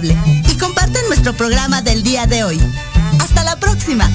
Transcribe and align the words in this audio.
y 0.00 0.56
comparten 0.56 1.06
nuestro 1.08 1.34
programa 1.34 1.82
del 1.82 2.02
día 2.02 2.26
de 2.26 2.44
hoy. 2.44 2.58
Hasta 3.20 3.44
la 3.44 3.56
próxima. 3.56 4.08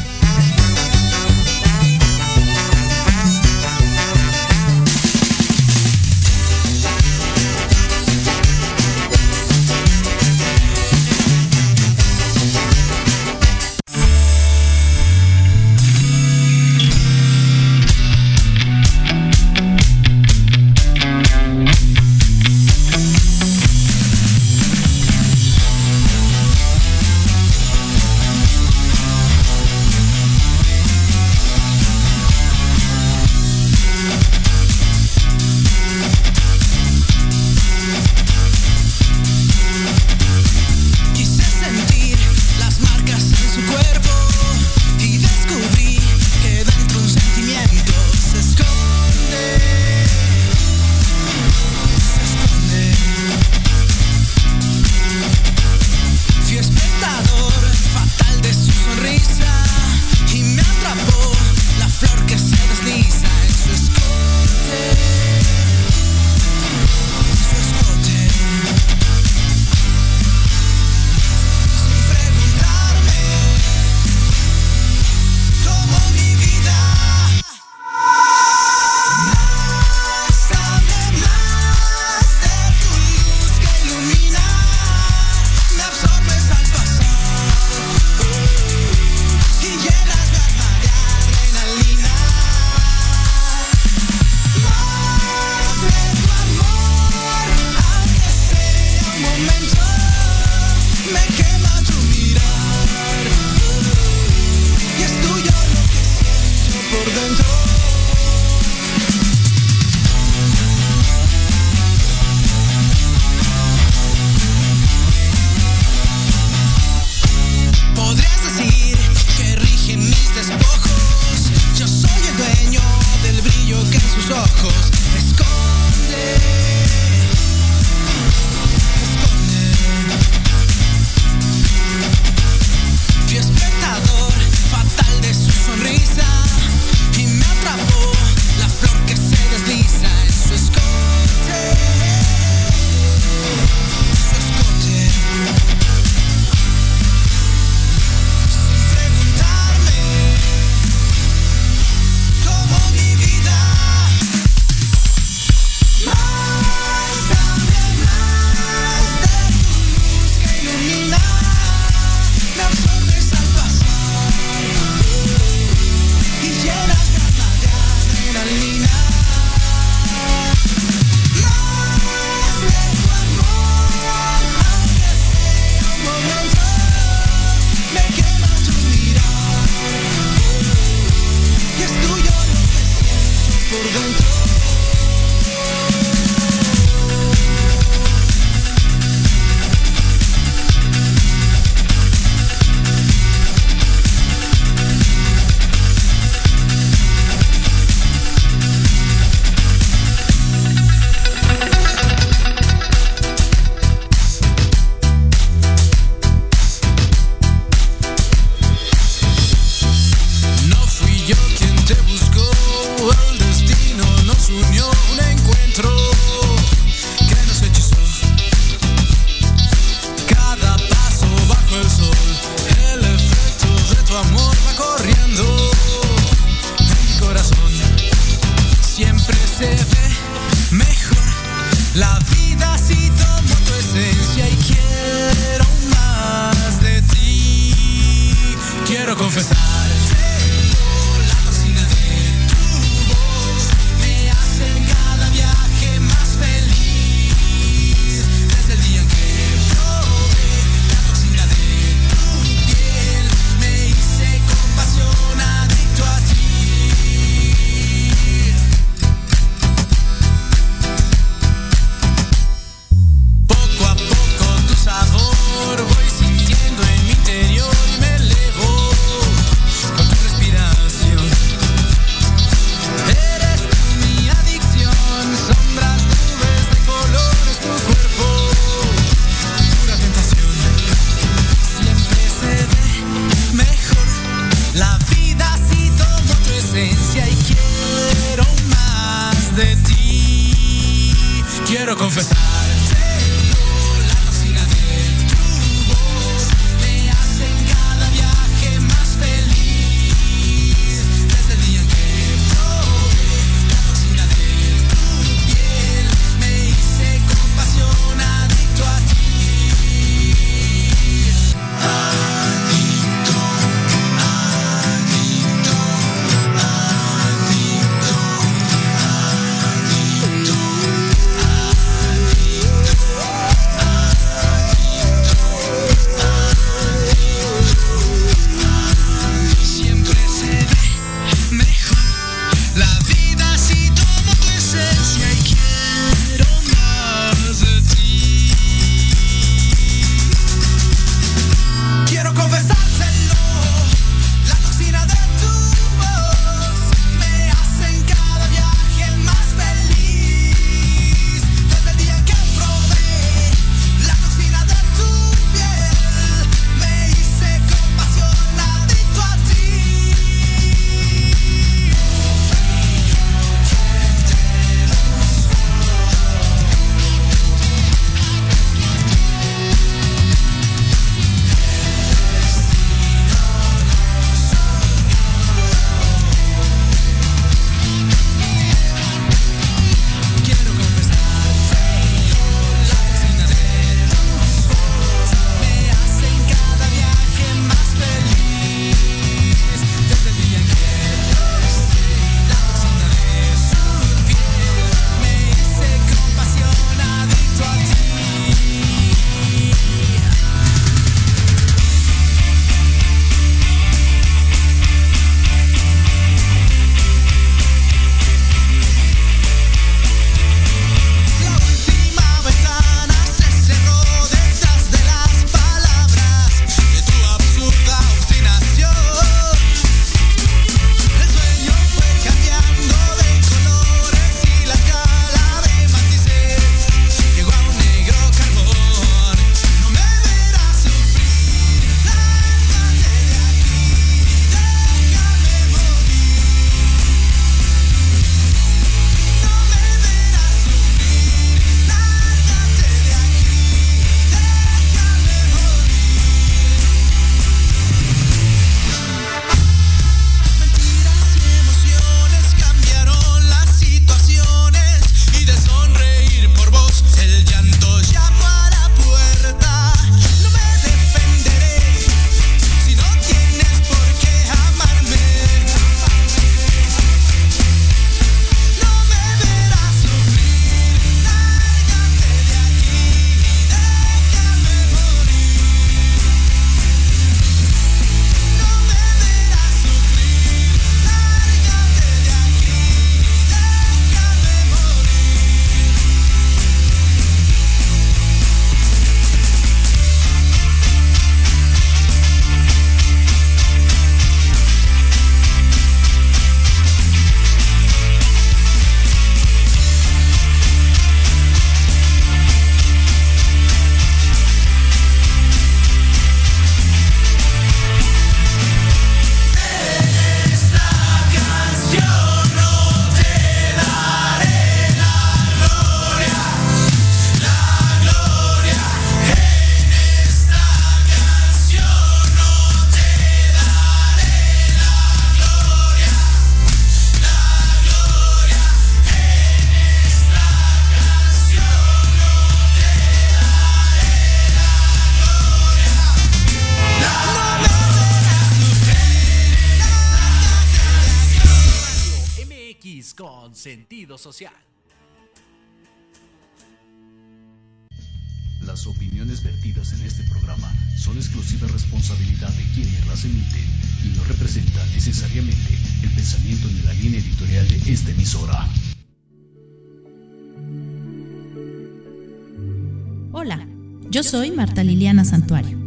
Hola, 563.32 563.66
yo 564.10 564.22
soy 564.24 564.52
Marta 564.52 564.84
Liliana 564.84 565.24
Santuario. 565.24 565.78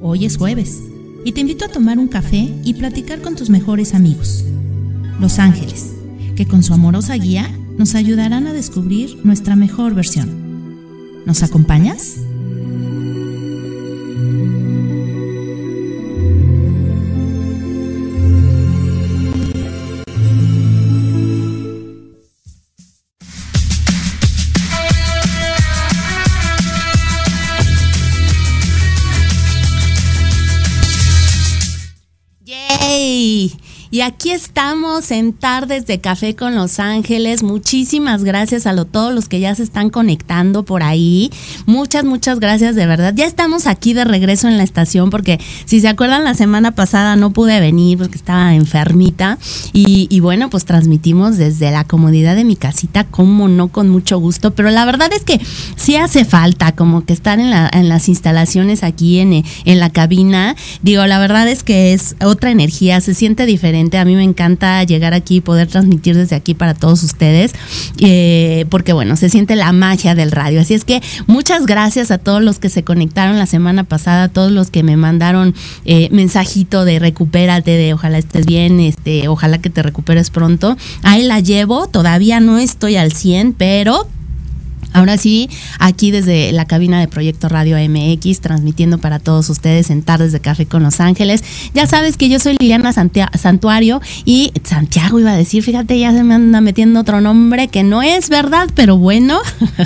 Hoy 0.00 0.24
es 0.24 0.36
jueves 0.36 0.80
y 1.24 1.32
te 1.32 1.40
invito 1.40 1.64
a 1.64 1.68
tomar 1.68 1.98
un 1.98 2.06
café 2.06 2.54
y 2.64 2.74
platicar 2.74 3.22
con 3.22 3.34
tus 3.34 3.50
mejores 3.50 3.94
amigos, 3.94 4.44
los 5.18 5.40
ángeles, 5.40 5.92
que 6.36 6.46
con 6.46 6.62
su 6.62 6.74
amorosa 6.74 7.14
guía 7.14 7.50
nos 7.76 7.96
ayudarán 7.96 8.46
a 8.46 8.52
descubrir 8.52 9.18
nuestra 9.24 9.56
mejor 9.56 9.94
versión. 9.94 11.24
¿Nos 11.26 11.42
acompañas? 11.42 12.18
Y 34.00 34.12
estamos 34.32 35.10
en 35.10 35.32
Tardes 35.32 35.86
de 35.86 36.00
Café 36.00 36.36
con 36.36 36.54
Los 36.54 36.78
Ángeles. 36.78 37.42
Muchísimas 37.42 38.22
gracias 38.22 38.66
a 38.66 38.84
todos 38.84 39.12
los 39.12 39.28
que 39.28 39.40
ya 39.40 39.54
se 39.54 39.64
están 39.64 39.90
conectando 39.90 40.62
por 40.62 40.84
ahí. 40.84 41.32
Muchas, 41.66 42.04
muchas 42.04 42.38
gracias 42.38 42.76
de 42.76 42.86
verdad. 42.86 43.12
Ya 43.16 43.26
estamos 43.26 43.66
aquí 43.66 43.92
de 43.92 44.04
regreso 44.04 44.46
en 44.46 44.56
la 44.56 44.62
estación 44.62 45.10
porque 45.10 45.40
si 45.64 45.80
se 45.80 45.88
acuerdan 45.88 46.22
la 46.22 46.34
semana 46.34 46.70
pasada 46.76 47.16
no 47.16 47.32
pude 47.32 47.58
venir 47.58 47.98
porque 47.98 48.16
estaba 48.16 48.54
enfermita. 48.54 49.38
Y, 49.72 50.20
bueno, 50.20 50.48
pues 50.48 50.64
transmitimos 50.64 51.36
desde 51.36 51.70
la 51.72 51.84
comodidad 51.84 52.36
de 52.36 52.44
mi 52.44 52.56
casita, 52.56 53.04
como 53.04 53.48
no, 53.48 53.68
con 53.68 53.88
mucho 53.88 54.18
gusto. 54.18 54.52
Pero 54.52 54.70
la 54.70 54.84
verdad 54.84 55.10
es 55.12 55.24
que 55.24 55.40
sí 55.76 55.96
hace 55.96 56.24
falta 56.24 56.72
como 56.72 57.04
que 57.04 57.12
estar 57.12 57.40
en, 57.40 57.52
en 57.52 57.88
las 57.88 58.08
instalaciones 58.08 58.84
aquí 58.84 59.18
en, 59.18 59.44
en 59.64 59.80
la 59.80 59.90
cabina. 59.90 60.54
Digo, 60.82 61.04
la 61.06 61.18
verdad 61.18 61.48
es 61.48 61.64
que 61.64 61.92
es 61.92 62.14
otra 62.22 62.50
energía, 62.50 63.00
se 63.00 63.14
siente 63.14 63.46
diferente 63.46 63.98
a 63.98 64.04
mí 64.04 64.19
me 64.20 64.24
encanta 64.24 64.84
llegar 64.84 65.14
aquí 65.14 65.36
y 65.36 65.40
poder 65.40 65.66
transmitir 65.66 66.14
desde 66.14 66.36
aquí 66.36 66.52
para 66.52 66.74
todos 66.74 67.02
ustedes, 67.02 67.52
eh, 67.98 68.66
porque 68.68 68.92
bueno, 68.92 69.16
se 69.16 69.30
siente 69.30 69.56
la 69.56 69.72
magia 69.72 70.14
del 70.14 70.30
radio. 70.30 70.60
Así 70.60 70.74
es 70.74 70.84
que 70.84 71.00
muchas 71.26 71.64
gracias 71.64 72.10
a 72.10 72.18
todos 72.18 72.42
los 72.42 72.58
que 72.58 72.68
se 72.68 72.84
conectaron 72.84 73.38
la 73.38 73.46
semana 73.46 73.84
pasada, 73.84 74.24
a 74.24 74.28
todos 74.28 74.52
los 74.52 74.70
que 74.70 74.82
me 74.82 74.98
mandaron 74.98 75.54
eh, 75.86 76.10
mensajito 76.12 76.84
de 76.84 76.98
recupérate, 76.98 77.70
de 77.70 77.94
ojalá 77.94 78.18
estés 78.18 78.44
bien, 78.44 78.78
este, 78.80 79.26
ojalá 79.28 79.56
que 79.56 79.70
te 79.70 79.82
recuperes 79.82 80.28
pronto. 80.28 80.76
Ahí 81.02 81.22
la 81.22 81.40
llevo, 81.40 81.88
todavía 81.88 82.40
no 82.40 82.58
estoy 82.58 82.96
al 82.96 83.12
100, 83.12 83.54
pero 83.54 84.06
Ahora 84.92 85.16
sí, 85.16 85.48
aquí 85.78 86.10
desde 86.10 86.50
la 86.52 86.64
cabina 86.64 86.98
de 86.98 87.06
Proyecto 87.06 87.48
Radio 87.48 87.76
MX, 87.76 88.40
transmitiendo 88.40 88.98
para 88.98 89.20
todos 89.20 89.48
ustedes 89.48 89.88
en 89.90 90.02
Tardes 90.02 90.32
de 90.32 90.40
Café 90.40 90.66
con 90.66 90.82
Los 90.82 91.00
Ángeles. 91.00 91.44
Ya 91.74 91.86
sabes 91.86 92.16
que 92.16 92.28
yo 92.28 92.40
soy 92.40 92.56
Liliana 92.58 92.92
Santuario 92.92 94.00
y 94.24 94.52
Santiago 94.64 95.20
iba 95.20 95.30
a 95.30 95.36
decir, 95.36 95.62
fíjate, 95.62 95.98
ya 95.98 96.12
se 96.12 96.24
me 96.24 96.34
anda 96.34 96.60
metiendo 96.60 97.00
otro 97.00 97.20
nombre 97.20 97.68
que 97.68 97.84
no 97.84 98.02
es 98.02 98.28
verdad, 98.30 98.68
pero 98.74 98.96
bueno, 98.96 99.38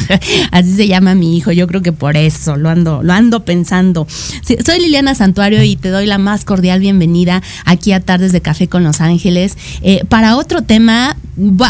así 0.51 0.73
se 0.73 0.89
llama 0.89 1.15
mi 1.15 1.37
hijo. 1.37 1.53
Yo 1.53 1.67
creo 1.67 1.83
que 1.83 1.93
por 1.93 2.17
eso 2.17 2.57
lo 2.57 2.71
ando, 2.71 3.03
lo 3.03 3.13
ando 3.13 3.45
pensando. 3.45 4.07
soy 4.09 4.81
Liliana 4.81 5.15
Santuario 5.15 5.63
y 5.63 5.77
te 5.77 5.91
doy 5.91 6.07
la 6.07 6.17
más 6.17 6.47
cordial 6.47 6.81
bienvenida 6.81 7.43
aquí 7.67 7.93
a 7.93 8.01
Tardes 8.01 8.33
de 8.33 8.41
Café 8.41 8.69
con 8.69 8.85
Los 8.85 9.03
Ángeles. 9.03 9.59
Eh, 9.83 10.03
para 10.09 10.37
otro 10.37 10.63
tema, 10.63 11.17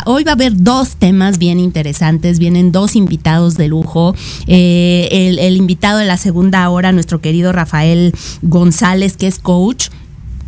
hoy 0.07 0.23
va 0.23 0.33
a 0.33 0.35
haber 0.35 0.53
dos 0.63 0.97
temas 0.97 1.39
bien 1.39 1.59
interesantes, 1.59 2.39
vienen 2.39 2.71
dos 2.71 2.95
invitados 2.95 3.24
de 3.25 3.69
lujo. 3.69 4.15
Eh, 4.47 5.09
el, 5.41 5.57
invitado 5.57 5.99
de 5.99 6.05
la 6.05 6.19
segunda 6.19 6.69
hora, 6.69 6.93
nuestro 6.93 7.21
querido 7.21 7.53
Rafael 7.53 8.13
González, 8.43 9.17
que 9.17 9.27
es 9.27 9.39
coach. 9.39 9.89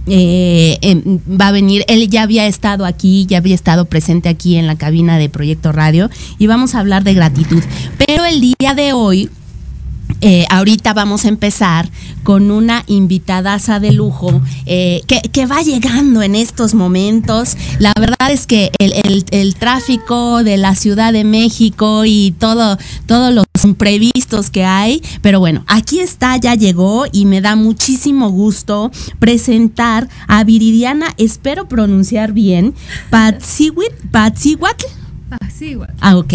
Eh, 0.08 0.78
em, 0.82 1.18
va 1.28 1.48
a 1.48 1.52
venir, 1.52 1.84
él 1.88 2.08
ya 2.08 2.22
había 2.22 2.46
estado 2.46 2.84
aquí, 2.84 3.26
ya 3.26 3.38
había 3.38 3.56
estado 3.56 3.86
presente 3.86 4.28
aquí 4.28 4.56
en 4.56 4.66
la 4.66 4.76
cabina 4.76 5.18
de 5.18 5.28
Proyecto 5.28 5.72
Radio 5.72 6.10
y 6.38 6.46
vamos 6.46 6.74
a 6.74 6.80
hablar 6.80 7.02
de 7.02 7.14
gratitud. 7.14 7.62
Pero 8.06 8.24
el 8.24 8.40
día 8.40 8.74
de 8.76 8.92
hoy 8.92 9.30
eh, 10.20 10.46
ahorita 10.50 10.94
vamos 10.94 11.24
a 11.24 11.28
empezar 11.28 11.88
con 12.22 12.50
una 12.50 12.82
invitadaza 12.86 13.80
de 13.80 13.92
lujo 13.92 14.40
eh, 14.64 15.02
que, 15.06 15.46
va 15.46 15.62
llegando 15.62 16.22
en 16.22 16.34
estos 16.34 16.74
momentos. 16.74 17.56
La 17.78 17.92
verdad 17.98 18.30
es 18.30 18.46
que 18.46 18.70
el, 18.78 19.54
tráfico 19.54 20.42
de 20.42 20.56
la 20.56 20.74
Ciudad 20.74 21.12
de 21.12 21.24
México 21.24 22.04
y 22.04 22.34
todo, 22.38 22.78
todos 23.06 23.32
los 23.32 23.44
imprevistos 23.62 24.50
que 24.50 24.64
hay, 24.64 25.02
pero 25.22 25.38
bueno, 25.38 25.64
aquí 25.66 26.00
está, 26.00 26.36
ya 26.36 26.54
llegó 26.54 27.04
y 27.12 27.26
me 27.26 27.40
da 27.40 27.54
muchísimo 27.54 28.30
gusto 28.30 28.90
presentar 29.18 30.08
a 30.26 30.42
Viridiana, 30.44 31.14
espero 31.16 31.68
pronunciar 31.68 32.32
bien, 32.32 32.74
Patsiwit, 33.10 33.92
Patsiwatl. 34.10 35.05
Ah, 36.00 36.16
ok. 36.16 36.34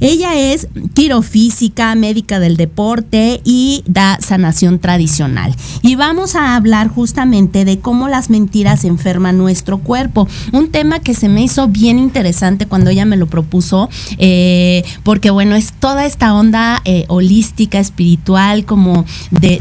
Ella 0.00 0.34
es 0.34 0.68
quirofísica, 0.94 1.94
médica 1.94 2.38
del 2.38 2.56
deporte 2.56 3.40
y 3.44 3.82
da 3.86 4.18
sanación 4.20 4.78
tradicional. 4.78 5.54
Y 5.82 5.96
vamos 5.96 6.34
a 6.34 6.54
hablar 6.54 6.88
justamente 6.88 7.64
de 7.64 7.80
cómo 7.80 8.08
las 8.08 8.30
mentiras 8.30 8.84
enferman 8.84 9.36
nuestro 9.36 9.78
cuerpo. 9.78 10.28
Un 10.52 10.70
tema 10.70 11.00
que 11.00 11.14
se 11.14 11.28
me 11.28 11.42
hizo 11.42 11.68
bien 11.68 11.98
interesante 11.98 12.66
cuando 12.66 12.90
ella 12.90 13.04
me 13.04 13.16
lo 13.16 13.26
propuso, 13.26 13.88
eh, 14.18 14.84
porque 15.02 15.30
bueno, 15.30 15.56
es 15.56 15.72
toda 15.72 16.06
esta 16.06 16.34
onda 16.34 16.80
eh, 16.84 17.04
holística, 17.08 17.78
espiritual, 17.78 18.64
como 18.64 19.04
de, 19.30 19.60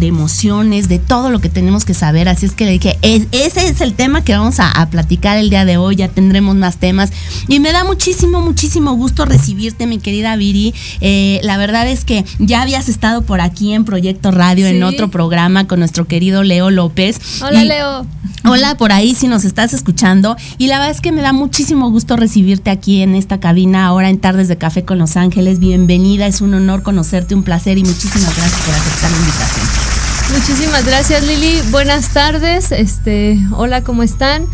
emociones, 0.00 0.88
de 0.88 0.98
todo 0.98 1.30
lo 1.30 1.40
que 1.40 1.48
tenemos 1.50 1.84
que 1.84 1.94
saber. 1.94 2.28
Así 2.28 2.46
es 2.46 2.52
que 2.52 2.64
le 2.64 2.72
dije, 2.72 2.98
ese 3.02 3.68
es 3.68 3.80
el 3.80 3.94
tema 3.94 4.24
que 4.24 4.34
vamos 4.34 4.56
a 4.58 4.88
platicar 4.90 5.36
el 5.36 5.50
día 5.50 5.64
de 5.64 5.76
hoy, 5.76 5.96
ya 5.96 6.08
tendremos 6.08 6.56
más 6.56 6.78
temas. 6.78 7.10
Y 7.48 7.60
me 7.60 7.72
da 7.72 7.84
muchísimo, 7.84 8.40
muchísimo 8.40 8.94
gusto 8.94 9.24
recibirte, 9.24 9.86
mi 9.86 9.98
querida 9.98 10.36
Viri. 10.36 10.74
Eh, 11.00 11.40
la 11.42 11.56
verdad 11.56 11.88
es 11.88 12.04
que 12.04 12.24
ya 12.38 12.62
habías 12.62 12.88
estado 12.88 13.22
por 13.22 13.40
aquí 13.40 13.72
en 13.72 13.84
Proyecto 13.84 14.30
Radio, 14.30 14.66
en 14.66 14.82
otro 14.82 15.10
programa 15.10 15.66
con 15.66 15.78
nuestro 15.78 16.06
querido 16.06 16.42
Leo 16.42 16.70
López. 16.70 17.18
Hola, 17.42 17.64
Leo. 17.64 18.06
Hola 18.46 18.76
por 18.76 18.92
ahí 18.92 19.14
si 19.14 19.26
nos 19.26 19.44
estás 19.44 19.72
escuchando. 19.72 20.36
Y 20.58 20.66
la 20.66 20.78
verdad 20.78 20.92
es 20.94 21.00
que 21.00 21.12
me 21.12 21.22
da 21.22 21.32
muchísimo 21.32 21.90
gusto 21.90 22.16
recibirte 22.16 22.70
aquí 22.70 23.00
en 23.00 23.14
esta 23.14 23.40
cabina 23.40 23.86
ahora 23.86 24.10
en 24.10 24.18
Tardes 24.18 24.48
de 24.48 24.58
Café 24.58 24.84
con 24.84 24.98
Los 24.98 25.16
Ángeles. 25.16 25.60
Bienvenida, 25.60 26.26
es 26.26 26.40
un 26.40 26.54
honor 26.54 26.82
conocerte, 26.82 27.34
un 27.34 27.42
placer 27.42 27.78
y 27.78 27.84
muchísimas 27.84 28.36
gracias 28.36 28.60
por 28.62 28.74
aceptar 28.74 29.10
la 29.10 29.16
invitación. 29.16 29.94
Muchísimas 30.32 30.84
gracias 30.84 31.22
Lili, 31.22 31.60
buenas 31.70 32.12
tardes, 32.12 32.72
este, 32.72 33.38
hola, 33.52 33.82
¿cómo 33.82 34.02
están? 34.02 34.46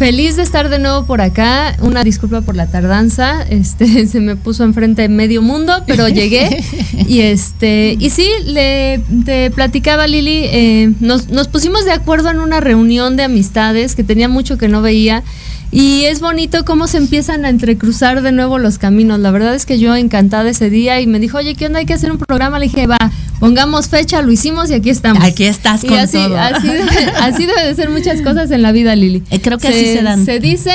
Feliz 0.00 0.36
de 0.36 0.42
estar 0.44 0.70
de 0.70 0.78
nuevo 0.78 1.04
por 1.04 1.20
acá. 1.20 1.76
Una 1.82 2.04
disculpa 2.04 2.40
por 2.40 2.56
la 2.56 2.66
tardanza. 2.66 3.42
Este 3.50 4.06
se 4.06 4.18
me 4.20 4.34
puso 4.34 4.64
enfrente 4.64 5.06
medio 5.10 5.42
mundo, 5.42 5.74
pero 5.86 6.08
llegué. 6.08 6.64
y 7.06 7.20
este, 7.20 7.98
y 8.00 8.08
sí, 8.08 8.26
le 8.46 9.02
te 9.26 9.50
platicaba 9.50 10.06
Lili, 10.06 10.44
eh, 10.44 10.94
nos, 11.00 11.28
nos 11.28 11.48
pusimos 11.48 11.84
de 11.84 11.92
acuerdo 11.92 12.30
en 12.30 12.40
una 12.40 12.60
reunión 12.60 13.18
de 13.18 13.24
amistades 13.24 13.94
que 13.94 14.02
tenía 14.02 14.30
mucho 14.30 14.56
que 14.56 14.68
no 14.68 14.80
veía. 14.80 15.22
Y 15.72 16.04
es 16.04 16.20
bonito 16.20 16.64
cómo 16.64 16.88
se 16.88 16.96
empiezan 16.96 17.44
a 17.44 17.48
entrecruzar 17.48 18.22
de 18.22 18.32
nuevo 18.32 18.58
los 18.58 18.78
caminos. 18.78 19.20
La 19.20 19.30
verdad 19.30 19.54
es 19.54 19.66
que 19.66 19.78
yo 19.78 19.94
encantada 19.94 20.50
ese 20.50 20.68
día 20.68 21.00
y 21.00 21.06
me 21.06 21.20
dijo, 21.20 21.38
oye, 21.38 21.54
¿qué 21.54 21.66
onda? 21.66 21.78
Hay 21.78 21.86
que 21.86 21.94
hacer 21.94 22.10
un 22.10 22.18
programa. 22.18 22.58
Le 22.58 22.66
dije, 22.66 22.88
va, 22.88 22.98
pongamos 23.38 23.88
fecha, 23.88 24.20
lo 24.20 24.32
hicimos 24.32 24.70
y 24.70 24.74
aquí 24.74 24.90
estamos. 24.90 25.22
Aquí 25.22 25.44
estás 25.44 25.84
con 25.84 25.94
así, 25.94 26.18
todo. 26.18 26.36
Así, 26.36 26.68
así, 27.20 27.46
debe 27.46 27.66
de 27.66 27.74
ser 27.76 27.90
muchas 27.90 28.20
cosas 28.22 28.50
en 28.50 28.62
la 28.62 28.72
vida, 28.72 28.96
Lili. 28.96 29.22
Eh, 29.30 29.40
creo 29.40 29.58
que 29.58 29.68
así 29.68 29.84
se 29.84 30.02
dan. 30.02 30.24
Se 30.24 30.40
dice, 30.40 30.72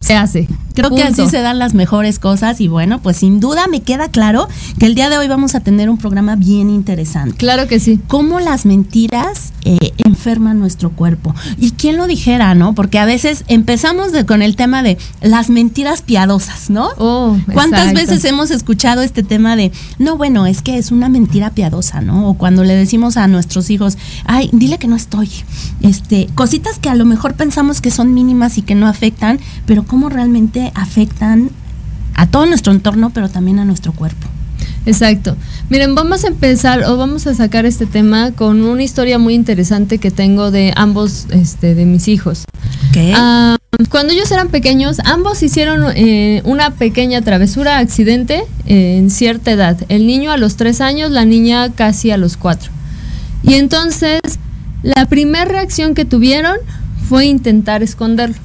se 0.00 0.14
hace. 0.14 0.48
Creo 0.74 0.90
que 0.90 1.02
así 1.02 1.28
se 1.28 1.40
dan 1.40 1.58
las 1.58 1.74
mejores 1.74 2.18
cosas 2.18 2.60
y 2.60 2.68
bueno, 2.68 3.00
pues 3.00 3.18
sin 3.18 3.40
duda 3.40 3.66
me 3.66 3.80
queda 3.80 4.08
claro 4.08 4.48
que 4.78 4.86
el 4.86 4.94
día 4.94 5.10
de 5.10 5.18
hoy 5.18 5.28
vamos 5.28 5.54
a 5.54 5.60
tener 5.60 5.90
un 5.90 5.98
programa 5.98 6.36
bien 6.36 6.70
interesante. 6.70 7.36
Claro 7.36 7.66
que 7.68 7.80
sí. 7.80 8.00
Cómo 8.08 8.40
las 8.40 8.66
mentiras 8.66 9.52
eh, 9.64 9.92
enferma 9.98 10.54
nuestro 10.54 10.90
cuerpo. 10.90 11.34
¿Y 11.58 11.72
quién 11.72 11.96
lo 11.96 12.06
dijera, 12.06 12.54
no? 12.54 12.74
Porque 12.74 12.98
a 12.98 13.04
veces 13.04 13.44
empezamos 13.48 14.12
de, 14.12 14.26
con 14.26 14.42
el 14.42 14.56
tema 14.56 14.82
de 14.82 14.98
las 15.20 15.50
mentiras 15.50 16.02
piadosas, 16.02 16.70
¿no? 16.70 16.88
Oh, 16.98 17.38
¿Cuántas 17.52 17.88
exacto. 17.88 18.00
veces 18.00 18.24
hemos 18.24 18.50
escuchado 18.50 19.02
este 19.02 19.22
tema 19.22 19.56
de, 19.56 19.72
no, 19.98 20.16
bueno, 20.16 20.46
es 20.46 20.62
que 20.62 20.78
es 20.78 20.90
una 20.90 21.08
mentira 21.08 21.50
piadosa, 21.50 22.00
¿no? 22.00 22.28
O 22.28 22.34
cuando 22.34 22.64
le 22.64 22.74
decimos 22.74 23.16
a 23.16 23.28
nuestros 23.28 23.70
hijos, 23.70 23.98
ay, 24.24 24.50
dile 24.52 24.78
que 24.78 24.88
no 24.88 24.96
estoy. 24.96 25.30
Este, 25.80 26.28
cositas 26.34 26.78
que 26.78 26.88
a 26.88 26.94
lo 26.94 27.04
mejor 27.04 27.34
pensamos 27.34 27.80
que 27.80 27.90
son 27.90 28.14
mínimas 28.14 28.58
y 28.58 28.62
que 28.62 28.74
no 28.74 28.86
afectan, 28.86 29.38
pero 29.66 29.84
cómo 29.84 30.08
realmente 30.08 30.61
afectan 30.74 31.50
a 32.14 32.26
todo 32.26 32.46
nuestro 32.46 32.72
entorno, 32.72 33.10
pero 33.10 33.28
también 33.28 33.58
a 33.58 33.64
nuestro 33.64 33.92
cuerpo. 33.92 34.28
Exacto. 34.84 35.36
Miren, 35.70 35.94
vamos 35.94 36.24
a 36.24 36.28
empezar 36.28 36.84
o 36.84 36.96
vamos 36.96 37.26
a 37.26 37.34
sacar 37.34 37.66
este 37.66 37.86
tema 37.86 38.32
con 38.32 38.62
una 38.62 38.82
historia 38.82 39.18
muy 39.18 39.34
interesante 39.34 39.98
que 39.98 40.10
tengo 40.10 40.50
de 40.50 40.72
ambos 40.76 41.26
este, 41.30 41.74
de 41.74 41.84
mis 41.84 42.08
hijos. 42.08 42.44
¿Qué? 42.92 43.12
Ah, 43.14 43.56
cuando 43.90 44.12
ellos 44.12 44.30
eran 44.30 44.48
pequeños, 44.48 44.98
ambos 45.04 45.42
hicieron 45.42 45.84
eh, 45.94 46.42
una 46.44 46.70
pequeña 46.70 47.22
travesura, 47.22 47.78
accidente 47.78 48.44
eh, 48.66 48.96
en 48.98 49.10
cierta 49.10 49.52
edad. 49.52 49.78
El 49.88 50.06
niño 50.06 50.30
a 50.32 50.36
los 50.36 50.56
tres 50.56 50.80
años, 50.80 51.10
la 51.10 51.24
niña 51.24 51.70
casi 51.72 52.10
a 52.10 52.16
los 52.16 52.36
cuatro. 52.36 52.70
Y 53.42 53.54
entonces, 53.54 54.20
la 54.82 55.06
primera 55.06 55.44
reacción 55.44 55.94
que 55.94 56.04
tuvieron 56.04 56.56
fue 57.08 57.26
intentar 57.26 57.82
esconderlo. 57.82 58.36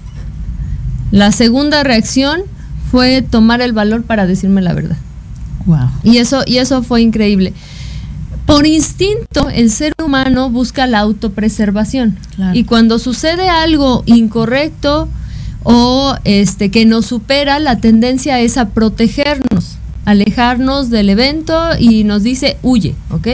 La 1.12 1.32
segunda 1.32 1.84
reacción 1.84 2.42
fue 2.92 3.22
tomar 3.22 3.62
el 3.62 3.74
valor 3.74 4.04
para 4.04 4.28
decirme 4.28 4.62
la 4.62 4.74
verdad. 4.74 4.98
wow. 5.66 5.90
Y 6.04 6.18
eso, 6.18 6.44
y 6.46 6.58
eso 6.58 6.84
fue 6.84 7.02
increíble. 7.02 7.54
Por 8.46 8.66
instinto, 8.66 9.50
el 9.50 9.70
ser 9.72 9.94
humano 10.02 10.50
busca 10.50 10.88
la 10.88 11.00
autopreservación. 11.00 12.18
Claro. 12.36 12.58
Y 12.58 12.64
cuando 12.64 12.98
sucede 12.98 13.50
algo 13.50 14.04
incorrecto 14.06 15.10
o 15.64 16.16
este 16.24 16.72
que 16.72 16.86
nos 16.86 17.08
supera, 17.08 17.60
la 17.60 17.80
tendencia 17.82 18.40
es 18.40 18.58
a 18.58 18.70
protegernos, 18.70 19.78
alejarnos 20.06 20.90
del 20.90 21.10
evento 21.10 21.60
y 21.78 22.06
nos 22.06 22.24
dice 22.24 22.58
huye, 22.64 22.96
¿ok? 23.12 23.28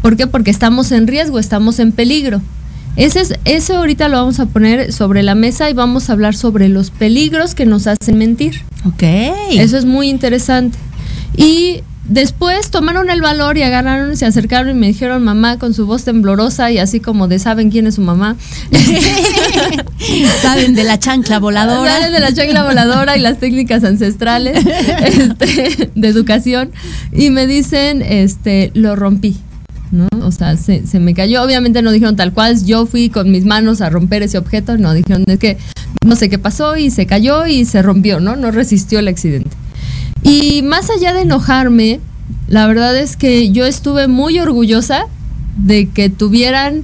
¿Por 0.00 0.16
qué? 0.16 0.26
Porque 0.26 0.50
estamos 0.50 0.92
en 0.92 1.06
riesgo, 1.06 1.38
estamos 1.38 1.78
en 1.78 1.92
peligro. 1.92 2.40
Ese, 2.98 3.20
es, 3.20 3.34
ese 3.44 3.76
ahorita 3.76 4.08
lo 4.08 4.16
vamos 4.16 4.40
a 4.40 4.46
poner 4.46 4.92
sobre 4.92 5.22
la 5.22 5.36
mesa 5.36 5.70
y 5.70 5.72
vamos 5.72 6.10
a 6.10 6.14
hablar 6.14 6.34
sobre 6.34 6.68
los 6.68 6.90
peligros 6.90 7.54
que 7.54 7.64
nos 7.64 7.86
hacen 7.86 8.18
mentir. 8.18 8.62
Ok. 8.84 9.04
Eso 9.52 9.78
es 9.78 9.84
muy 9.84 10.08
interesante. 10.08 10.76
Y 11.36 11.82
después 12.08 12.72
tomaron 12.72 13.08
el 13.08 13.20
valor 13.20 13.56
y 13.56 13.62
agarraron, 13.62 14.16
se 14.16 14.26
acercaron 14.26 14.70
y 14.70 14.74
me 14.74 14.88
dijeron 14.88 15.22
mamá 15.22 15.60
con 15.60 15.74
su 15.74 15.86
voz 15.86 16.02
temblorosa 16.02 16.72
y 16.72 16.78
así 16.78 16.98
como 16.98 17.28
de 17.28 17.38
saben 17.38 17.70
quién 17.70 17.86
es 17.86 17.94
su 17.94 18.00
mamá. 18.00 18.34
Saben 20.42 20.74
de 20.74 20.82
la 20.82 20.98
chancla 20.98 21.38
voladora. 21.38 21.92
Saben 21.92 22.12
de 22.12 22.18
la 22.18 22.34
chancla 22.34 22.64
voladora 22.64 23.16
y 23.16 23.20
las 23.20 23.38
técnicas 23.38 23.84
ancestrales 23.84 24.66
este, 25.04 25.90
de 25.94 26.08
educación. 26.08 26.72
Y 27.12 27.30
me 27.30 27.46
dicen, 27.46 28.02
este, 28.02 28.72
lo 28.74 28.96
rompí. 28.96 29.36
¿No? 29.90 30.08
O 30.22 30.30
sea, 30.30 30.56
se, 30.56 30.86
se 30.86 31.00
me 31.00 31.14
cayó. 31.14 31.42
Obviamente 31.42 31.82
no 31.82 31.90
dijeron 31.90 32.16
tal 32.16 32.32
cual, 32.32 32.64
yo 32.64 32.86
fui 32.86 33.08
con 33.10 33.30
mis 33.30 33.44
manos 33.44 33.80
a 33.80 33.90
romper 33.90 34.22
ese 34.22 34.38
objeto. 34.38 34.76
No, 34.78 34.94
dijeron, 34.94 35.24
es 35.26 35.38
que 35.38 35.58
no 36.04 36.16
sé 36.16 36.28
qué 36.28 36.38
pasó 36.38 36.76
y 36.76 36.90
se 36.90 37.06
cayó 37.06 37.46
y 37.46 37.64
se 37.64 37.82
rompió, 37.82 38.20
¿no? 38.20 38.36
No 38.36 38.50
resistió 38.50 38.98
el 38.98 39.08
accidente. 39.08 39.50
Y 40.22 40.62
más 40.62 40.90
allá 40.90 41.12
de 41.12 41.22
enojarme, 41.22 42.00
la 42.48 42.66
verdad 42.66 42.96
es 42.96 43.16
que 43.16 43.50
yo 43.50 43.66
estuve 43.66 44.08
muy 44.08 44.38
orgullosa 44.38 45.06
de 45.56 45.88
que 45.88 46.08
tuvieran 46.10 46.82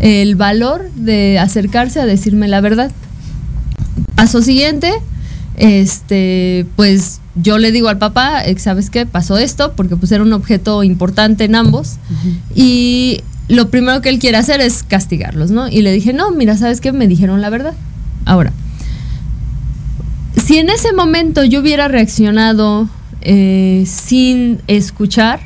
el 0.00 0.36
valor 0.36 0.90
de 0.94 1.38
acercarse 1.38 2.00
a 2.00 2.06
decirme 2.06 2.48
la 2.48 2.60
verdad. 2.60 2.90
Paso 4.14 4.42
siguiente, 4.42 4.92
este, 5.56 6.66
pues 6.76 7.20
yo 7.36 7.58
le 7.58 7.70
digo 7.70 7.88
al 7.88 7.98
papá, 7.98 8.42
eh, 8.44 8.58
¿sabes 8.58 8.90
qué? 8.90 9.06
Pasó 9.06 9.38
esto, 9.38 9.72
porque 9.76 9.96
pues 9.96 10.10
era 10.12 10.22
un 10.22 10.32
objeto 10.32 10.82
importante 10.82 11.44
en 11.44 11.54
ambos. 11.54 11.96
Y 12.54 13.20
lo 13.48 13.68
primero 13.70 14.00
que 14.00 14.08
él 14.08 14.18
quiere 14.18 14.38
hacer 14.38 14.60
es 14.60 14.82
castigarlos, 14.82 15.50
¿no? 15.50 15.68
Y 15.68 15.82
le 15.82 15.92
dije, 15.92 16.12
no, 16.12 16.30
mira, 16.30 16.56
¿sabes 16.56 16.80
qué? 16.80 16.92
Me 16.92 17.06
dijeron 17.06 17.42
la 17.42 17.50
verdad. 17.50 17.74
Ahora, 18.24 18.52
si 20.36 20.58
en 20.58 20.70
ese 20.70 20.92
momento 20.92 21.44
yo 21.44 21.60
hubiera 21.60 21.88
reaccionado 21.88 22.88
eh, 23.20 23.84
sin 23.86 24.60
escuchar, 24.66 25.40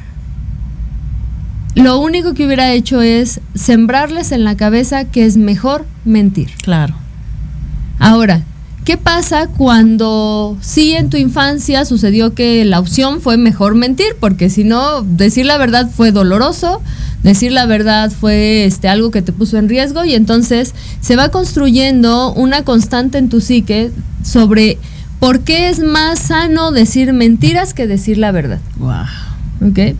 lo 1.74 1.98
único 1.98 2.34
que 2.34 2.46
hubiera 2.46 2.72
hecho 2.72 3.02
es 3.02 3.40
sembrarles 3.54 4.32
en 4.32 4.44
la 4.44 4.56
cabeza 4.56 5.04
que 5.04 5.24
es 5.24 5.36
mejor 5.36 5.86
mentir. 6.04 6.50
Claro. 6.62 6.94
Ahora, 7.98 8.42
¿qué 8.84 8.96
pasa 8.96 9.46
cuando 9.46 10.56
sí 10.60 10.92
en 10.92 11.10
tu 11.10 11.16
infancia 11.16 11.84
sucedió 11.84 12.34
que 12.34 12.64
la 12.64 12.80
opción 12.80 13.20
fue 13.20 13.36
mejor 13.36 13.74
mentir? 13.74 14.16
Porque 14.18 14.50
si 14.50 14.64
no, 14.64 15.02
decir 15.02 15.46
la 15.46 15.58
verdad 15.58 15.90
fue 15.94 16.12
doloroso, 16.12 16.80
decir 17.22 17.52
la 17.52 17.66
verdad 17.66 18.10
fue 18.10 18.64
este, 18.64 18.88
algo 18.88 19.10
que 19.10 19.22
te 19.22 19.32
puso 19.32 19.58
en 19.58 19.68
riesgo 19.68 20.04
y 20.04 20.14
entonces 20.14 20.74
se 21.00 21.16
va 21.16 21.30
construyendo 21.30 22.32
una 22.32 22.64
constante 22.64 23.18
en 23.18 23.28
tu 23.28 23.40
psique 23.40 23.90
sobre 24.24 24.78
por 25.18 25.40
qué 25.40 25.68
es 25.68 25.80
más 25.80 26.18
sano 26.18 26.72
decir 26.72 27.12
mentiras 27.12 27.74
que 27.74 27.86
decir 27.86 28.18
la 28.18 28.32
verdad. 28.32 28.60
Wow. 28.76 29.68
¿Ok? 29.68 29.96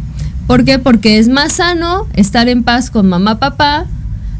¿Por 0.46 0.64
qué? 0.64 0.78
Porque 0.78 1.18
es 1.18 1.28
más 1.28 1.52
sano 1.54 2.08
estar 2.14 2.49
en 2.49 2.64
paz 2.64 2.90
con 2.90 3.08
mamá, 3.08 3.38
papá, 3.38 3.87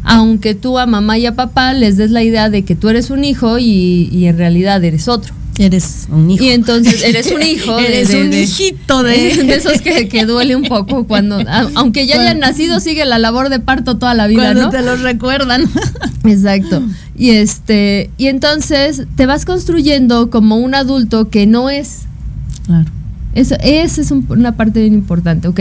aunque 0.05 0.55
tú 0.55 0.79
a 0.79 0.87
mamá 0.87 1.19
y 1.19 1.27
a 1.27 1.35
papá 1.35 1.73
les 1.75 1.97
des 1.97 2.11
la 2.11 2.23
idea 2.23 2.49
de 2.51 2.65
que 2.65 2.75
tú 2.75 2.89
eres 2.89 3.11
un 3.11 3.25
hijo 3.25 3.59
y, 3.59 4.09
y 4.13 4.27
en 4.27 4.37
realidad 4.39 4.83
eres 4.85 5.09
otro. 5.09 5.35
Eres 5.59 6.07
un 6.11 6.31
hijo. 6.31 6.43
Y 6.43 6.49
entonces 6.51 7.03
eres 7.05 7.31
un 7.31 7.43
hijo. 7.43 7.79
Eres 7.79 8.09
de- 8.09 8.23
un 8.23 8.33
hijito 8.33 9.03
de... 9.03 9.13
de 9.45 9.55
esos 9.55 9.83
que, 9.83 10.09
que 10.09 10.25
duele 10.27 10.57
un 10.57 10.63
poco 10.65 11.07
cuando, 11.07 11.37
a- 11.41 11.69
aunque 11.75 12.07
ya 12.07 12.19
hayan 12.21 12.39
nacido, 12.39 12.81
sigue 12.81 13.05
la 13.05 13.19
labor 13.19 13.51
de 13.51 13.61
parto 13.61 13.99
toda 13.99 14.15
la 14.15 14.27
vida, 14.27 14.43
Cuando 14.45 14.63
¿no? 14.63 14.71
te 14.71 14.81
los 14.81 15.01
recuerdan. 15.03 15.65
Exacto. 16.25 16.83
Y 17.17 17.31
este, 17.31 18.11
y 18.17 18.29
entonces 18.29 19.03
te 19.17 19.27
vas 19.27 19.45
construyendo 19.45 20.31
como 20.31 20.57
un 20.57 20.75
adulto 20.75 21.29
que 21.29 21.47
no 21.47 21.69
es. 21.69 22.03
Claro. 22.65 22.91
Eso, 23.35 23.57
esa 23.63 24.01
es 24.01 24.11
un- 24.11 24.25
una 24.31 24.57
parte 24.57 24.81
bien 24.81 24.95
importante. 24.95 25.47
Ok. 25.47 25.61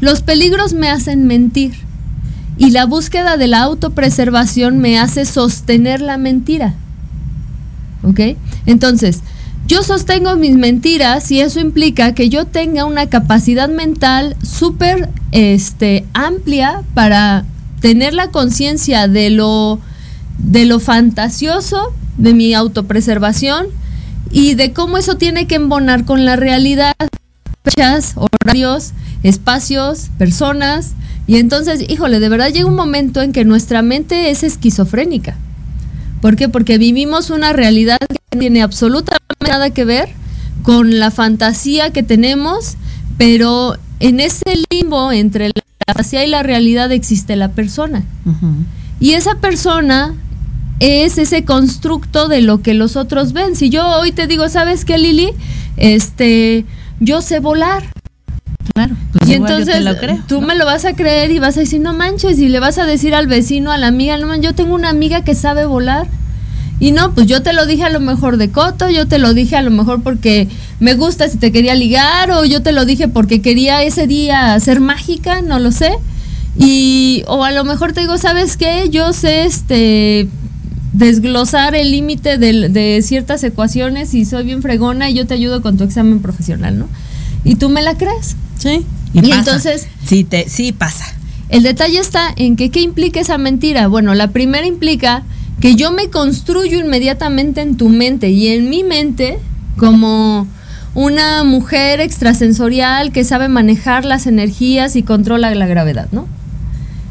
Los 0.00 0.20
peligros 0.20 0.74
me 0.74 0.90
hacen 0.90 1.26
mentir. 1.26 1.72
Y 2.58 2.70
la 2.70 2.84
búsqueda 2.84 3.36
de 3.36 3.46
la 3.46 3.62
autopreservación 3.62 4.78
me 4.78 4.98
hace 4.98 5.24
sostener 5.24 6.00
la 6.00 6.18
mentira. 6.18 6.74
¿Ok? 8.02 8.20
Entonces, 8.66 9.22
yo 9.66 9.82
sostengo 9.82 10.34
mis 10.36 10.56
mentiras 10.56 11.30
y 11.30 11.40
eso 11.40 11.60
implica 11.60 12.14
que 12.14 12.28
yo 12.28 12.46
tenga 12.46 12.84
una 12.84 13.08
capacidad 13.08 13.68
mental 13.68 14.34
súper 14.42 15.08
este, 15.30 16.04
amplia 16.14 16.82
para 16.94 17.44
tener 17.80 18.14
la 18.14 18.30
conciencia 18.30 19.08
de 19.08 19.30
lo, 19.30 19.78
de 20.38 20.64
lo 20.64 20.80
fantasioso 20.80 21.92
de 22.16 22.34
mi 22.34 22.54
autopreservación 22.54 23.66
y 24.30 24.54
de 24.54 24.72
cómo 24.72 24.98
eso 24.98 25.16
tiene 25.16 25.46
que 25.46 25.56
embonar 25.56 26.04
con 26.04 26.24
la 26.24 26.36
realidad, 26.36 26.94
fechas, 27.62 28.14
horarios, 28.16 28.92
espacios, 29.22 30.10
personas. 30.18 30.92
Y 31.26 31.36
entonces, 31.36 31.84
híjole, 31.88 32.20
de 32.20 32.28
verdad 32.28 32.52
llega 32.52 32.66
un 32.66 32.74
momento 32.74 33.22
en 33.22 33.32
que 33.32 33.44
nuestra 33.44 33.82
mente 33.82 34.30
es 34.30 34.42
esquizofrénica. 34.42 35.36
¿Por 36.20 36.36
qué? 36.36 36.48
Porque 36.48 36.78
vivimos 36.78 37.30
una 37.30 37.52
realidad 37.52 37.98
que 37.98 38.16
no 38.32 38.40
tiene 38.40 38.62
absolutamente 38.62 39.34
nada 39.46 39.70
que 39.70 39.84
ver 39.84 40.08
con 40.62 40.98
la 40.98 41.10
fantasía 41.10 41.92
que 41.92 42.02
tenemos, 42.02 42.76
pero 43.16 43.76
en 44.00 44.20
ese 44.20 44.62
limbo 44.70 45.12
entre 45.12 45.48
la 45.48 45.62
fantasía 45.86 46.24
y 46.24 46.28
la 46.28 46.42
realidad 46.42 46.92
existe 46.92 47.36
la 47.36 47.52
persona. 47.52 48.04
Y 49.00 49.12
esa 49.12 49.36
persona 49.36 50.14
es 50.80 51.18
ese 51.18 51.44
constructo 51.44 52.28
de 52.28 52.40
lo 52.40 52.62
que 52.62 52.74
los 52.74 52.96
otros 52.96 53.32
ven. 53.32 53.56
Si 53.56 53.70
yo 53.70 53.86
hoy 53.98 54.12
te 54.12 54.26
digo, 54.26 54.48
¿sabes 54.48 54.84
qué, 54.84 54.98
Lili? 54.98 55.30
Este, 55.76 56.64
yo 57.00 57.22
sé 57.22 57.40
volar. 57.40 57.84
Pues 59.18 59.30
y 59.30 59.34
igual 59.34 59.50
yo 59.50 59.58
entonces 59.58 59.74
te 59.76 59.80
lo 59.84 59.96
creo, 59.98 60.18
tú 60.28 60.40
¿no? 60.40 60.46
me 60.46 60.54
lo 60.54 60.64
vas 60.64 60.84
a 60.84 60.94
creer 60.94 61.30
y 61.30 61.38
vas 61.38 61.56
a 61.56 61.60
decir, 61.60 61.80
no 61.80 61.92
manches, 61.92 62.38
y 62.38 62.48
le 62.48 62.60
vas 62.60 62.78
a 62.78 62.86
decir 62.86 63.14
al 63.14 63.26
vecino, 63.26 63.72
a 63.72 63.78
la 63.78 63.88
amiga, 63.88 64.16
no 64.18 64.26
manches, 64.26 64.44
yo 64.50 64.54
tengo 64.54 64.74
una 64.74 64.88
amiga 64.90 65.22
que 65.24 65.34
sabe 65.34 65.66
volar. 65.66 66.06
Y 66.80 66.92
no, 66.92 67.12
pues 67.12 67.26
yo 67.26 67.42
te 67.42 67.52
lo 67.52 67.66
dije 67.66 67.82
a 67.82 67.90
lo 67.90 67.98
mejor 67.98 68.36
de 68.36 68.50
coto, 68.50 68.88
yo 68.88 69.08
te 69.08 69.18
lo 69.18 69.34
dije 69.34 69.56
a 69.56 69.62
lo 69.62 69.70
mejor 69.72 70.00
porque 70.04 70.46
me 70.78 70.94
gusta 70.94 71.28
si 71.28 71.36
te 71.36 71.50
quería 71.50 71.74
ligar, 71.74 72.30
o 72.30 72.44
yo 72.44 72.62
te 72.62 72.70
lo 72.70 72.84
dije 72.84 73.08
porque 73.08 73.42
quería 73.42 73.82
ese 73.82 74.06
día 74.06 74.58
ser 74.60 74.78
mágica, 74.78 75.42
no 75.42 75.58
lo 75.58 75.72
sé. 75.72 75.90
Y, 76.56 77.24
o 77.26 77.42
a 77.44 77.50
lo 77.50 77.64
mejor 77.64 77.92
te 77.92 78.00
digo, 78.00 78.16
¿sabes 78.16 78.56
qué? 78.56 78.88
Yo 78.90 79.12
sé 79.12 79.44
este 79.44 80.28
desglosar 80.92 81.74
el 81.74 81.90
límite 81.90 82.38
del- 82.38 82.72
de, 82.72 83.00
ciertas 83.02 83.42
ecuaciones 83.44 84.14
y 84.14 84.24
soy 84.24 84.44
bien 84.44 84.62
fregona 84.62 85.10
y 85.10 85.14
yo 85.14 85.26
te 85.26 85.34
ayudo 85.34 85.62
con 85.62 85.76
tu 85.76 85.84
examen 85.84 86.20
profesional, 86.20 86.78
¿no? 86.78 86.88
Y 87.44 87.56
tú 87.56 87.68
me 87.68 87.82
la 87.82 87.96
crees. 87.96 88.36
Sí. 88.58 88.84
Y 89.12 89.20
pasa. 89.22 89.38
entonces- 89.38 89.88
Sí, 90.06 90.24
te, 90.24 90.48
sí 90.48 90.72
pasa. 90.72 91.04
El 91.48 91.62
detalle 91.62 91.98
está 91.98 92.32
en 92.36 92.56
que 92.56 92.70
qué 92.70 92.80
implica 92.80 93.20
esa 93.20 93.38
mentira. 93.38 93.88
Bueno, 93.88 94.14
la 94.14 94.28
primera 94.28 94.66
implica 94.66 95.22
que 95.60 95.74
yo 95.74 95.90
me 95.92 96.08
construyo 96.10 96.78
inmediatamente 96.78 97.62
en 97.62 97.76
tu 97.76 97.88
mente 97.88 98.30
y 98.30 98.48
en 98.48 98.70
mi 98.70 98.84
mente 98.84 99.38
como 99.76 100.46
una 100.94 101.44
mujer 101.44 102.00
extrasensorial 102.00 103.12
que 103.12 103.24
sabe 103.24 103.48
manejar 103.48 104.04
las 104.04 104.26
energías 104.26 104.96
y 104.96 105.02
controla 105.02 105.54
la 105.54 105.66
gravedad, 105.66 106.08
¿no? 106.12 106.26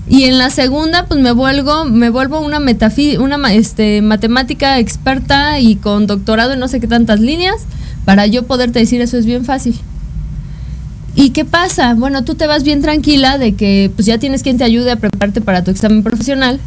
Y 0.09 0.23
en 0.23 0.37
la 0.37 0.49
segunda, 0.49 1.05
pues 1.07 1.19
me 1.19 1.31
vuelvo, 1.33 1.85
me 1.85 2.09
vuelvo 2.09 2.39
una 2.39 2.59
una 2.59 3.53
este, 3.53 4.01
matemática 4.01 4.79
experta 4.79 5.59
y 5.59 5.75
con 5.75 6.07
doctorado 6.07 6.53
en 6.53 6.59
no 6.59 6.67
sé 6.67 6.79
qué 6.79 6.87
tantas 6.87 7.19
líneas, 7.19 7.55
para 8.05 8.25
yo 8.25 8.43
poderte 8.47 8.79
decir 8.79 9.01
eso 9.01 9.17
es 9.17 9.25
bien 9.25 9.43
fácil. 9.43 9.77
¿Y 11.17 11.31
qué 11.31 11.45
pasa? 11.45 11.95
Bueno, 11.95 12.23
tú 12.23 12.35
te 12.35 12.45
vas 12.45 12.63
bien 12.63 12.83
tranquila 12.83 13.39
de 13.39 13.55
que 13.55 13.91
pues 13.95 14.05
ya 14.05 14.19
tienes 14.19 14.43
quien 14.43 14.59
te 14.59 14.63
ayude 14.63 14.91
a 14.91 14.97
prepararte 14.97 15.41
para 15.41 15.63
tu 15.63 15.71
examen 15.71 16.03
profesional 16.03 16.59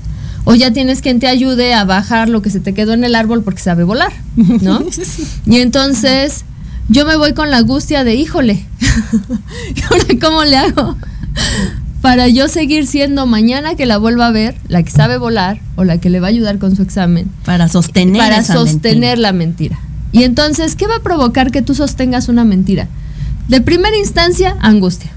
o 0.45 0.57
ya 0.57 0.73
tienes 0.73 1.03
quien 1.03 1.21
te 1.21 1.29
ayude 1.29 1.73
a 1.73 1.85
bajar 1.85 2.29
lo 2.29 2.43
que 2.43 2.51
se 2.51 2.59
te 2.59 2.75
quedó 2.75 2.93
en 2.93 3.05
el 3.05 3.15
árbol 3.15 3.45
porque 3.45 3.61
sabe 3.61 3.85
volar, 3.85 4.13
¿no? 4.37 4.83
Y 5.47 5.61
entonces 5.61 6.45
yo 6.89 7.07
me 7.07 7.17
voy 7.17 7.33
con 7.33 7.53
la 7.53 7.59
angustia 7.59 8.03
de, 8.03 8.17
híjole, 8.17 8.67
ahora 9.91 10.05
cómo 10.21 10.43
le 10.45 10.57
hago? 10.57 10.97
Para 12.01 12.27
yo 12.27 12.49
seguir 12.49 12.89
siendo 12.89 13.27
mañana 13.27 13.77
que 13.77 13.87
la 13.87 13.99
vuelva 13.99 14.27
a 14.27 14.33
ver, 14.33 14.57
la 14.67 14.83
que 14.83 14.91
sabe 14.91 15.17
volar 15.17 15.61
o 15.77 15.85
la 15.85 15.99
que 15.99 16.11
le 16.11 16.19
va 16.19 16.27
a 16.27 16.31
ayudar 16.31 16.59
con 16.59 16.75
su 16.75 16.83
examen. 16.83 17.31
Para 17.45 17.69
sostener. 17.69 18.21
Para 18.21 18.43
sostener 18.43 19.19
la 19.19 19.33
mentira. 19.33 19.79
Y 20.11 20.25
entonces, 20.25 20.75
¿qué 20.75 20.89
va 20.89 20.97
a 20.97 21.03
provocar 21.03 21.53
que 21.53 21.63
tú 21.63 21.77
sostengas 21.77 22.29
una 22.29 22.45
mentira? 22.45 22.89
De 23.51 23.61
primera 23.61 23.97
instancia, 23.97 24.57
angustia. 24.61 25.11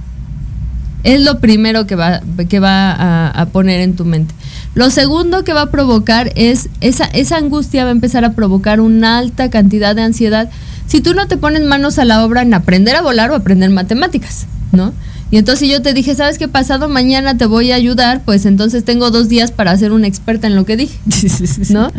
Es 1.04 1.22
lo 1.22 1.40
primero 1.40 1.86
que 1.86 1.94
va, 1.94 2.22
que 2.50 2.60
va 2.60 3.30
a, 3.30 3.46
poner 3.46 3.80
en 3.82 3.96
tu 3.96 4.06
mente. 4.06 4.34
Lo 4.74 4.90
segundo 4.90 5.44
que 5.44 5.54
va 5.54 5.62
a 5.62 5.70
provocar 5.70 6.32
es, 6.36 6.68
esa, 6.82 7.06
esa 7.06 7.38
angustia 7.38 7.84
va 7.84 7.90
a 7.90 7.92
empezar 7.92 8.26
a 8.26 8.34
provocar 8.34 8.80
una 8.80 9.20
alta 9.20 9.52
cantidad 9.52 9.96
de 9.96 10.02
ansiedad 10.02 10.50
si 10.88 11.00
tú 11.00 11.14
no 11.14 11.28
te 11.28 11.38
pones 11.38 11.62
manos 11.62 12.00
a 12.00 12.06
la 12.06 12.26
obra 12.26 12.42
en 12.42 12.56
aprender 12.56 12.96
a 12.96 13.04
volar 13.04 13.30
o 13.30 13.36
aprender 13.36 13.70
matemáticas, 13.70 14.48
¿no? 14.72 14.94
Y 15.30 15.38
entonces 15.38 15.70
yo 15.70 15.84
te 15.84 15.94
dije, 15.94 16.16
¿sabes 16.16 16.40
qué? 16.40 16.48
Pasado 16.48 16.90
mañana 16.90 17.38
te 17.38 17.46
voy 17.46 17.72
a 17.72 17.76
ayudar, 17.76 18.24
pues 18.26 18.48
entonces 18.48 18.84
tengo 18.84 19.12
dos 19.12 19.30
días 19.30 19.52
para 19.52 19.78
ser 19.78 19.92
una 19.92 20.08
experta 20.08 20.48
en 20.48 20.56
lo 20.56 20.66
que 20.66 20.76
dije, 20.76 20.98
¿no? 21.70 21.92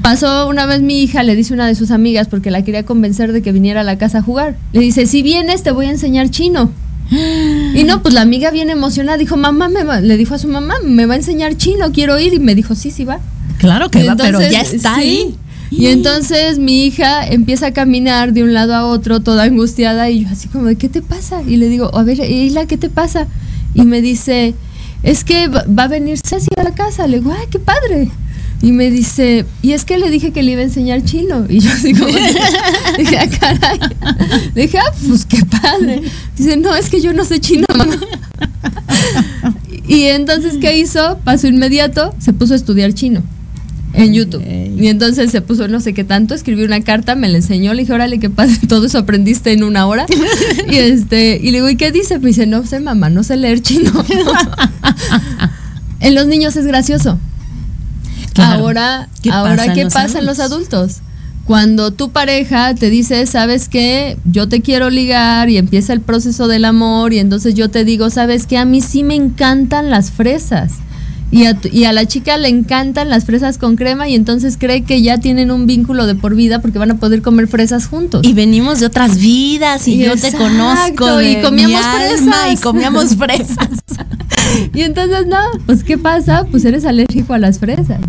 Pasó 0.00 0.48
una 0.48 0.66
vez 0.66 0.80
mi 0.80 1.02
hija, 1.02 1.22
le 1.22 1.34
dice 1.34 1.54
una 1.54 1.66
de 1.66 1.74
sus 1.74 1.90
amigas, 1.90 2.28
porque 2.28 2.50
la 2.50 2.62
quería 2.62 2.84
convencer 2.84 3.32
de 3.32 3.42
que 3.42 3.52
viniera 3.52 3.80
a 3.80 3.84
la 3.84 3.98
casa 3.98 4.18
a 4.18 4.22
jugar. 4.22 4.56
Le 4.72 4.80
dice, 4.80 5.06
si 5.06 5.22
vienes 5.22 5.62
te 5.62 5.72
voy 5.72 5.86
a 5.86 5.90
enseñar 5.90 6.30
chino. 6.30 6.70
Y 7.74 7.84
no, 7.84 8.02
pues 8.02 8.14
la 8.14 8.20
amiga 8.20 8.50
viene 8.50 8.72
emocionada, 8.72 9.18
dijo, 9.18 9.36
mamá, 9.36 9.68
me 9.68 10.02
le 10.02 10.16
dijo 10.16 10.34
a 10.34 10.38
su 10.38 10.48
mamá, 10.48 10.74
me 10.84 11.06
va 11.06 11.14
a 11.14 11.16
enseñar 11.16 11.56
chino, 11.56 11.90
quiero 11.92 12.18
ir. 12.18 12.34
Y 12.34 12.38
me 12.38 12.54
dijo, 12.54 12.74
sí, 12.74 12.90
sí 12.90 13.04
va. 13.04 13.18
Claro 13.58 13.90
que 13.90 14.04
va, 14.04 14.16
pero 14.16 14.40
ya 14.40 14.60
está 14.60 14.96
ahí. 14.96 15.36
Y 15.70 15.86
entonces 15.86 16.58
mi 16.58 16.84
hija 16.84 17.26
empieza 17.26 17.68
a 17.68 17.72
caminar 17.72 18.34
de 18.34 18.42
un 18.42 18.52
lado 18.52 18.74
a 18.74 18.84
otro, 18.84 19.20
toda 19.20 19.44
angustiada, 19.44 20.10
y 20.10 20.24
yo 20.24 20.28
así 20.30 20.48
como, 20.48 20.66
¿de 20.66 20.76
qué 20.76 20.90
te 20.90 21.00
pasa? 21.00 21.42
Y 21.42 21.56
le 21.56 21.68
digo, 21.68 21.96
a 21.96 22.02
ver, 22.02 22.20
Isla, 22.20 22.66
¿qué 22.66 22.76
te 22.76 22.90
pasa? 22.90 23.26
Y 23.74 23.82
me 23.82 24.02
dice, 24.02 24.54
es 25.02 25.24
que 25.24 25.48
va 25.48 25.84
a 25.84 25.88
venir 25.88 26.18
Ceci 26.18 26.48
a 26.56 26.62
la 26.62 26.74
casa. 26.74 27.06
Le 27.06 27.20
digo, 27.20 27.32
¡ay, 27.32 27.46
qué 27.50 27.58
padre! 27.58 28.10
Y 28.62 28.70
me 28.70 28.90
dice, 28.90 29.44
y 29.60 29.72
es 29.72 29.84
que 29.84 29.98
le 29.98 30.08
dije 30.08 30.30
que 30.30 30.42
le 30.42 30.52
iba 30.52 30.60
a 30.60 30.64
enseñar 30.64 31.02
chino. 31.02 31.46
Y 31.48 31.58
yo 31.58 31.70
así 31.70 31.92
como, 31.92 32.06
dije, 32.98 33.18
ah, 33.18 33.28
caray. 33.28 33.78
Le 34.54 34.62
dije, 34.62 34.78
ah, 34.78 34.92
pues 35.06 35.26
qué 35.26 35.44
padre. 35.44 36.02
Dice, 36.38 36.56
no, 36.56 36.74
es 36.74 36.88
que 36.88 37.00
yo 37.00 37.12
no 37.12 37.24
sé 37.24 37.40
chino, 37.40 37.66
mamá. 37.76 37.96
y 39.88 40.04
entonces, 40.04 40.58
¿qué 40.60 40.78
hizo? 40.78 41.18
Paso 41.24 41.48
inmediato, 41.48 42.14
se 42.18 42.32
puso 42.32 42.52
a 42.52 42.56
estudiar 42.56 42.94
chino 42.94 43.22
en 43.94 44.14
YouTube. 44.14 44.42
Y 44.46 44.88
entonces 44.88 45.30
se 45.30 45.40
puso 45.40 45.68
no 45.68 45.80
sé 45.80 45.94
qué 45.94 46.04
tanto, 46.04 46.34
escribió 46.34 46.64
una 46.64 46.82
carta, 46.82 47.14
me 47.14 47.28
la 47.28 47.38
enseñó, 47.38 47.74
le 47.74 47.82
dije, 47.82 47.92
órale, 47.92 48.18
¿qué 48.18 48.30
pasa? 48.30 48.58
Todo 48.68 48.86
eso 48.86 48.98
aprendiste 48.98 49.52
en 49.52 49.64
una 49.64 49.86
hora. 49.86 50.06
y 50.70 50.76
este, 50.76 51.38
y 51.42 51.50
le 51.50 51.58
digo, 51.58 51.68
¿y 51.68 51.76
qué 51.76 51.92
dice? 51.92 52.18
Me 52.18 52.28
dice, 52.28 52.46
no 52.46 52.64
sé, 52.66 52.80
mamá, 52.80 53.10
no 53.10 53.22
sé 53.22 53.36
leer 53.36 53.60
chino. 53.60 53.90
en 56.00 56.14
los 56.14 56.26
niños 56.26 56.56
es 56.56 56.66
gracioso. 56.66 57.18
Ahora, 58.40 59.08
¿qué 59.22 59.30
ahora, 59.30 59.56
pasa 59.56 59.72
¿qué 59.74 59.86
pasa 59.86 60.18
en 60.20 60.26
los 60.26 60.40
adultos? 60.40 61.00
Cuando 61.44 61.90
tu 61.90 62.10
pareja 62.10 62.74
te 62.74 62.88
dice, 62.88 63.26
¿sabes 63.26 63.68
qué? 63.68 64.16
Yo 64.24 64.48
te 64.48 64.62
quiero 64.62 64.90
ligar 64.90 65.50
y 65.50 65.58
empieza 65.58 65.92
el 65.92 66.00
proceso 66.00 66.46
del 66.46 66.64
amor 66.64 67.12
y 67.12 67.18
entonces 67.18 67.54
yo 67.54 67.68
te 67.68 67.84
digo, 67.84 68.10
¿sabes 68.10 68.46
qué? 68.46 68.58
A 68.58 68.64
mí 68.64 68.80
sí 68.80 69.02
me 69.02 69.16
encantan 69.16 69.90
las 69.90 70.12
fresas 70.12 70.74
y 71.32 71.46
a, 71.46 71.58
y 71.72 71.84
a 71.84 71.94
la 71.94 72.06
chica 72.06 72.36
le 72.36 72.48
encantan 72.48 73.08
las 73.08 73.24
fresas 73.24 73.56
con 73.56 73.76
crema 73.76 74.06
y 74.06 74.14
entonces 74.14 74.58
cree 74.58 74.84
que 74.84 75.00
ya 75.00 75.16
tienen 75.16 75.50
un 75.50 75.66
vínculo 75.66 76.06
de 76.06 76.14
por 76.14 76.34
vida 76.34 76.60
porque 76.60 76.78
van 76.78 76.90
a 76.90 76.96
poder 76.98 77.22
comer 77.22 77.48
fresas 77.48 77.86
juntos. 77.86 78.20
Y 78.22 78.34
venimos 78.34 78.80
de 78.80 78.86
otras 78.86 79.16
vidas 79.16 79.88
y, 79.88 79.96
yo 79.96 80.14
te 80.14 80.30
conozco 80.32 81.22
y 81.22 81.40
comíamos 81.40 81.80
fresas 81.80 82.52
y 82.52 82.56
comíamos 82.58 83.16
fresas. 83.16 83.70
y 84.74 84.82
entonces 84.82 85.26
no, 85.26 85.38
pues 85.64 85.82
¿qué 85.84 85.96
pasa? 85.96 86.46
Pues 86.50 86.66
eres 86.66 86.84
alérgico 86.84 87.32
a 87.32 87.38
las 87.38 87.58
fresas. 87.58 88.02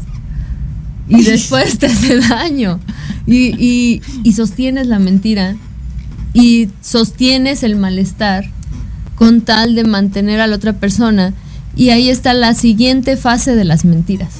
Y 1.07 1.23
después 1.23 1.79
te 1.79 1.85
hace 1.85 2.19
daño. 2.19 2.81
Y, 3.25 3.55
y, 3.57 4.01
y 4.23 4.33
sostienes 4.33 4.87
la 4.87 4.99
mentira 4.99 5.55
y 6.33 6.67
sostienes 6.81 7.63
el 7.63 7.77
malestar 7.77 8.49
con 9.15 9.39
tal 9.39 9.75
de 9.75 9.85
mantener 9.85 10.41
a 10.41 10.47
la 10.47 10.57
otra 10.57 10.73
persona 10.73 11.33
y 11.75 11.89
ahí 11.89 12.09
está 12.09 12.33
la 12.33 12.53
siguiente 12.53 13.17
fase 13.17 13.55
de 13.55 13.65
las 13.65 13.85
mentiras. 13.85 14.33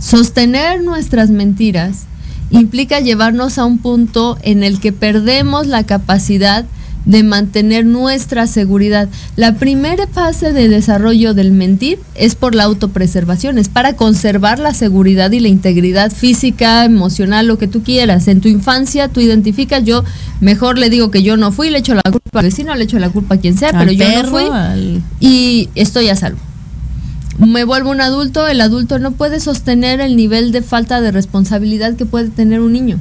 Sostener 0.00 0.82
nuestras 0.82 1.30
mentiras 1.30 2.04
implica 2.50 3.00
llevarnos 3.00 3.58
a 3.58 3.64
un 3.64 3.78
punto 3.78 4.38
en 4.42 4.62
el 4.62 4.80
que 4.80 4.92
perdemos 4.92 5.66
la 5.66 5.84
capacidad 5.84 6.64
de 7.04 7.22
mantener 7.22 7.86
nuestra 7.86 8.46
seguridad. 8.46 9.08
La 9.36 9.54
primera 9.54 10.06
fase 10.06 10.52
de 10.52 10.68
desarrollo 10.68 11.34
del 11.34 11.52
mentir 11.52 11.98
es 12.14 12.34
por 12.34 12.54
la 12.54 12.64
autopreservación, 12.64 13.58
es 13.58 13.68
para 13.68 13.96
conservar 13.96 14.58
la 14.58 14.74
seguridad 14.74 15.30
y 15.32 15.40
la 15.40 15.48
integridad 15.48 16.12
física, 16.12 16.84
emocional, 16.84 17.46
lo 17.46 17.58
que 17.58 17.68
tú 17.68 17.82
quieras. 17.82 18.28
En 18.28 18.40
tu 18.40 18.48
infancia 18.48 19.08
tú 19.08 19.20
identificas, 19.20 19.84
yo 19.84 20.04
mejor 20.40 20.78
le 20.78 20.90
digo 20.90 21.10
que 21.10 21.22
yo 21.22 21.36
no 21.36 21.52
fui, 21.52 21.70
le 21.70 21.78
echo 21.78 21.94
la 21.94 22.02
culpa 22.02 22.40
al 22.40 22.46
vecino, 22.46 22.74
le 22.74 22.84
echo 22.84 22.98
la 22.98 23.10
culpa 23.10 23.36
a 23.36 23.38
quien 23.38 23.56
sea, 23.56 23.72
pero 23.72 23.92
yo 23.92 24.04
no 24.22 24.28
fui 24.28 24.44
y 25.20 25.68
estoy 25.74 26.08
a 26.08 26.16
salvo. 26.16 26.38
Me 27.38 27.64
vuelvo 27.64 27.90
un 27.90 28.02
adulto, 28.02 28.46
el 28.48 28.60
adulto 28.60 28.98
no 28.98 29.12
puede 29.12 29.40
sostener 29.40 30.02
el 30.02 30.14
nivel 30.14 30.52
de 30.52 30.60
falta 30.60 31.00
de 31.00 31.10
responsabilidad 31.10 31.94
que 31.94 32.04
puede 32.04 32.28
tener 32.28 32.60
un 32.60 32.74
niño. 32.74 32.98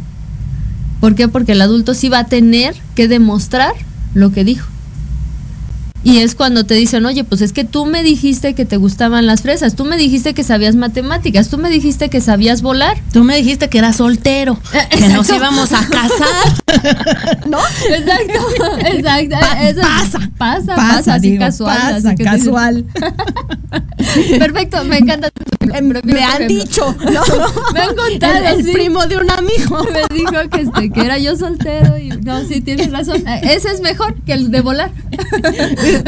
¿Por 1.01 1.15
qué? 1.15 1.27
Porque 1.27 1.51
el 1.53 1.62
adulto 1.62 1.93
sí 1.93 2.07
va 2.07 2.19
a 2.19 2.25
tener 2.27 2.73
que 2.95 3.09
demostrar 3.09 3.73
lo 4.13 4.32
que 4.32 4.43
dijo. 4.43 4.67
Y 6.02 6.19
es 6.19 6.34
cuando 6.34 6.65
te 6.65 6.76
dicen, 6.76 7.06
oye, 7.06 7.26
pues 7.26 7.41
es 7.41 7.52
que 7.52 7.65
tú 7.65 7.86
me 7.86 8.04
dijiste 8.04 8.54
que 8.54 8.63
te 8.63 8.78
gustaban 8.78 9.26
las 9.26 9.41
fresas, 9.41 9.76
tú 9.76 9.84
me 9.84 9.98
dijiste 9.98 10.34
que 10.34 10.43
sabías 10.43 10.76
matemáticas, 10.76 11.50
tú 11.50 11.58
me 11.58 11.69
dijiste 11.69 12.10
que 12.10 12.22
sabías 12.22 12.62
volar. 12.62 13.02
Tú 13.12 13.26
me 13.26 13.36
dijiste 13.36 13.67
que 13.69 13.80
eras 13.80 13.98
soltero, 13.98 14.58
que 14.89 15.10
nos 15.10 15.30
íbamos 15.36 15.74
a 15.74 15.86
casar. 15.88 16.54
¿No? 17.47 17.60
Exacto, 17.89 18.79
exacto. 18.86 19.38
pasa, 19.82 20.32
pasa, 20.38 20.75
pasa, 20.75 21.13
así 21.15 21.38
casual. 21.38 21.77
Pasa, 21.77 22.15
casual. 22.15 22.86
Perfecto, 24.39 24.84
me 24.86 24.97
encanta. 24.97 25.29
Me 26.03 26.23
han 26.23 26.47
dicho, 26.47 26.95
¿no? 27.12 27.21
me 27.73 27.79
han 27.79 27.95
contado. 27.95 28.58
El, 28.58 28.71
primo 28.71 29.05
de 29.05 29.17
un 29.17 29.29
amigo. 29.29 29.86
Me 29.91 30.15
dijo 30.15 30.49
que, 30.49 30.62
este, 30.62 30.91
que 30.91 31.01
era 31.01 31.17
yo 31.17 31.36
soltero 31.36 31.97
y 31.97 32.10
no, 32.10 32.43
sí, 32.45 32.62
tienes 32.62 32.91
razón. 32.91 33.23
Ese 33.43 33.71
es 33.71 33.82
mejor 33.82 34.15
que 34.23 34.34
el 34.34 34.51
de 34.51 34.62
volar. 34.62 34.91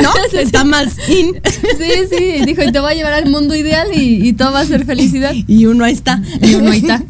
¿No? 0.02 0.12
Está 0.40 0.64
más 0.64 0.98
in. 1.10 1.40
Sí, 1.78 1.92
sí, 2.10 2.46
dijo, 2.46 2.64
y 2.64 2.72
te 2.72 2.80
voy 2.80 2.94
a 2.94 2.96
llevar 2.96 3.14
al 3.14 3.30
mundo 3.30 3.56
ideal 3.56 3.90
y, 3.94 4.34
todo 4.34 4.54
va 4.54 4.62
a 4.62 4.66
ser 4.66 4.86
felicidad. 4.86 5.34
Y 5.34 5.66
uno 5.66 5.84
ahí 5.84 5.94
está. 5.94 6.22
Y 6.42 6.56
uno 6.56 6.72
ahí 6.72 6.80
está. 6.80 7.04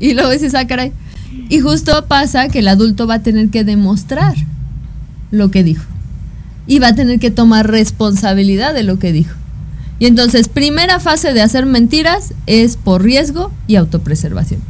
Y 0.00 0.14
luego 0.14 0.30
dices, 0.30 0.54
ah, 0.54 0.66
caray. 0.66 0.92
Y 1.48 1.60
justo 1.60 2.06
pasa 2.06 2.48
que 2.48 2.60
el 2.60 2.68
adulto 2.68 3.06
va 3.06 3.14
a 3.14 3.22
tener 3.22 3.50
que 3.50 3.64
demostrar 3.64 4.34
lo 5.30 5.50
que 5.50 5.62
dijo. 5.62 5.84
Y 6.66 6.80
va 6.80 6.88
a 6.88 6.94
tener 6.94 7.20
que 7.20 7.30
tomar 7.30 7.70
responsabilidad 7.70 8.74
de 8.74 8.82
lo 8.82 8.98
que 8.98 9.12
dijo. 9.12 9.34
Y 9.98 10.06
entonces, 10.06 10.48
primera 10.48 11.00
fase 11.00 11.32
de 11.32 11.40
hacer 11.40 11.64
mentiras 11.64 12.34
es 12.46 12.76
por 12.76 13.02
riesgo 13.02 13.50
y 13.66 13.76
autopreservación. 13.76 14.60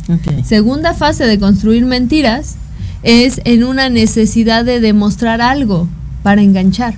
Segunda 0.44 0.94
fase 0.94 1.26
de 1.26 1.38
construir 1.38 1.84
mentiras 1.84 2.56
es 3.02 3.40
en 3.44 3.64
una 3.64 3.88
necesidad 3.88 4.64
de 4.64 4.80
demostrar 4.80 5.40
algo 5.40 5.88
para 6.22 6.42
enganchar. 6.42 6.94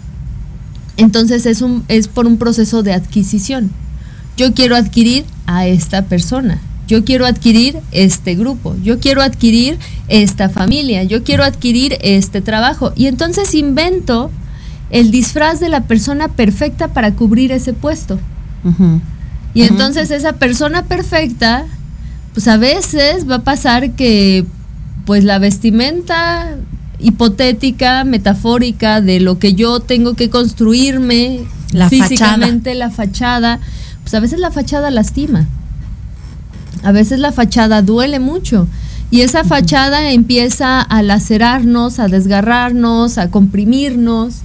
Entonces 0.97 1.47
es, 1.47 1.63
un, 1.63 1.85
es 1.89 2.09
por 2.09 2.27
un 2.27 2.39
proceso 2.39 2.83
de 2.83 2.93
adquisición. 2.93 3.71
Yo 4.37 4.53
quiero 4.53 4.77
adquirir 4.77 5.25
a 5.47 5.67
esta 5.67 6.03
persona, 6.07 6.61
yo 6.89 7.05
quiero 7.05 7.27
adquirir 7.27 7.79
este 7.93 8.35
grupo, 8.35 8.75
yo 8.83 8.99
quiero 8.99 9.23
adquirir 9.23 9.79
esta 10.09 10.49
familia, 10.49 11.05
yo 11.05 11.23
quiero 11.23 11.45
adquirir 11.45 11.99
este 12.01 12.41
trabajo. 12.41 12.93
Y 12.97 13.07
entonces 13.07 13.55
invento 13.55 14.31
el 14.91 15.11
disfraz 15.11 15.61
de 15.61 15.69
la 15.69 15.83
persona 15.83 16.29
perfecta 16.29 16.89
para 16.89 17.13
cubrir 17.13 17.53
ese 17.53 17.75
puesto. 17.75 18.19
Y 19.55 19.63
entonces 19.63 20.11
esa 20.11 20.33
persona 20.35 20.87
perfecta, 20.87 21.67
pues 22.33 22.49
a 22.49 22.57
veces 22.57 23.31
va 23.31 23.37
a 23.37 23.43
pasar 23.43 23.93
que 23.93 24.47
pues 25.05 25.25
la 25.25 25.39
vestimenta 25.39 26.57
hipotética, 26.99 28.05
metafórica 28.05 29.03
de 29.03 29.21
lo 29.21 29.39
que 29.39 29.53
yo 29.53 29.81
tengo 29.81 30.15
que 30.15 30.31
construirme 30.31 31.41
La 31.73 31.91
físicamente, 31.91 32.75
la 32.75 32.91
fachada, 32.91 33.61
pues 34.03 34.15
a 34.15 34.21
veces 34.21 34.41
la 34.41 34.51
fachada 34.51 34.91
lastima. 34.91 35.47
A 36.83 36.93
veces 36.93 37.19
la 37.19 37.33
fachada 37.33 37.83
duele 37.83 38.21
mucho. 38.21 38.67
Y 39.11 39.23
esa 39.23 39.45
fachada 39.45 40.11
empieza 40.11 40.81
a 40.81 41.03
lacerarnos, 41.03 41.99
a 41.99 42.09
desgarrarnos, 42.09 43.19
a 43.19 43.31
comprimirnos. 43.31 44.37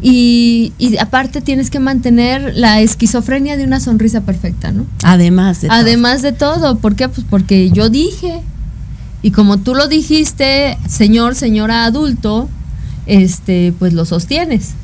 Y, 0.00 0.72
y 0.78 0.96
aparte 0.98 1.40
tienes 1.40 1.70
que 1.70 1.80
mantener 1.80 2.52
la 2.56 2.80
esquizofrenia 2.80 3.56
de 3.56 3.64
una 3.64 3.80
sonrisa 3.80 4.20
perfecta, 4.20 4.70
¿no? 4.70 4.86
Además 5.02 5.60
de 5.60 5.68
todo. 5.68 5.76
Además 5.76 6.22
de 6.22 6.32
todo, 6.32 6.78
¿por 6.78 6.94
qué? 6.94 7.08
Pues 7.08 7.26
porque 7.28 7.70
yo 7.70 7.88
dije, 7.88 8.40
y 9.22 9.32
como 9.32 9.58
tú 9.58 9.74
lo 9.74 9.88
dijiste, 9.88 10.78
señor, 10.88 11.34
señora 11.34 11.84
adulto, 11.84 12.48
este, 13.06 13.72
pues 13.78 13.92
lo 13.92 14.04
sostienes. 14.04 14.74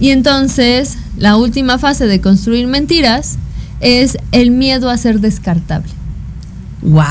Y 0.00 0.10
entonces, 0.10 0.98
la 1.16 1.36
última 1.36 1.78
fase 1.78 2.06
de 2.06 2.20
construir 2.20 2.66
mentiras 2.66 3.38
es 3.84 4.16
el 4.32 4.50
miedo 4.50 4.90
a 4.90 4.96
ser 4.96 5.20
descartable. 5.20 5.92
Wow. 6.82 7.04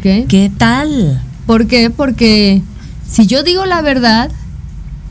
¿Qué 0.00 0.50
tal? 0.56 1.22
¿Por 1.46 1.66
qué? 1.66 1.90
Porque 1.90 2.62
si 3.08 3.26
yo 3.26 3.44
digo 3.44 3.66
la 3.66 3.82
verdad, 3.82 4.30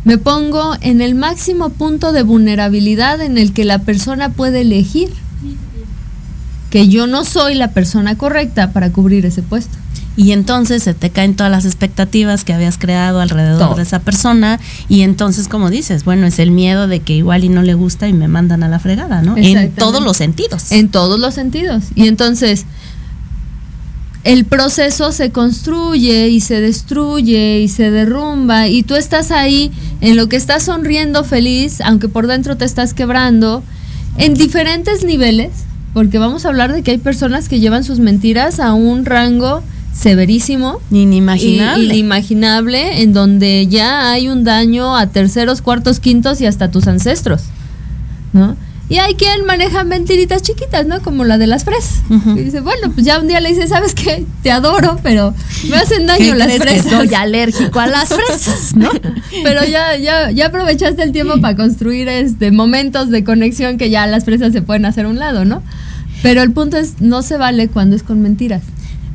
me 0.03 0.17
pongo 0.17 0.75
en 0.81 1.01
el 1.01 1.15
máximo 1.15 1.69
punto 1.69 2.11
de 2.11 2.23
vulnerabilidad 2.23 3.21
en 3.21 3.37
el 3.37 3.53
que 3.53 3.63
la 3.63 3.79
persona 3.79 4.29
puede 4.29 4.61
elegir 4.61 5.09
que 6.71 6.89
yo 6.89 7.07
no 7.07 7.23
soy 7.23 7.53
la 7.55 7.71
persona 7.71 8.17
correcta 8.17 8.71
para 8.73 8.91
cubrir 8.91 9.25
ese 9.25 9.43
puesto. 9.43 9.77
Y 10.17 10.31
entonces 10.31 10.83
se 10.83 10.93
te 10.93 11.09
caen 11.09 11.35
todas 11.35 11.51
las 11.51 11.65
expectativas 11.65 12.43
que 12.45 12.53
habías 12.53 12.77
creado 12.77 13.19
alrededor 13.19 13.59
Todo. 13.59 13.75
de 13.75 13.83
esa 13.83 13.99
persona. 13.99 14.59
Y 14.87 15.01
entonces, 15.01 15.47
como 15.47 15.69
dices, 15.69 16.05
bueno, 16.05 16.25
es 16.25 16.39
el 16.39 16.51
miedo 16.51 16.87
de 16.87 17.01
que 17.01 17.13
igual 17.13 17.43
y 17.43 17.49
no 17.49 17.63
le 17.63 17.73
gusta 17.73 18.07
y 18.07 18.13
me 18.13 18.27
mandan 18.27 18.63
a 18.63 18.69
la 18.69 18.79
fregada, 18.79 19.21
¿no? 19.21 19.35
En 19.37 19.71
todos 19.71 20.01
los 20.01 20.17
sentidos. 20.17 20.71
En 20.71 20.89
todos 20.89 21.19
los 21.19 21.33
sentidos. 21.33 21.83
Y 21.95 22.07
entonces, 22.07 22.65
el 24.25 24.45
proceso 24.45 25.11
se 25.11 25.31
construye 25.31 26.29
y 26.29 26.39
se 26.39 26.59
destruye 26.59 27.59
y 27.59 27.67
se 27.67 27.91
derrumba 27.91 28.67
y 28.67 28.81
tú 28.81 28.95
estás 28.95 29.29
ahí 29.29 29.71
en 30.01 30.15
lo 30.15 30.27
que 30.27 30.35
estás 30.35 30.63
sonriendo 30.63 31.23
feliz, 31.23 31.79
aunque 31.81 32.09
por 32.09 32.25
dentro 32.25 32.57
te 32.57 32.65
estás 32.65 32.95
quebrando, 32.95 33.63
en 34.17 34.33
diferentes 34.33 35.03
niveles, 35.03 35.51
porque 35.93 36.17
vamos 36.17 36.45
a 36.45 36.49
hablar 36.49 36.73
de 36.73 36.81
que 36.81 36.91
hay 36.91 36.97
personas 36.97 37.47
que 37.49 37.59
llevan 37.59 37.83
sus 37.83 37.99
mentiras 37.99 38.59
a 38.59 38.73
un 38.73 39.05
rango 39.05 39.61
severísimo. 39.97 40.79
Inimaginable. 40.91 41.85
Inimaginable, 41.85 43.01
en 43.01 43.13
donde 43.13 43.67
ya 43.67 44.11
hay 44.11 44.29
un 44.29 44.43
daño 44.43 44.95
a 44.95 45.07
terceros, 45.07 45.61
cuartos, 45.61 45.99
quintos 45.99 46.41
y 46.41 46.45
hasta 46.45 46.69
tus 46.69 46.87
ancestros, 46.87 47.43
¿no? 48.33 48.55
Y 48.87 48.99
hay 48.99 49.15
quien 49.15 49.45
maneja 49.47 49.83
mentiritas 49.83 50.43
chiquitas, 50.43 50.85
¿no? 50.85 51.01
Como 51.01 51.23
la 51.23 51.39
de 51.39 51.47
las 51.47 51.63
fresas. 51.63 52.03
Y 52.35 52.39
dice, 52.39 52.59
bueno, 52.59 52.91
pues 52.93 53.03
ya 53.03 53.19
un 53.19 53.27
día 53.27 53.39
le 53.39 53.49
dice, 53.49 53.67
¿sabes 53.67 53.95
qué? 53.95 54.27
Te 54.43 54.51
adoro, 54.51 54.99
pero 55.01 55.33
me 55.67 55.77
hacen 55.77 56.05
daño 56.05 56.33
¿Qué 56.33 56.35
las 56.35 56.53
fresas. 56.57 56.91
soy 56.91 57.13
alérgico 57.15 57.79
a 57.79 57.87
las 57.87 58.09
fresas, 58.09 58.75
¿no? 58.75 58.91
Pero 59.43 59.65
ya, 59.65 59.97
ya, 59.97 60.29
ya 60.29 60.47
aprovechaste 60.47 61.01
el 61.01 61.13
tiempo 61.13 61.41
para 61.41 61.55
construir 61.55 62.07
este 62.09 62.51
momentos 62.51 63.09
de 63.09 63.23
conexión 63.23 63.79
que 63.79 63.89
ya 63.89 64.05
las 64.05 64.23
fresas 64.23 64.53
se 64.53 64.61
pueden 64.61 64.85
hacer 64.85 65.05
a 65.05 65.09
un 65.09 65.17
lado, 65.17 65.45
¿no? 65.45 65.63
Pero 66.21 66.43
el 66.43 66.51
punto 66.51 66.77
es, 66.77 67.01
no 67.01 67.23
se 67.23 67.37
vale 67.37 67.69
cuando 67.69 67.95
es 67.95 68.03
con 68.03 68.21
mentiras. 68.21 68.61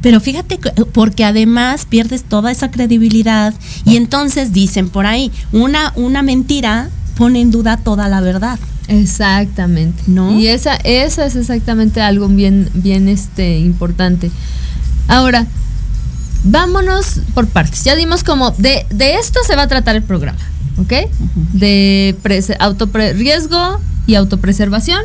Pero 0.02 0.20
fíjate, 0.20 0.58
que- 0.58 0.70
porque 0.92 1.24
además 1.24 1.84
pierdes 1.86 2.24
toda 2.24 2.50
esa 2.50 2.70
credibilidad 2.70 3.52
y 3.84 3.96
entonces 3.96 4.52
dicen 4.52 4.88
por 4.88 5.06
ahí, 5.06 5.30
una, 5.52 5.92
una 5.96 6.22
mentira 6.22 6.88
pone 7.16 7.40
en 7.40 7.50
duda 7.50 7.76
toda 7.76 8.08
la 8.08 8.20
verdad. 8.20 8.58
Exactamente. 8.88 10.02
¿No? 10.06 10.38
Y 10.38 10.46
esa, 10.48 10.74
esa 10.76 11.26
es 11.26 11.36
exactamente 11.36 12.00
algo 12.00 12.28
bien, 12.28 12.68
bien 12.74 13.08
este, 13.08 13.58
importante. 13.58 14.30
Ahora, 15.06 15.46
vámonos 16.44 17.20
por 17.34 17.46
partes. 17.46 17.84
Ya 17.84 17.94
dimos 17.96 18.24
como, 18.24 18.50
de, 18.52 18.86
de 18.90 19.14
esto 19.16 19.40
se 19.46 19.54
va 19.56 19.62
a 19.62 19.68
tratar 19.68 19.96
el 19.96 20.02
programa, 20.02 20.38
¿ok? 20.78 20.92
De 21.52 22.16
autopre- 22.58 23.12
riesgo 23.14 23.80
y 24.06 24.14
autopreservación, 24.14 25.02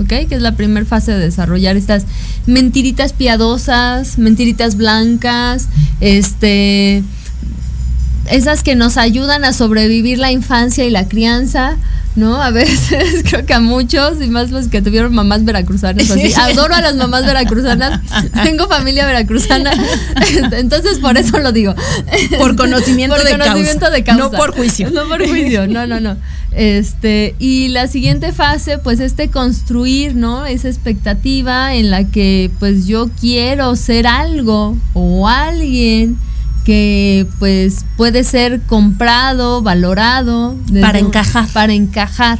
¿ok? 0.00 0.28
Que 0.28 0.34
es 0.34 0.42
la 0.42 0.56
primera 0.56 0.86
fase 0.86 1.12
de 1.12 1.18
desarrollar 1.18 1.76
estas 1.76 2.04
mentiritas 2.46 3.12
piadosas, 3.12 4.18
mentiritas 4.18 4.76
blancas, 4.76 5.68
este 6.00 7.02
esas 8.30 8.62
que 8.62 8.74
nos 8.74 8.98
ayudan 8.98 9.44
a 9.44 9.52
sobrevivir 9.52 10.18
la 10.18 10.30
infancia 10.30 10.84
y 10.84 10.90
la 10.90 11.08
crianza, 11.08 11.76
¿no? 12.16 12.42
A 12.42 12.50
veces 12.50 13.22
creo 13.28 13.46
que 13.46 13.54
a 13.54 13.60
muchos, 13.60 14.20
y 14.22 14.28
más 14.28 14.50
los 14.50 14.68
que 14.68 14.82
tuvieron 14.82 15.14
mamás 15.14 15.44
veracruzanas, 15.44 16.10
así. 16.10 16.32
Adoro 16.36 16.74
a 16.74 16.80
las 16.80 16.96
mamás 16.96 17.24
veracruzanas, 17.24 18.00
tengo 18.42 18.68
familia 18.68 19.06
veracruzana, 19.06 19.72
entonces 20.52 20.98
por 20.98 21.16
eso 21.16 21.38
lo 21.38 21.52
digo. 21.52 21.74
Por 22.38 22.56
conocimiento 22.56 23.16
Por 23.16 23.24
de 23.24 23.32
conocimiento 23.32 23.80
causa, 23.80 23.90
de 23.90 24.04
causa. 24.04 24.22
no 24.22 24.30
por 24.30 24.54
juicio. 24.54 24.90
No 24.90 25.08
por 25.08 25.26
juicio, 25.26 25.66
no, 25.66 25.86
no, 25.86 26.00
no. 26.00 26.16
Este, 26.52 27.34
y 27.38 27.68
la 27.68 27.86
siguiente 27.86 28.32
fase, 28.32 28.78
pues, 28.78 29.00
este 29.00 29.28
construir, 29.28 30.16
¿no? 30.16 30.46
Esa 30.46 30.68
expectativa 30.68 31.74
en 31.74 31.90
la 31.90 32.04
que, 32.04 32.50
pues, 32.58 32.86
yo 32.86 33.10
quiero 33.20 33.76
ser 33.76 34.06
algo 34.06 34.76
o 34.94 35.28
alguien 35.28 36.18
que, 36.68 37.26
pues, 37.38 37.86
puede 37.96 38.24
ser 38.24 38.60
comprado, 38.60 39.62
valorado. 39.62 40.54
Para 40.82 40.98
un- 40.98 41.06
encajar. 41.06 41.48
Para 41.54 41.72
encajar. 41.72 42.38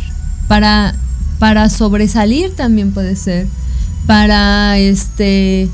Para, 0.48 0.94
para 1.38 1.70
sobresalir 1.70 2.54
también 2.54 2.92
puede 2.92 3.16
ser. 3.16 3.46
Para, 4.06 4.76
este, 4.76 5.70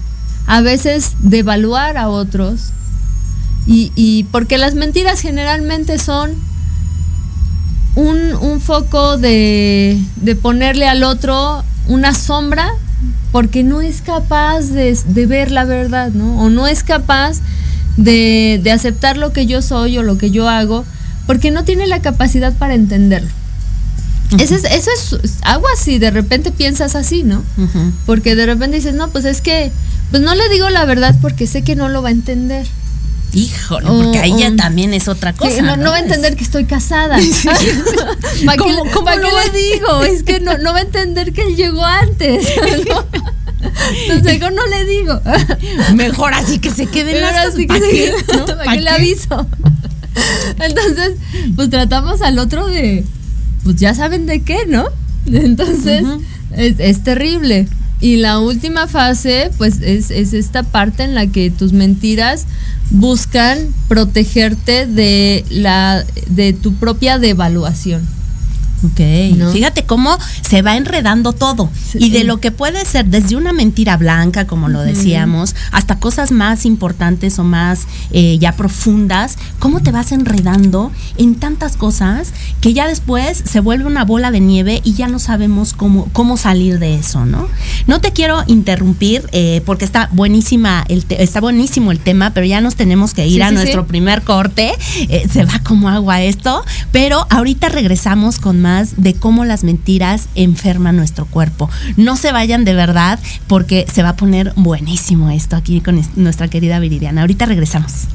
a 0.47 0.61
veces 0.61 1.15
devaluar 1.19 1.97
a 1.97 2.09
otros. 2.09 2.71
Y, 3.67 3.91
y 3.97 4.23
porque 4.31 4.57
las 4.57 4.77
mentiras 4.77 5.19
generalmente 5.21 5.99
son 5.99 6.31
un, 7.97 8.35
un 8.41 8.61
foco 8.61 9.19
de, 9.19 10.01
de 10.15 10.37
ponerle 10.37 10.87
al 10.87 11.03
otro 11.03 11.65
una 11.89 12.15
sombra 12.15 12.69
porque 13.33 13.65
no 13.65 13.81
es 13.81 14.01
capaz 14.01 14.67
de, 14.67 14.97
de 15.09 15.27
ver 15.27 15.51
la 15.51 15.65
verdad, 15.65 16.13
¿no? 16.13 16.41
O 16.41 16.51
no 16.51 16.69
es 16.69 16.85
capaz 16.85 17.39
de, 17.97 18.61
de 18.63 18.71
aceptar 18.73 19.17
lo 19.17 19.33
que 19.33 19.47
yo 19.47 19.63
soy 19.63 19.99
o 19.99 20.03
lo 20.03 20.19
que 20.19 20.31
yo 20.31 20.49
hago 20.49 20.85
porque 21.27 21.51
no 21.51 21.65
tiene 21.65 21.87
la 21.87 22.01
capacidad 22.03 22.53
para 22.53 22.75
entenderlo. 22.75 23.31
Eso 24.39 24.57
es, 24.57 24.65
eso 24.65 24.91
es 25.23 25.35
algo 25.43 25.67
así, 25.77 25.99
de 25.99 26.11
repente 26.11 26.51
piensas 26.51 26.95
así, 26.97 27.23
¿no? 27.23 27.43
Porque 28.07 28.35
de 28.35 28.47
repente 28.47 28.77
dices, 28.77 28.95
no, 28.95 29.09
pues 29.09 29.25
es 29.25 29.41
que, 29.41 29.71
pues 30.11 30.23
no 30.23 30.35
le 30.35 30.49
digo 30.49 30.69
la 30.71 30.85
verdad 30.87 31.15
porque 31.23 31.47
sé 31.47 31.63
que 31.63 31.77
no 31.77 31.89
lo 31.89 32.03
va 32.03 32.09
a 32.09 32.13
entender. 32.13 32.67
Híjole, 33.33 33.89
O- 33.89 34.03
porque 34.03 34.19
ahí 34.19 34.35
ya 34.39 34.55
también 34.57 34.93
es 34.95 35.09
otra 35.09 35.33
cosa. 35.33 35.61
No, 35.63 35.77
no 35.77 35.91
va 35.91 35.97
a 35.97 36.01
entender 36.01 36.37
que 36.37 36.45
estoy 36.45 36.65
casada. 36.65 37.17
¿Para 38.47 38.57
qué, 38.57 38.75
¿Cómo- 38.77 38.91
cómo 38.93 39.07
qué 39.07 39.21
va- 39.33 39.45
le 39.45 39.59
digo? 39.59 40.03
Es 40.05 40.23
que 40.23 40.41
no, 40.41 40.57
no 40.59 40.73
va 40.73 40.79
a 40.79 40.83
entender 40.83 41.33
que 41.33 41.43
él 41.43 41.57
llegó 41.57 41.85
antes. 41.85 42.47
¿no? 42.89 43.05
Entonces 43.65 44.23
mejor 44.25 44.53
no 44.53 44.67
le 44.67 44.85
digo. 44.85 45.21
Mejor 45.95 46.35
así 46.35 46.59
que 46.59 46.71
se 46.71 46.87
queden 46.87 47.21
las 47.21 47.31
Ahora 47.33 47.43
cosas. 47.45 47.55
sí 47.57 47.63
que 47.63 47.67
¿Para 47.69 47.81
se- 47.81 47.91
qué? 47.91 48.13
¿No? 48.37 48.47
¿para 48.47 48.65
¿Pa' 48.65 48.73
qué 48.75 48.81
le 48.81 48.91
aviso? 48.91 49.47
Entonces, 50.61 51.13
pues 51.57 51.71
tratamos 51.71 52.23
al 52.23 52.39
otro 52.39 52.67
de, 52.67 53.05
pues 53.65 53.77
ya 53.77 53.95
saben 53.95 54.27
de 54.27 54.43
qué, 54.43 54.67
¿no? 54.67 54.85
Entonces, 55.27 56.05
es, 56.57 56.77
es 56.79 57.03
terrible. 57.03 57.67
Y 58.01 58.17
la 58.17 58.39
última 58.39 58.87
fase, 58.87 59.51
pues 59.57 59.81
es, 59.81 60.11
es 60.11 60.35
esta 60.35 60.63
parte 60.63 61.03
en 61.05 61.15
la 61.15 61.27
que 61.27 61.51
tus 61.51 61.73
mentiras 61.73 62.45
buscan 62.91 63.59
protegerte 63.89 64.87
de 64.87 65.45
la 65.49 66.05
de 66.29 66.53
tu 66.53 66.75
propia 66.75 67.19
devaluación. 67.19 68.07
Ok. 68.85 69.53
Fíjate 69.53 69.85
cómo 69.85 70.19
se 70.43 70.63
va 70.63 70.77
enredando 70.77 71.33
todo. 71.33 71.71
Y 71.95 72.11
de 72.11 72.25
lo 72.25 72.39
que 72.39 72.51
puede 72.51 72.85
ser 72.85 73.07
desde 73.07 73.37
una 73.37 73.53
mentira 73.53 73.97
blanca, 73.97 74.47
como 74.47 74.69
lo 74.69 74.81
decíamos, 74.81 75.55
hasta 75.71 75.99
cosas 75.99 76.33
más 76.33 76.67
importantes 76.67 77.39
o 77.39 77.45
más 77.45 77.87
eh, 78.11 78.39
ya 78.39 78.53
profundas, 78.53 79.39
cómo 79.59 79.81
te 79.81 79.91
vas 79.91 80.13
enredando 80.13 80.91
en 81.17 81.37
tantas 81.37 81.77
cosas 81.77 82.33
que 82.61 82.75
ya 82.75 82.87
después 82.87 83.43
se 83.51 83.61
vuelve 83.61 83.87
una 83.87 84.05
bola 84.05 84.31
de 84.31 84.41
nieve 84.41 84.81
y 84.85 84.95
ya 84.95 85.09
no 85.09 85.19
sabemos 85.19 85.73
cómo, 85.73 86.09
cómo 86.13 86.37
salir 86.37 86.79
de 86.79 86.97
eso, 86.97 87.25
¿no? 87.25 87.49
No 87.87 88.01
te 88.01 88.13
quiero 88.13 88.43
interrumpir 88.47 89.29
eh, 89.33 89.63
porque 89.65 89.85
está 89.85 90.09
buenísima 90.13 90.85
el 90.89 91.05
está 91.11 91.41
buenísimo 91.41 91.93
el 91.93 92.01
tema, 92.01 92.31
pero 92.31 92.47
ya 92.47 92.61
nos 92.61 92.77
tenemos 92.77 93.15
que 93.15 93.27
ir 93.27 93.43
a 93.43 93.51
nuestro 93.51 93.87
primer 93.87 94.23
corte. 94.23 94.73
Eh, 95.09 95.27
se 95.31 95.45
va 95.45 95.61
como 95.65 95.89
agua 95.89 96.23
esto, 96.23 96.65
pero 96.93 97.27
ahorita 97.31 97.69
regresamos 97.69 98.39
con 98.39 98.61
más 98.61 98.74
de 98.97 99.15
cómo 99.15 99.45
las 99.45 99.65
mentiras 99.65 100.29
enferman 100.35 100.97
nuestro 100.97 101.27
cuerpo. 101.27 101.71
No 101.97 102.17
se 102.17 102.33
vayan 102.33 102.65
de 102.65 102.75
verdad 102.75 103.19
porque 103.47 103.87
se 103.93 104.03
va 104.03 104.11
a 104.11 104.17
poner 104.17 104.53
buenísimo 104.57 105.31
esto 105.31 105.57
aquí 105.57 105.81
con 105.81 106.01
nuestra 106.17 106.49
querida 106.49 106.79
Viridiana. 106.79 107.23
Ahorita 107.23 107.47
regresamos. 107.47 108.09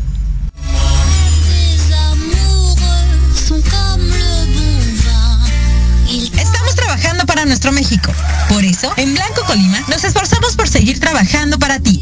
Estamos 6.09 6.75
trabajando 6.75 7.25
para 7.25 7.45
nuestro 7.45 7.71
México. 7.71 8.11
Por 8.49 8.63
eso, 8.63 8.91
en 8.97 9.13
Blanco 9.13 9.43
Colima, 9.45 9.79
nos 9.87 10.03
esforzamos 10.03 10.55
por 10.55 10.67
seguir 10.67 10.99
trabajando 10.99 11.57
para 11.59 11.79
ti. 11.79 12.01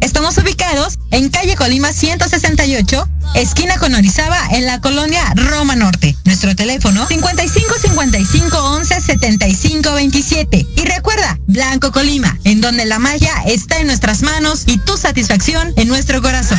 Estamos 0.00 0.36
ubicados 0.38 0.98
en 1.10 1.28
calle 1.30 1.56
Colima 1.56 1.92
168, 1.92 3.08
esquina 3.34 3.76
con 3.78 3.94
Orizaba, 3.94 4.38
en 4.52 4.66
la 4.66 4.80
colonia 4.80 5.22
Roma 5.34 5.76
Norte. 5.76 6.16
Nuestro 6.24 6.54
teléfono 6.54 7.06
55 7.06 7.74
55 7.80 8.56
11 8.56 9.00
75 9.00 9.92
27. 9.92 10.66
Y 10.76 10.80
recuerda, 10.82 11.38
Blanco 11.46 11.92
Colima, 11.92 12.38
en 12.44 12.60
donde 12.60 12.84
la 12.84 12.98
magia 12.98 13.32
está 13.46 13.78
en 13.78 13.86
nuestras 13.86 14.22
manos 14.22 14.64
y 14.66 14.78
tu 14.78 14.96
satisfacción 14.96 15.72
en 15.76 15.88
nuestro 15.88 16.20
corazón. 16.22 16.58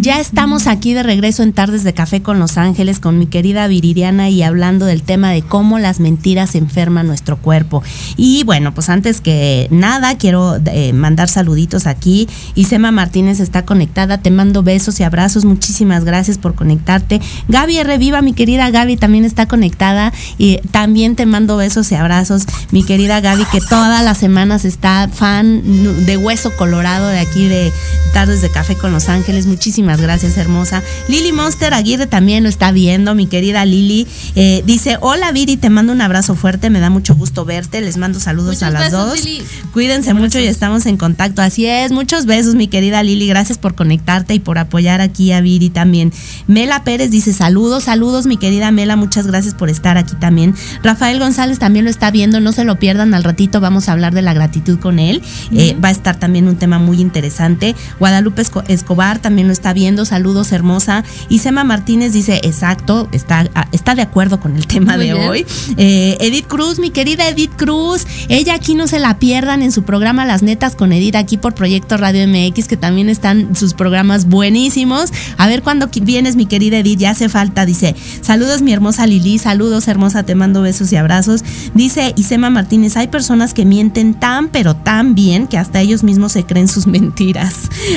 Ya 0.00 0.18
estamos 0.18 0.66
aquí 0.66 0.94
de 0.94 1.02
regreso 1.02 1.42
en 1.42 1.52
Tardes 1.52 1.84
de 1.84 1.92
Café 1.92 2.22
con 2.22 2.38
Los 2.38 2.56
Ángeles 2.56 3.00
con 3.00 3.18
mi 3.18 3.26
querida 3.26 3.66
Viridiana 3.66 4.30
y 4.30 4.42
hablando 4.42 4.86
del 4.86 5.02
tema 5.02 5.30
de 5.30 5.42
cómo 5.42 5.78
las 5.78 6.00
mentiras 6.00 6.54
enferman 6.54 7.06
nuestro 7.06 7.36
cuerpo. 7.36 7.82
Y 8.16 8.42
bueno, 8.44 8.72
pues 8.72 8.88
antes 8.88 9.20
que 9.20 9.68
nada 9.70 10.16
quiero 10.16 10.56
eh, 10.64 10.94
mandar 10.94 11.28
saluditos 11.28 11.86
aquí. 11.86 12.30
Isema 12.54 12.92
Martínez 12.92 13.40
está 13.40 13.66
conectada, 13.66 14.16
te 14.16 14.30
mando 14.30 14.62
besos 14.62 14.98
y 15.00 15.02
abrazos, 15.02 15.44
muchísimas 15.44 16.06
gracias 16.06 16.38
por 16.38 16.54
conectarte. 16.54 17.20
Gaby 17.48 17.76
R. 17.76 17.98
Viva, 17.98 18.22
mi 18.22 18.32
querida 18.32 18.70
Gaby 18.70 18.96
también 18.96 19.26
está 19.26 19.44
conectada 19.44 20.14
y 20.38 20.60
también 20.70 21.14
te 21.14 21.26
mando 21.26 21.58
besos 21.58 21.92
y 21.92 21.96
abrazos, 21.96 22.46
mi 22.70 22.84
querida 22.84 23.20
Gaby 23.20 23.44
que 23.52 23.60
todas 23.60 24.02
las 24.02 24.16
semanas 24.16 24.64
está 24.64 25.10
fan 25.12 26.06
de 26.06 26.16
Hueso 26.16 26.56
Colorado 26.56 27.06
de 27.08 27.18
aquí 27.18 27.48
de 27.48 27.70
Tardes 28.14 28.40
de 28.40 28.48
Café 28.48 28.76
con 28.76 28.92
Los 28.92 29.10
Ángeles. 29.10 29.46
Muchísimas 29.46 29.89
gracias, 29.98 30.36
hermosa. 30.36 30.82
Lili 31.08 31.32
Monster 31.32 31.72
Aguirre 31.72 32.06
también 32.06 32.42
lo 32.42 32.48
está 32.50 32.70
viendo, 32.70 33.14
mi 33.14 33.26
querida 33.26 33.64
Lili. 33.64 34.06
Eh, 34.36 34.62
dice, 34.66 34.98
hola 35.00 35.32
Viri, 35.32 35.56
te 35.56 35.70
mando 35.70 35.92
un 35.92 36.02
abrazo 36.02 36.34
fuerte, 36.34 36.68
me 36.68 36.80
da 36.80 36.90
mucho 36.90 37.14
gusto 37.14 37.44
verte, 37.46 37.80
les 37.80 37.96
mando 37.96 38.20
saludos 38.20 38.56
Muchos 38.56 38.62
a 38.64 38.70
las 38.70 38.84
besos, 38.90 39.06
dos. 39.06 39.24
Lili. 39.24 39.42
Cuídense 39.72 40.12
mucho 40.12 40.38
y 40.38 40.44
estamos 40.46 40.84
en 40.86 40.96
contacto. 40.98 41.40
Así 41.42 41.64
es, 41.66 41.92
muchos 41.92 42.26
besos, 42.26 42.54
mi 42.54 42.68
querida 42.68 43.02
Lili, 43.02 43.26
gracias 43.26 43.56
por 43.58 43.74
conectarte 43.74 44.34
y 44.34 44.38
por 44.40 44.58
apoyar 44.58 45.00
aquí 45.00 45.32
a 45.32 45.40
Viri 45.40 45.70
también. 45.70 46.12
Mela 46.46 46.84
Pérez 46.84 47.10
dice, 47.10 47.32
saludos, 47.32 47.84
saludos, 47.84 48.26
mi 48.26 48.36
querida 48.36 48.70
Mela, 48.70 48.96
muchas 48.96 49.26
gracias 49.26 49.54
por 49.54 49.70
estar 49.70 49.96
aquí 49.96 50.14
también. 50.20 50.54
Rafael 50.82 51.18
González 51.18 51.58
también 51.58 51.84
lo 51.84 51.90
está 51.90 52.10
viendo, 52.10 52.40
no 52.40 52.52
se 52.52 52.64
lo 52.64 52.78
pierdan, 52.78 53.14
al 53.14 53.24
ratito 53.24 53.60
vamos 53.60 53.88
a 53.88 53.92
hablar 53.92 54.12
de 54.14 54.22
la 54.22 54.34
gratitud 54.34 54.78
con 54.78 54.98
él. 54.98 55.22
Eh, 55.52 55.76
va 55.82 55.88
a 55.88 55.92
estar 55.92 56.18
también 56.18 56.48
un 56.48 56.56
tema 56.56 56.78
muy 56.78 57.00
interesante. 57.00 57.74
Guadalupe 57.98 58.42
Esco- 58.42 58.64
Escobar 58.68 59.18
también 59.18 59.46
lo 59.46 59.52
está 59.52 59.72
viendo, 59.72 59.79
saludos 60.04 60.52
hermosa. 60.52 61.04
Y 61.28 61.38
Sema 61.38 61.64
Martínez 61.64 62.12
dice, 62.12 62.40
exacto, 62.42 63.08
está, 63.12 63.48
ah, 63.54 63.66
está 63.72 63.94
de 63.94 64.02
acuerdo 64.02 64.40
con 64.40 64.56
el 64.56 64.66
tema 64.66 64.96
Muy 64.96 65.06
de 65.06 65.12
bien. 65.14 65.28
hoy. 65.28 65.46
Eh, 65.76 66.16
Edith 66.20 66.46
Cruz, 66.46 66.78
mi 66.78 66.90
querida 66.90 67.28
Edith 67.28 67.52
Cruz, 67.56 68.06
ella 68.28 68.54
aquí 68.54 68.74
no 68.74 68.86
se 68.86 68.98
la 68.98 69.18
pierdan 69.18 69.62
en 69.62 69.72
su 69.72 69.82
programa 69.82 70.24
Las 70.24 70.42
Netas 70.42 70.76
con 70.76 70.92
Edith, 70.92 71.16
aquí 71.16 71.36
por 71.36 71.54
Proyecto 71.54 71.96
Radio 71.96 72.26
MX, 72.26 72.68
que 72.68 72.76
también 72.76 73.08
están 73.08 73.56
sus 73.56 73.74
programas 73.74 74.26
buenísimos. 74.26 75.10
A 75.36 75.46
ver 75.48 75.62
cuándo 75.62 75.88
vienes, 76.02 76.36
mi 76.36 76.46
querida 76.46 76.78
Edith, 76.78 76.98
ya 76.98 77.10
hace 77.10 77.28
falta. 77.28 77.66
Dice, 77.66 77.94
saludos 78.20 78.62
mi 78.62 78.72
hermosa 78.72 79.06
Lili, 79.06 79.38
saludos 79.38 79.88
hermosa, 79.88 80.22
te 80.22 80.34
mando 80.34 80.62
besos 80.62 80.92
y 80.92 80.96
abrazos. 80.96 81.42
Dice 81.74 82.12
Isema 82.16 82.50
Martínez, 82.50 82.96
hay 82.96 83.08
personas 83.08 83.54
que 83.54 83.64
mienten 83.64 84.14
tan, 84.14 84.48
pero 84.48 84.74
tan 84.74 85.14
bien 85.14 85.46
que 85.46 85.58
hasta 85.58 85.80
ellos 85.80 86.02
mismos 86.02 86.32
se 86.32 86.44
creen 86.44 86.68
sus 86.68 86.86
mentiras. 86.86 87.54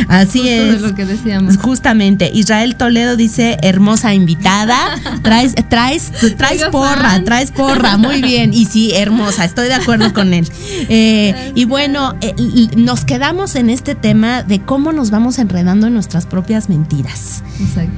Así 0.08 0.40
Justo 0.40 0.52
es. 0.54 0.82
de 0.82 0.88
lo 0.88 0.96
que 0.96 1.06
decíamos. 1.06 1.58
Justamente, 1.74 2.30
Israel 2.32 2.76
Toledo 2.76 3.17
dice, 3.17 3.57
hermosa 3.63 4.13
invitada, 4.13 4.78
traes, 5.24 5.55
traes, 5.69 6.11
traes 6.38 6.65
porra, 6.65 7.24
traes 7.24 7.49
porra, 7.49 7.97
muy 7.97 8.21
bien, 8.21 8.53
y 8.53 8.65
sí, 8.65 8.91
hermosa, 8.93 9.43
estoy 9.43 9.69
de 9.69 9.74
acuerdo 9.74 10.13
con 10.13 10.36
él. 10.36 10.47
Eh, 10.88 11.51
y 11.55 11.65
bueno, 11.65 12.13
eh, 12.21 12.36
nos 12.78 13.05
quedamos 13.05 13.55
en 13.55 13.71
este 13.71 13.95
tema 13.95 14.43
de 14.43 14.61
cómo 14.61 14.91
nos 14.91 15.09
vamos 15.09 15.39
enredando 15.39 15.88
en 15.88 15.95
nuestras 15.95 16.28
propias 16.28 16.69
mentiras. 16.69 17.41
Exacto. 17.59 17.97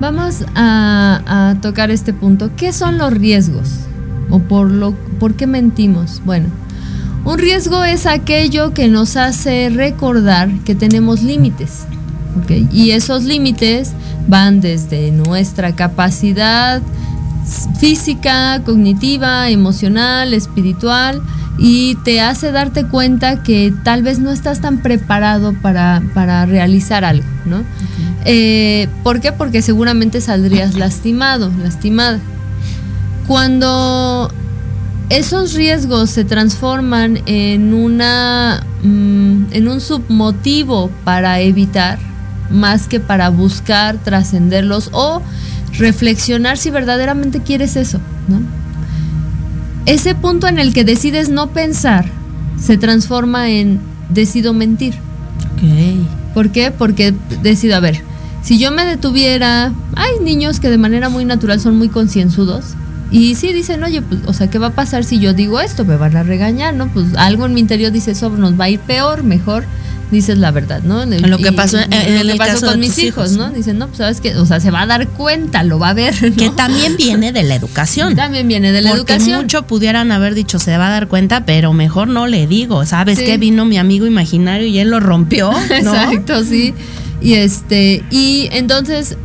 Vamos 0.00 0.44
a, 0.56 1.22
a 1.50 1.60
tocar 1.60 1.92
este 1.92 2.12
punto. 2.12 2.50
¿Qué 2.56 2.72
son 2.72 2.98
los 2.98 3.12
riesgos? 3.12 3.68
¿O 4.28 4.40
por, 4.40 4.68
lo, 4.72 4.90
por 5.20 5.34
qué 5.34 5.46
mentimos? 5.46 6.20
Bueno, 6.24 6.48
un 7.24 7.38
riesgo 7.38 7.84
es 7.84 8.06
aquello 8.06 8.74
que 8.74 8.88
nos 8.88 9.16
hace 9.16 9.70
recordar 9.70 10.50
que 10.64 10.74
tenemos 10.74 11.22
límites. 11.22 11.86
Y 12.72 12.90
esos 12.92 13.24
límites 13.24 13.92
van 14.28 14.60
desde 14.60 15.10
nuestra 15.10 15.74
capacidad 15.74 16.82
física, 17.78 18.62
cognitiva, 18.64 19.48
emocional, 19.50 20.34
espiritual, 20.34 21.22
y 21.58 21.96
te 22.04 22.20
hace 22.20 22.52
darte 22.52 22.86
cuenta 22.86 23.42
que 23.42 23.72
tal 23.82 24.02
vez 24.02 24.20
no 24.20 24.30
estás 24.30 24.60
tan 24.60 24.78
preparado 24.78 25.54
para, 25.60 26.02
para 26.14 26.46
realizar 26.46 27.04
algo, 27.04 27.26
¿no? 27.46 27.64
Eh, 28.24 28.88
¿Por 29.02 29.20
qué? 29.20 29.32
Porque 29.32 29.60
seguramente 29.62 30.20
saldrías 30.20 30.76
lastimado, 30.76 31.50
lastimada. 31.60 32.20
Cuando 33.26 34.30
esos 35.10 35.54
riesgos 35.54 36.10
se 36.10 36.24
transforman 36.24 37.20
en 37.26 37.74
una 37.74 38.62
mm, 38.82 39.46
en 39.52 39.68
un 39.68 39.80
submotivo 39.80 40.90
para 41.04 41.40
evitar 41.40 41.98
más 42.50 42.88
que 42.88 43.00
para 43.00 43.28
buscar 43.28 43.98
trascenderlos 43.98 44.90
o 44.92 45.22
reflexionar 45.78 46.58
si 46.58 46.70
verdaderamente 46.70 47.40
quieres 47.40 47.76
eso, 47.76 48.00
¿no? 48.28 48.40
Ese 49.86 50.14
punto 50.14 50.46
en 50.46 50.58
el 50.58 50.74
que 50.74 50.84
decides 50.84 51.30
no 51.30 51.48
pensar 51.50 52.06
se 52.60 52.76
transforma 52.76 53.48
en 53.48 53.80
decido 54.10 54.52
mentir. 54.52 54.94
¿Por 56.34 56.50
qué? 56.50 56.70
Porque 56.70 57.14
decido, 57.42 57.76
a 57.76 57.80
ver, 57.80 58.02
si 58.42 58.58
yo 58.58 58.70
me 58.70 58.84
detuviera, 58.84 59.72
hay 59.96 60.20
niños 60.22 60.60
que 60.60 60.70
de 60.70 60.78
manera 60.78 61.08
muy 61.08 61.24
natural 61.24 61.60
son 61.60 61.76
muy 61.76 61.88
concienzudos 61.88 62.74
y 63.10 63.34
sí 63.34 63.52
dicen, 63.52 63.82
oye, 63.82 64.02
pues, 64.02 64.20
o 64.26 64.32
sea, 64.32 64.50
¿qué 64.50 64.58
va 64.58 64.68
a 64.68 64.72
pasar 64.72 65.04
si 65.04 65.18
yo 65.18 65.32
digo 65.32 65.60
esto? 65.60 65.84
Me 65.84 65.96
van 65.96 66.16
a 66.16 66.22
regañar, 66.22 66.74
¿no? 66.74 66.88
Pues 66.88 67.14
algo 67.16 67.46
en 67.46 67.54
mi 67.54 67.60
interior 67.60 67.90
dice, 67.90 68.10
eso 68.10 68.28
nos 68.30 68.60
va 68.60 68.64
a 68.64 68.68
ir 68.68 68.80
peor, 68.80 69.22
mejor 69.22 69.64
dices 70.10 70.38
la 70.38 70.50
verdad, 70.50 70.82
¿no? 70.82 71.04
Lo 71.04 71.38
que 71.38 71.52
pasó 71.52 71.78
en- 71.78 71.92
en 71.92 72.14
lo 72.18 72.22
que 72.24 72.32
el 72.32 72.38
pasó 72.38 72.52
caso 72.54 72.66
con 72.68 72.80
mis 72.80 72.98
hijos, 72.98 73.32
hijos, 73.32 73.38
¿no? 73.38 73.50
Dicen, 73.50 73.78
no, 73.78 73.86
pues 73.88 73.98
sabes 73.98 74.20
que, 74.20 74.34
o 74.36 74.46
sea, 74.46 74.58
se 74.60 74.70
va 74.70 74.82
a 74.82 74.86
dar 74.86 75.06
cuenta, 75.08 75.62
lo 75.64 75.78
va 75.78 75.90
a 75.90 75.94
ver, 75.94 76.14
¿no? 76.22 76.34
Que 76.36 76.50
también 76.50 76.96
viene 76.96 77.32
de 77.32 77.42
la 77.42 77.54
educación. 77.54 78.16
También 78.16 78.48
viene 78.48 78.72
de 78.72 78.80
la 78.80 78.90
Porque 78.90 79.12
educación. 79.14 79.42
mucho 79.42 79.66
pudieran 79.66 80.10
haber 80.12 80.34
dicho, 80.34 80.58
se 80.58 80.76
va 80.78 80.88
a 80.88 80.90
dar 80.90 81.08
cuenta, 81.08 81.44
pero 81.44 81.72
mejor 81.72 82.08
no 82.08 82.26
le 82.26 82.46
digo. 82.46 82.86
¿Sabes 82.86 83.18
Sí. 83.18 83.24
qué? 83.26 83.36
Vino 83.38 83.64
mi 83.64 83.76
amigo 83.78 84.06
imaginario 84.06 84.66
y 84.66 84.78
él 84.78 84.90
lo 84.90 85.00
rompió. 85.00 85.50
¿no? 85.82 85.94
Exacto, 85.94 86.42
sí. 86.44 86.74
Y 87.20 87.34
este, 87.34 88.02
y 88.10 88.48
entonces 88.52 89.16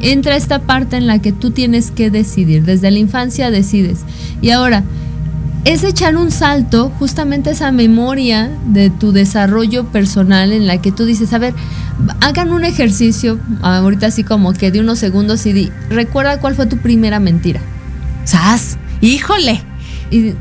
entra 0.00 0.36
esta 0.36 0.60
parte 0.60 0.96
en 0.96 1.06
la 1.06 1.20
que 1.20 1.32
tú 1.32 1.50
tienes 1.50 1.90
que 1.90 2.10
decidir. 2.10 2.64
Desde 2.64 2.90
la 2.90 2.98
infancia 2.98 3.50
decides. 3.50 4.00
Y 4.42 4.50
ahora, 4.50 4.82
es 5.64 5.82
echar 5.82 6.16
un 6.16 6.30
salto, 6.30 6.92
justamente 6.98 7.50
esa 7.50 7.72
memoria 7.72 8.50
de 8.66 8.90
tu 8.90 9.12
desarrollo 9.12 9.86
personal 9.86 10.52
en 10.52 10.66
la 10.66 10.80
que 10.80 10.92
tú 10.92 11.06
dices, 11.06 11.32
a 11.32 11.38
ver, 11.38 11.54
hagan 12.20 12.52
un 12.52 12.64
ejercicio, 12.64 13.38
ahorita 13.62 14.06
así 14.06 14.24
como 14.24 14.52
que 14.52 14.70
de 14.70 14.80
unos 14.80 14.98
segundos 14.98 15.46
y 15.46 15.52
di, 15.52 15.72
recuerda 15.88 16.38
cuál 16.38 16.54
fue 16.54 16.66
tu 16.66 16.78
primera 16.78 17.18
mentira. 17.18 17.60
¡Sas! 18.24 18.76
¡Híjole! 19.00 19.62
Y 20.10 20.34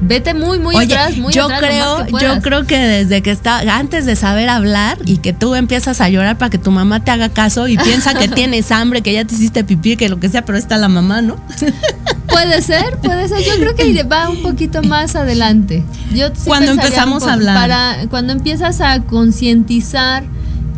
vete 0.00 0.34
muy, 0.34 0.58
muy 0.58 0.76
Oye, 0.76 0.94
atrás, 0.94 1.16
muy 1.16 1.32
yo 1.32 1.44
atrás, 1.44 1.60
creo, 1.60 2.06
que 2.06 2.24
yo 2.24 2.42
creo 2.42 2.66
que 2.66 2.78
desde 2.78 3.22
que 3.22 3.30
está, 3.30 3.60
antes 3.76 4.04
de 4.06 4.16
saber 4.16 4.48
hablar 4.48 4.98
y 5.04 5.18
que 5.18 5.32
tú 5.32 5.54
empiezas 5.54 6.00
a 6.00 6.08
llorar 6.08 6.38
para 6.38 6.50
que 6.50 6.58
tu 6.58 6.70
mamá 6.70 7.02
te 7.02 7.10
haga 7.10 7.28
caso 7.28 7.68
y 7.68 7.76
piensa 7.78 8.14
que 8.14 8.28
tienes 8.34 8.70
hambre, 8.70 9.02
que 9.02 9.12
ya 9.12 9.24
te 9.24 9.34
hiciste 9.34 9.64
pipí, 9.64 9.96
que 9.96 10.08
lo 10.08 10.20
que 10.20 10.28
sea, 10.28 10.44
pero 10.44 10.58
está 10.58 10.76
la 10.76 10.88
mamá, 10.88 11.22
¿no? 11.22 11.36
Puede 12.28 12.60
ser, 12.60 12.98
puede 12.98 13.28
ser. 13.28 13.38
Yo 13.44 13.54
creo 13.58 13.74
que 13.74 14.02
va 14.02 14.28
un 14.28 14.42
poquito 14.42 14.82
más 14.82 15.16
adelante. 15.16 15.84
Yo 16.12 16.26
sí 16.28 16.42
Cuando 16.44 16.72
empezamos 16.72 17.22
a 17.22 17.32
hablar. 17.32 17.56
Para, 17.56 18.08
cuando 18.10 18.34
empiezas 18.34 18.82
a 18.82 19.00
concientizar 19.04 20.24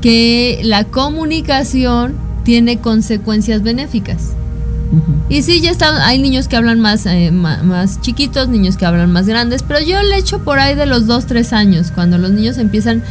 que 0.01 0.61
la 0.63 0.85
comunicación 0.85 2.17
tiene 2.45 2.79
consecuencias 2.79 3.63
benéficas. 3.63 4.35
Y 5.29 5.43
sí, 5.43 5.61
ya 5.61 5.71
está, 5.71 6.07
hay 6.07 6.19
niños 6.19 6.49
que 6.49 6.57
hablan 6.57 6.81
más, 6.81 7.05
eh, 7.07 7.31
más, 7.31 8.01
chiquitos, 8.01 8.49
niños 8.49 8.77
que 8.77 8.87
hablan 8.87 9.13
más 9.13 9.27
grandes, 9.27 9.63
pero 9.63 9.81
yo 9.81 10.03
le 10.03 10.17
echo 10.17 10.39
por 10.41 10.59
ahí 10.59 10.75
de 10.75 10.87
los 10.87 11.07
2, 11.07 11.27
3 11.27 11.53
años, 11.53 11.93
cuando 11.95 12.17
los 12.17 12.31
niños 12.31 12.57
empiezan, 12.59 13.03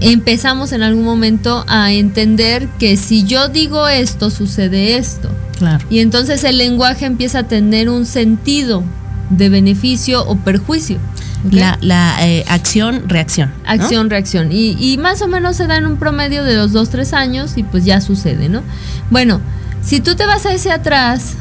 empezamos 0.00 0.72
en 0.72 0.82
algún 0.82 1.04
momento 1.04 1.64
a 1.68 1.92
entender 1.92 2.68
que 2.78 2.96
si 2.96 3.24
yo 3.24 3.48
digo 3.48 3.86
esto, 3.88 4.30
sucede 4.30 4.96
esto. 4.96 5.28
Claro. 5.58 5.84
Y 5.90 5.98
entonces 5.98 6.42
el 6.44 6.56
lenguaje 6.56 7.04
empieza 7.04 7.40
a 7.40 7.42
tener 7.42 7.90
un 7.90 8.06
sentido 8.06 8.82
de 9.28 9.50
beneficio 9.50 10.26
o 10.26 10.36
perjuicio. 10.36 10.98
La, 11.50 11.78
la 11.80 12.16
eh, 12.26 12.44
acción, 12.48 13.08
reacción. 13.08 13.50
¿no? 13.64 13.70
Acción, 13.70 14.10
reacción. 14.10 14.52
Y, 14.52 14.76
y 14.78 14.98
más 14.98 15.22
o 15.22 15.28
menos 15.28 15.56
se 15.56 15.66
da 15.66 15.78
en 15.78 15.86
un 15.86 15.96
promedio 15.96 16.44
de 16.44 16.56
los 16.56 16.72
2, 16.72 16.90
3 16.90 17.12
años 17.14 17.56
y 17.56 17.62
pues 17.62 17.84
ya 17.84 18.00
sucede, 18.02 18.50
¿no? 18.50 18.62
Bueno, 19.10 19.40
si 19.82 20.00
tú 20.00 20.14
te 20.16 20.26
vas 20.26 20.46
a 20.46 20.52
ese 20.52 20.70
atrás, 20.72 21.34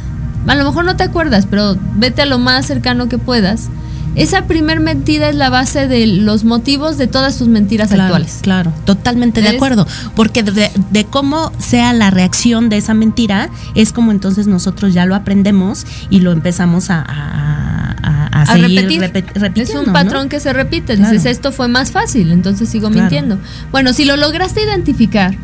a 0.47 0.55
lo 0.55 0.63
mejor 0.65 0.85
no 0.85 0.95
te 0.95 1.03
acuerdas, 1.03 1.45
pero 1.49 1.75
vete 1.95 2.21
a 2.21 2.25
lo 2.25 2.39
más 2.39 2.65
cercano 2.65 3.09
que 3.09 3.17
puedas 3.17 3.69
esa 4.15 4.45
primer 4.47 4.79
mentira 4.79 5.29
es 5.29 5.35
la 5.35 5.51
base 5.51 5.87
de 5.87 6.07
los 6.07 6.43
motivos 6.43 6.97
de 6.97 7.05
todas 7.05 7.37
tus 7.37 7.47
mentiras 7.47 7.89
Claro, 7.89 8.03
actuales. 8.05 8.39
Claro, 8.41 8.73
totalmente 8.83 9.39
de 9.41 9.49
acuerdo. 9.49 9.85
Porque 10.15 10.41
de, 10.41 10.71
de 10.89 11.05
cómo 11.05 11.51
sea 11.59 11.93
la 11.93 12.09
reacción 12.09 12.69
de 12.69 12.77
esa 12.77 12.95
mentira, 12.95 13.49
es 13.75 13.93
como 13.93 14.11
entonces 14.11 14.47
nosotros 14.47 14.95
ya 14.95 15.05
lo 15.05 15.13
aprendemos 15.13 15.85
y 16.09 16.21
lo 16.21 16.31
empezamos 16.31 16.89
a, 16.89 17.01
a, 17.07 17.91
a- 18.01 18.27
a 18.39 18.41
a 18.41 18.45
seguir 18.47 18.81
repetir. 18.81 19.01
repet- 19.01 19.61
es 19.61 19.75
un 19.75 19.85
¿no? 19.85 19.93
patrón 19.93 20.27
que 20.27 20.39
se 20.39 20.53
repite. 20.53 20.95
Claro. 20.95 21.13
Dices, 21.13 21.31
esto 21.31 21.51
fue 21.51 21.67
más 21.67 21.91
fácil, 21.91 22.31
entonces 22.31 22.67
sigo 22.67 22.87
Claro. 22.89 23.01
mintiendo. 23.03 23.37
Bueno, 23.71 23.93
si 23.93 24.05
lo 24.05 24.17
lograste 24.17 24.63
identificar, 24.63 25.35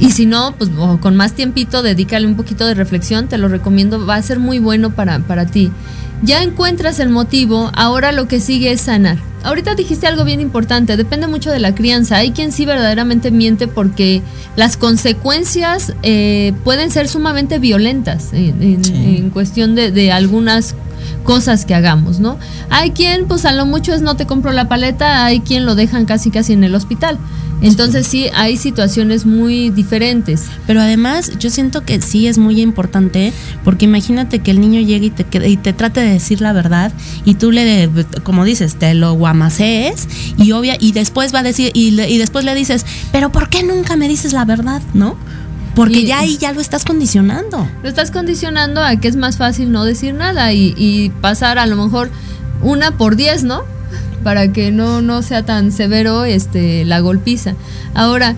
y 0.00 0.10
si 0.12 0.26
no, 0.26 0.54
pues 0.56 0.70
con 1.00 1.16
más 1.16 1.32
tiempito, 1.32 1.82
dedícale 1.82 2.26
un 2.26 2.36
poquito 2.36 2.66
de 2.66 2.74
reflexión, 2.74 3.28
te 3.28 3.38
lo 3.38 3.48
recomiendo, 3.48 4.04
va 4.06 4.14
a 4.16 4.22
ser 4.22 4.38
muy 4.38 4.58
bueno 4.58 4.90
para, 4.90 5.18
para 5.20 5.46
ti. 5.46 5.70
Ya 6.22 6.42
encuentras 6.42 6.98
el 6.98 7.10
motivo, 7.10 7.70
ahora 7.74 8.10
lo 8.12 8.26
que 8.26 8.40
sigue 8.40 8.72
es 8.72 8.80
sanar. 8.80 9.18
Ahorita 9.44 9.76
dijiste 9.76 10.08
algo 10.08 10.24
bien 10.24 10.40
importante, 10.40 10.96
depende 10.96 11.28
mucho 11.28 11.52
de 11.52 11.60
la 11.60 11.74
crianza. 11.76 12.16
Hay 12.16 12.32
quien 12.32 12.50
sí 12.50 12.66
verdaderamente 12.66 13.30
miente 13.30 13.68
porque 13.68 14.20
las 14.56 14.76
consecuencias 14.76 15.94
eh, 16.02 16.52
pueden 16.64 16.90
ser 16.90 17.08
sumamente 17.08 17.58
violentas 17.60 18.32
en, 18.32 18.60
en- 18.62 18.84
en 18.84 19.30
cuestión 19.30 19.74
de, 19.76 19.92
de 19.92 20.10
algunas 20.12 20.74
cosas 21.22 21.64
que 21.64 21.74
hagamos, 21.74 22.18
¿no? 22.18 22.36
Hay 22.68 22.90
quien, 22.90 23.26
pues 23.26 23.44
a 23.44 23.52
lo 23.52 23.64
mucho 23.64 23.94
es 23.94 24.02
no 24.02 24.16
te 24.16 24.26
compro 24.26 24.50
la 24.52 24.68
paleta, 24.68 25.24
hay 25.24 25.38
quien 25.40 25.66
lo 25.66 25.74
dejan 25.76 26.04
casi 26.04 26.30
casi 26.30 26.52
en 26.52 26.64
el 26.64 26.74
hospital. 26.74 27.16
Entonces 27.60 28.06
sí, 28.06 28.26
hay 28.34 28.56
situaciones 28.56 29.26
muy 29.26 29.70
diferentes. 29.70 30.44
Pero 30.66 30.80
además 30.80 31.32
yo 31.38 31.50
siento 31.50 31.84
que 31.84 32.00
sí 32.00 32.26
es 32.28 32.38
muy 32.38 32.60
importante 32.60 33.32
porque 33.64 33.84
imagínate 33.86 34.38
que 34.40 34.50
el 34.52 34.60
niño 34.60 34.80
llegue 34.80 35.06
y 35.06 35.10
te, 35.10 35.48
y 35.48 35.56
te 35.56 35.72
trate 35.72 36.00
de 36.00 36.10
decir 36.12 36.40
la 36.40 36.52
verdad 36.52 36.92
y 37.24 37.34
tú 37.34 37.50
le, 37.50 37.90
como 38.22 38.44
dices, 38.44 38.76
te 38.76 38.94
lo 38.94 39.14
guamacees 39.14 40.08
y 40.36 40.52
obvia 40.52 40.76
y 40.78 40.92
después 40.92 41.34
va 41.34 41.40
a 41.40 41.42
decir 41.42 41.70
y, 41.74 41.90
le- 41.92 42.08
y 42.08 42.18
después 42.18 42.44
le 42.44 42.54
dices, 42.54 42.86
pero 43.12 43.32
¿por 43.32 43.48
qué 43.48 43.62
nunca 43.64 43.96
me 43.96 44.06
dices 44.08 44.32
la 44.32 44.44
verdad? 44.44 44.80
¿No? 44.94 45.16
Porque 45.74 46.00
Y- 46.00 46.06
ya 46.06 46.20
ahí 46.20 46.38
ya 46.38 46.52
lo 46.52 46.60
estás 46.60 46.84
condicionando. 46.84 47.68
Lo 47.82 47.88
estás 47.88 48.10
condicionando 48.10 48.82
a 48.82 48.96
que 48.96 49.08
es 49.08 49.16
más 49.16 49.36
fácil 49.36 49.70
no 49.72 49.84
decir 49.84 50.14
nada 50.14 50.52
y, 50.52 50.74
y 50.76 51.10
pasar 51.20 51.58
a 51.58 51.66
lo 51.66 51.76
mejor 51.76 52.10
una 52.62 52.92
por 52.96 53.16
diez, 53.16 53.42
¿no? 53.44 53.62
Para 54.22 54.52
que 54.52 54.70
no, 54.70 55.00
no 55.00 55.22
sea 55.22 55.44
tan 55.44 55.72
severo 55.72 56.24
este, 56.24 56.84
la 56.84 57.00
golpiza. 57.00 57.54
Ahora, 57.94 58.34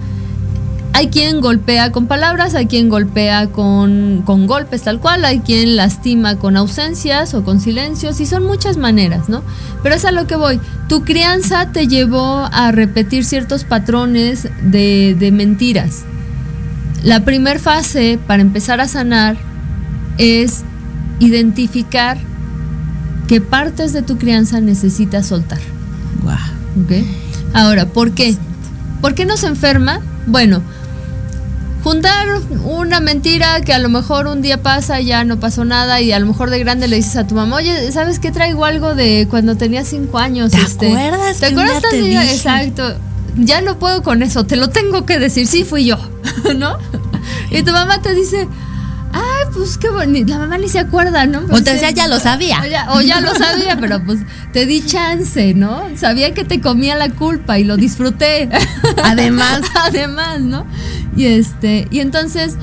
hay 0.93 1.09
quien 1.09 1.41
golpea 1.41 1.93
con 1.93 2.07
palabras, 2.07 2.55
hay 2.55 2.67
quien 2.67 2.89
golpea 2.89 3.47
con, 3.47 4.23
con 4.27 4.47
golpes 4.47 4.83
tal 4.83 5.01
cual, 5.01 5.25
hay 5.25 5.41
quien 5.41 5.77
lastima 5.77 6.37
con 6.37 6.57
ausencias 6.57 7.33
o 7.35 7.45
con 7.45 7.61
silencios 7.61 8.21
y 8.21 8.27
son 8.27 8.45
muchas 8.45 8.77
maneras, 8.77 9.29
¿no? 9.29 9.43
Pero 9.83 9.95
es 9.95 10.05
a 10.05 10.13
lo 10.13 10.27
que 10.27 10.37
voy. 10.37 10.61
Tu 10.89 11.05
crianza 11.05 11.71
te 11.73 11.87
llevó 11.87 12.49
a 12.53 12.73
repetir 12.73 13.25
ciertos 13.25 13.65
patrones 13.65 14.49
de, 14.63 15.17
de 15.19 15.31
mentiras. 15.31 16.05
La 17.03 17.25
primer 17.25 17.61
fase 17.61 18.19
para 18.27 18.43
empezar 18.43 18.81
a 18.81 18.89
sanar 18.89 19.37
es 20.19 20.65
identificar 21.19 22.19
qué 23.31 23.41
partes 23.41 23.93
de 23.93 24.03
tu 24.03 24.19
crianza 24.19 24.61
necesitas 24.61 25.27
soltar. 25.27 25.61
¿ok? 26.83 27.07
Ahora, 27.55 27.87
¿por 27.87 28.11
qué? 28.11 28.37
¿Por 29.01 29.15
qué 29.15 29.25
nos 29.25 29.45
enferma? 29.45 30.01
Bueno, 30.27 30.63
juntar 31.85 32.27
una 32.65 32.99
mentira 32.99 33.61
que 33.61 33.73
a 33.73 33.79
lo 33.79 33.89
mejor 33.89 34.27
un 34.27 34.43
día 34.43 34.65
pasa 34.65 35.01
y 35.01 35.05
ya 35.05 35.23
no 35.23 35.39
pasó 35.39 35.65
nada 35.65 36.01
y 36.01 36.11
a 36.11 36.19
lo 36.19 36.27
mejor 36.27 36.51
de 36.51 36.59
grande 36.59 36.89
le 36.89 36.97
dices 36.97 37.15
a 37.19 37.29
tu 37.29 37.37
mamá, 37.37 37.55
oye, 37.55 37.93
¿sabes 37.93 38.19
qué 38.19 38.33
traigo 38.33 38.65
algo 38.65 38.97
de 38.97 39.29
cuando 39.31 39.57
tenía 39.57 39.85
cinco 39.85 40.19
años? 40.19 40.51
¿Te 40.51 40.89
acuerdas 40.89 41.39
¿Te 41.39 41.47
que 41.47 41.55
un 41.55 41.61
acuerdas 41.61 41.83
te 41.89 42.03
dije? 42.03 42.33
Exacto. 42.33 42.97
Ya 43.37 43.61
no 43.61 43.79
puedo 43.79 44.03
con 44.03 44.25
eso, 44.25 44.45
te 44.45 44.57
lo 44.57 44.71
tengo 44.71 45.07
que 45.07 45.21
decir, 45.21 45.47
sí 45.47 45.63
fui 45.63 45.85
yo, 45.85 45.99
¿no? 46.57 46.79
Y 47.53 47.63
tu 47.63 47.71
mamá 47.71 48.03
te 48.03 48.13
dice, 48.13 48.49
pues 49.55 49.79
qué 49.79 49.89
bonito, 49.91 50.31
la 50.33 50.39
mamá 50.39 50.59
ni 50.59 50.69
se 50.69 50.79
acuerda, 50.79 51.27
¿no? 51.27 51.41
O 51.41 51.47
Pues, 51.47 51.65
te 51.65 51.73
decía, 51.73 51.91
ya 51.91 52.09
lo 52.09 52.19
sabía. 52.21 52.61
O 52.63 52.67
ya, 52.67 52.93
o 52.95 53.01
ya 53.01 53.21
lo 53.21 53.35
sabía, 53.35 53.77
pero 53.81 54.03
pues 54.05 54.21
te 54.53 54.67
di 54.67 54.85
chance, 54.85 55.55
¿no? 55.55 55.85
Sabía 55.97 56.33
que 56.35 56.45
te 56.45 56.61
comía 56.61 56.97
la 56.97 57.11
culpa 57.11 57.59
y 57.59 57.65
lo 57.65 57.77
disfruté. 57.77 58.49
Además. 59.03 59.63
Además, 59.85 60.41
¿no? 60.41 60.67
Y 61.17 61.27
este, 61.27 61.89
y 61.91 62.01
entonces 62.01 62.57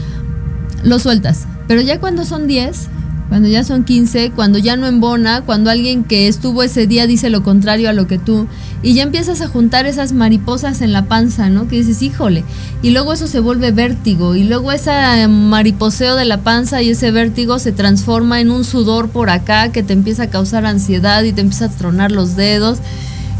lo 0.83 0.99
sueltas. 0.99 1.45
Pero 1.67 1.81
ya 1.81 1.99
cuando 1.99 2.25
son 2.25 2.47
10, 2.47 2.87
cuando 3.29 3.49
ya 3.49 3.63
son 3.63 3.83
15, 3.83 4.31
cuando 4.31 4.57
ya 4.57 4.77
no 4.77 4.87
embona, 4.87 5.41
cuando 5.41 5.69
alguien 5.69 6.03
que 6.03 6.27
estuvo 6.27 6.63
ese 6.63 6.87
día 6.87 7.07
dice 7.07 7.29
lo 7.29 7.43
contrario 7.43 7.89
a 7.89 7.93
lo 7.93 8.07
que 8.07 8.17
tú, 8.17 8.47
y 8.81 8.93
ya 8.93 9.03
empiezas 9.03 9.41
a 9.41 9.47
juntar 9.47 9.85
esas 9.85 10.13
mariposas 10.13 10.81
en 10.81 10.93
la 10.93 11.05
panza, 11.05 11.49
¿no? 11.49 11.67
Que 11.67 11.77
dices, 11.77 12.01
híjole, 12.01 12.43
y 12.81 12.91
luego 12.91 13.13
eso 13.13 13.27
se 13.27 13.39
vuelve 13.39 13.71
vértigo, 13.71 14.35
y 14.35 14.43
luego 14.43 14.71
ese 14.71 14.91
mariposeo 15.27 16.15
de 16.15 16.25
la 16.25 16.41
panza 16.41 16.81
y 16.81 16.91
ese 16.91 17.11
vértigo 17.11 17.59
se 17.59 17.71
transforma 17.71 18.39
en 18.39 18.51
un 18.51 18.63
sudor 18.63 19.09
por 19.09 19.29
acá 19.29 19.71
que 19.71 19.83
te 19.83 19.93
empieza 19.93 20.23
a 20.23 20.29
causar 20.29 20.65
ansiedad 20.65 21.23
y 21.23 21.33
te 21.33 21.41
empieza 21.41 21.65
a 21.65 21.69
tronar 21.69 22.11
los 22.11 22.35
dedos, 22.35 22.79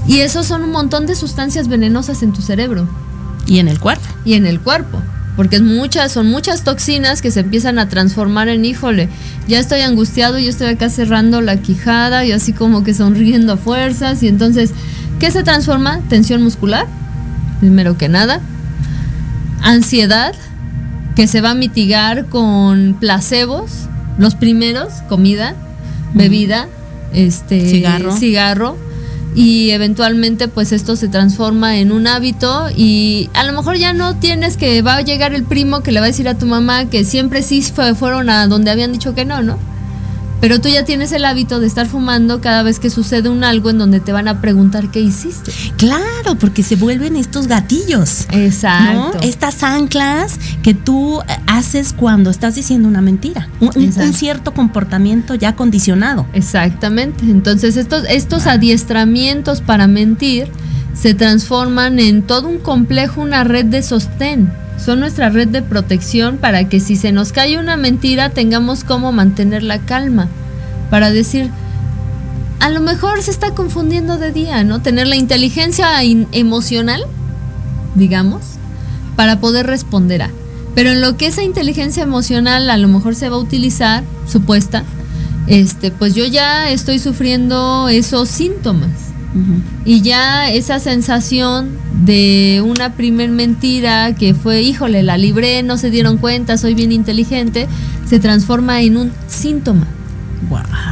y 0.07 0.19
eso 0.19 0.43
son 0.43 0.63
un 0.63 0.71
montón 0.71 1.05
de 1.05 1.15
sustancias 1.15 1.67
venenosas 1.67 2.23
en 2.23 2.31
tu 2.31 2.41
cerebro 2.41 2.88
Y 3.45 3.59
en 3.59 3.67
el 3.67 3.79
cuerpo. 3.79 4.07
y 4.25 4.33
en 4.33 4.45
el 4.45 4.59
cuerpo. 4.59 5.01
Porque 5.38 5.57
es 5.57 5.61
muchas, 5.61 6.11
son 6.11 6.29
muchas 6.29 6.63
toxinas 6.63 7.21
que 7.21 7.31
se 7.31 7.41
empiezan 7.41 7.77
a 7.77 7.88
transformar 7.88 8.49
en, 8.49 8.65
híjole, 8.65 9.07
ya 9.47 9.59
estoy 9.59 9.81
angustiado, 9.81 10.39
yo 10.39 10.49
estoy 10.49 10.67
acá 10.67 10.89
cerrando 10.89 11.41
la 11.41 11.61
quijada 11.61 12.25
y 12.25 12.31
así 12.31 12.53
como 12.53 12.83
que 12.83 12.95
sonriendo 12.95 13.53
a 13.53 13.57
fuerzas. 13.57 14.23
Y 14.23 14.27
entonces, 14.27 14.71
¿qué 15.19 15.29
se 15.31 15.43
transforma? 15.43 16.01
Tensión 16.09 16.41
muscular, 16.41 16.88
primero 17.59 17.99
que 17.99 18.09
nada. 18.09 18.41
Ansiedad, 19.61 20.33
que 21.15 21.27
se 21.27 21.39
va 21.39 21.51
a 21.51 21.55
mitigar 21.55 22.25
con 22.25 22.97
placebos, 22.99 23.88
los 24.17 24.33
primeros, 24.33 24.91
comida, 25.07 25.53
bebida, 26.15 26.67
este 27.13 27.69
Cigarro. 27.69 28.11
cigarro 28.17 28.86
y 29.38 29.69
eventualmente 29.69 30.47
pues 30.47 30.71
esto 30.71 30.95
se 30.95 31.09
transforma 31.09 31.77
en 31.77 31.91
un 31.91 32.07
hábito 32.07 32.69
y 32.75 33.29
a 33.35 33.43
lo 33.43 33.53
mejor 33.53 33.77
ya 33.77 33.93
no 33.93 34.15
tienes 34.15 34.57
que 34.57 34.81
va 34.81 34.95
a 34.95 35.01
llegar 35.01 35.35
el 35.35 35.43
primo 35.43 35.83
que 35.83 35.91
le 35.91 35.99
va 35.99 36.07
a 36.07 36.09
decir 36.09 36.27
a 36.27 36.39
tu 36.39 36.47
mamá 36.47 36.85
que 36.89 37.05
siempre 37.05 37.43
sí 37.43 37.61
fue- 37.61 37.93
fueron 37.93 38.31
a 38.31 38.47
donde 38.47 38.71
habían 38.71 38.91
dicho 38.93 39.13
que 39.13 39.25
no, 39.25 39.43
¿no? 39.43 39.59
Pero 40.39 40.61
tú 40.61 40.69
ya 40.69 40.85
tienes 40.85 41.11
el 41.13 41.25
hábito 41.25 41.59
de 41.59 41.65
estar 41.67 41.88
fumando 41.88 42.41
cada 42.41 42.61
vez 42.61 42.79
que 42.79 42.89
sucede 42.91 43.27
un 43.29 43.43
algo 43.43 43.69
en 43.71 43.79
donde 43.79 43.99
te 43.99 44.11
van 44.11 44.27
a 44.27 44.39
preguntar 44.39 44.91
qué 44.91 44.99
hiciste. 45.01 45.51
Claro, 45.77 46.35
porque 46.39 46.61
se 46.61 46.75
vuelven 46.75 47.15
estos 47.15 47.47
gatillos. 47.47 48.27
Exacto. 48.31 49.17
¿no? 49.17 49.21
Estas 49.21 49.63
anclas 49.63 50.39
que 50.61 50.73
tú 50.75 51.21
eh, 51.21 51.25
haces 51.47 51.91
cuando 51.91 52.29
estás 52.29 52.53
diciendo 52.55 52.88
una 52.88 53.01
mentira. 53.01 53.49
Un, 53.59 53.71
un- 53.75 53.83
Exacto. 53.85 54.07
un 54.09 54.13
cierto 54.13 54.53
comportamiento 54.53 55.33
ya 55.33 55.55
condicionado. 55.55 56.27
Exactamente. 56.33 57.25
Entonces 57.25 57.75
estos, 57.75 58.03
estos 58.07 58.45
adiestramientos 58.45 59.61
para 59.61 59.88
mentir 59.88 60.49
se 60.93 61.13
transforman 61.13 61.99
en 61.99 62.21
todo 62.23 62.47
un 62.47 62.57
complejo, 62.59 63.21
una 63.21 63.43
red 63.43 63.65
de 63.65 63.81
sostén. 63.81 64.51
Son 64.78 64.99
nuestra 64.99 65.30
red 65.30 65.47
de 65.47 65.61
protección 65.61 66.38
para 66.38 66.69
que 66.69 66.80
si 66.80 66.95
se 66.95 67.11
nos 67.11 67.32
cae 67.32 67.57
una 67.57 67.78
mentira 67.78 68.30
tengamos 68.30 68.84
cómo 68.84 69.11
mantener 69.11 69.63
la 69.63 69.80
calma. 69.80 70.28
Para 70.89 71.11
decir, 71.11 71.49
a 72.59 72.69
lo 72.69 72.80
mejor 72.82 73.21
se 73.21 73.32
está 73.32 73.51
confundiendo 73.51 74.17
de 74.17 74.32
día, 74.32 74.63
¿no? 74.63 74.82
Tener 74.82 75.07
la 75.07 75.15
inteligencia 75.15 76.03
in- 76.03 76.28
emocional, 76.32 77.01
digamos, 77.95 78.41
para 79.15 79.39
poder 79.39 79.65
responder 79.67 80.21
a. 80.21 80.30
Pero 80.75 80.91
en 80.91 81.01
lo 81.01 81.17
que 81.17 81.28
esa 81.28 81.41
inteligencia 81.43 82.03
emocional 82.03 82.69
a 82.69 82.78
lo 82.78 82.88
mejor 82.88 83.15
se 83.15 83.30
va 83.30 83.36
a 83.36 83.39
utilizar, 83.39 84.03
supuesta, 84.28 84.84
este, 85.47 85.91
pues 85.91 86.13
yo 86.13 86.25
ya 86.25 86.69
estoy 86.69 86.99
sufriendo 86.99 87.89
esos 87.89 88.30
síntomas. 88.30 88.91
Y 89.85 90.01
ya 90.01 90.49
esa 90.49 90.79
sensación 90.79 91.69
de 92.05 92.63
una 92.65 92.93
primer 92.93 93.29
mentira 93.29 94.13
que 94.15 94.33
fue, 94.33 94.61
híjole, 94.61 95.03
la 95.03 95.17
libré, 95.17 95.63
no 95.63 95.77
se 95.77 95.89
dieron 95.91 96.17
cuenta, 96.17 96.57
soy 96.57 96.73
bien 96.73 96.91
inteligente, 96.91 97.67
se 98.07 98.19
transforma 98.19 98.81
en 98.81 98.97
un 98.97 99.11
síntoma. 99.27 99.88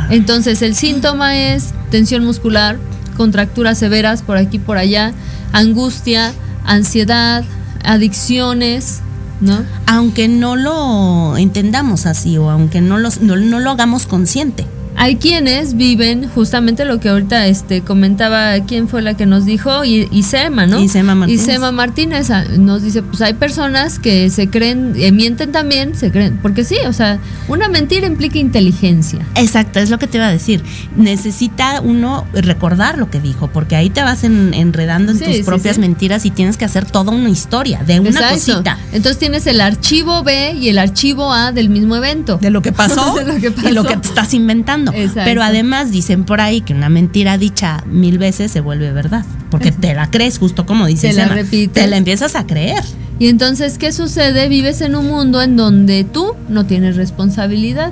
Entonces 0.10 0.62
el 0.62 0.76
síntoma 0.76 1.36
es 1.38 1.74
tensión 1.92 2.24
muscular, 2.26 2.78
contracturas 3.18 3.78
severas 3.78 4.22
por 4.22 4.38
aquí 4.38 4.60
por 4.60 4.78
allá, 4.78 5.14
angustia, 5.54 6.34
ansiedad, 6.66 7.44
adicciones, 7.84 9.00
¿no? 9.42 9.64
Aunque 9.86 10.28
no 10.28 10.56
lo 10.56 11.38
entendamos 11.38 12.06
así 12.06 12.38
o 12.38 12.50
aunque 12.50 12.82
no, 12.82 12.98
los- 12.98 13.22
no, 13.22 13.36
no 13.36 13.60
lo 13.60 13.72
hagamos 13.72 14.06
consciente. 14.06 14.66
Hay 14.98 15.18
quienes 15.18 15.76
viven 15.76 16.28
justamente 16.30 16.86
lo 16.86 17.00
que 17.00 17.10
ahorita 17.10 17.48
este 17.48 17.82
comentaba 17.82 18.54
quién 18.68 18.88
fue 18.88 19.02
la 19.02 19.16
que 19.16 19.26
nos 19.26 19.46
dijo 19.46 19.84
y 19.86 20.08
Isema, 20.12 20.66
¿no? 20.68 20.82
Isema 20.82 21.16
Martínez. 21.16 21.42
Isema 21.42 21.72
Martínez 21.72 22.30
ah, 22.32 22.44
nos 22.58 22.84
dice, 22.84 23.02
pues 23.04 23.22
hay 23.22 23.34
personas 23.34 24.00
que 24.00 24.30
se 24.30 24.50
creen, 24.50 24.94
eh, 24.98 25.12
mienten 25.12 25.52
también, 25.52 25.96
se 25.96 26.12
creen, 26.12 26.40
porque 26.42 26.64
sí, 26.64 26.76
o 26.88 26.94
sea, 26.94 27.20
una 27.48 27.68
mentira 27.68 28.08
implica 28.08 28.38
inteligencia. 28.40 29.20
Exacto, 29.36 29.80
es 29.80 29.90
lo 29.90 30.00
que 30.00 30.08
te 30.08 30.18
iba 30.18 30.28
a 30.28 30.32
decir. 30.32 30.64
Necesita 30.96 31.82
uno 31.82 32.26
recordar 32.34 32.98
lo 32.98 33.10
que 33.10 33.20
dijo, 33.20 33.48
porque 33.52 33.76
ahí 33.76 33.90
te 33.90 34.02
vas 34.02 34.24
en- 34.24 34.54
enredando 34.54 35.12
en 35.12 35.20
Sí, 35.20 35.26
tus 35.26 35.36
sí, 35.38 35.44
propias 35.44 35.76
sí. 35.76 35.82
mentiras 35.82 36.26
y 36.26 36.32
tienes 36.32 36.58
que 36.58 36.66
hacer 36.66 36.86
toda 36.86 37.12
una 37.12 37.30
historia 37.30 37.84
de 37.86 38.00
una 38.00 38.10
Exacto. 38.12 38.36
cosita. 38.36 38.78
Entonces 38.94 39.18
tienes 39.20 39.46
el 39.48 39.62
archivo 39.62 40.24
B 40.24 40.54
y 40.54 40.70
el 40.70 40.78
archivo 40.78 41.34
A 41.34 41.52
del 41.52 41.70
mismo 41.70 41.96
evento. 41.96 42.38
De 42.42 42.50
lo 42.50 42.62
que 42.62 42.72
pasó, 42.72 43.14
De 43.16 43.26
lo 43.26 43.36
que 43.36 43.70
y 43.70 43.72
lo 43.74 43.84
que 43.84 43.90
pasó. 43.96 44.02
te 44.02 44.08
estás 44.08 44.34
inventando. 44.34 44.85
Exacto. 44.92 45.22
Pero 45.26 45.44
además 45.44 45.92
dicen 45.92 46.24
por 46.24 46.42
ahí 46.42 46.62
que 46.62 46.74
una 46.74 46.90
mentira 46.90 47.38
dicha 47.38 47.84
mil 47.86 48.18
veces 48.18 48.52
se 48.52 48.62
vuelve 48.62 48.92
verdad, 48.92 49.26
porque 49.50 49.72
te 49.72 49.94
la 49.94 50.10
crees 50.10 50.38
justo 50.38 50.66
como 50.66 50.86
dice 50.86 51.10
Te 51.10 51.14
la 51.14 51.28
repites. 51.28 51.74
Te 51.74 51.88
la 51.88 51.98
empiezas 51.98 52.36
a 52.36 52.46
creer. 52.46 52.84
Y 53.18 53.28
entonces, 53.28 53.78
¿qué 53.78 53.92
sucede? 53.92 54.50
Vives 54.50 54.82
en 54.82 54.96
un 54.96 55.08
mundo 55.08 55.42
en 55.42 55.56
donde 55.56 56.04
tú 56.04 56.34
no 56.50 56.66
tienes 56.66 56.98
responsabilidad, 56.98 57.92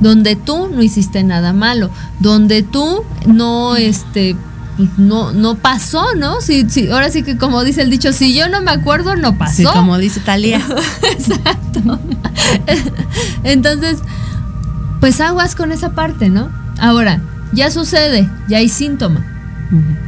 donde 0.00 0.36
tú 0.36 0.68
no 0.68 0.82
hiciste 0.82 1.24
nada 1.24 1.52
malo, 1.52 1.90
donde 2.20 2.62
tú 2.62 3.02
no, 3.26 3.76
este, 3.76 4.36
no, 4.96 5.32
no 5.32 5.56
pasó, 5.56 6.14
¿no? 6.14 6.40
Si, 6.40 6.68
si, 6.70 6.88
ahora 6.88 7.10
sí 7.10 7.22
que 7.22 7.36
como 7.36 7.64
dice 7.64 7.82
el 7.82 7.90
dicho, 7.90 8.12
si 8.12 8.34
yo 8.34 8.48
no 8.48 8.62
me 8.62 8.70
acuerdo, 8.70 9.16
no 9.16 9.36
pasó. 9.36 9.56
Sí, 9.56 9.64
como 9.64 9.98
dice 9.98 10.20
Talía. 10.20 10.60
Exacto. 11.02 11.98
Entonces, 13.44 13.98
pues 15.00 15.20
aguas 15.20 15.54
con 15.54 15.72
esa 15.72 15.90
parte, 15.92 16.28
¿no? 16.28 16.50
Ahora, 16.78 17.20
ya 17.52 17.70
sucede, 17.70 18.28
ya 18.48 18.58
hay 18.58 18.68
síntoma. 18.68 19.26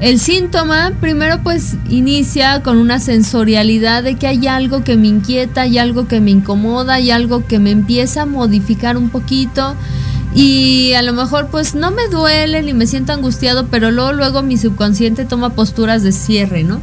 El 0.01 0.19
síntoma 0.19 0.91
primero 1.01 1.41
pues 1.45 1.77
inicia 1.89 2.65
con 2.65 2.79
una 2.79 2.99
sensorialidad 2.99 4.03
de 4.03 4.17
que 4.17 4.27
hay 4.27 4.49
algo 4.49 4.83
que 4.83 4.97
me 4.97 5.07
inquieta, 5.07 5.63
hay 5.63 5.79
algo 5.79 6.09
que 6.09 6.21
me 6.21 6.33
incomoda, 6.33 6.95
hay 6.95 7.13
algo 7.13 7.47
que 7.47 7.61
me 7.61 7.71
empieza 7.71 8.23
a 8.23 8.27
modificar 8.27 8.97
un 8.97 9.09
poquito 9.11 9.77
y 10.35 10.95
a 10.95 11.03
lo 11.03 11.13
mejor 11.13 11.47
pues 11.47 11.77
no 11.77 11.93
me 11.93 12.09
duele 12.09 12.61
ni 12.63 12.75
me 12.75 12.89
siento 12.89 13.13
angustiado, 13.13 13.69
pero 13.69 13.93
luego 13.93 14.13
luego 14.13 14.43
mi 14.43 14.57
subconsciente 14.57 15.25
toma 15.27 15.51
posturas 15.51 16.03
de 16.03 16.11
cierre, 16.11 16.65
¿no? 16.65 16.81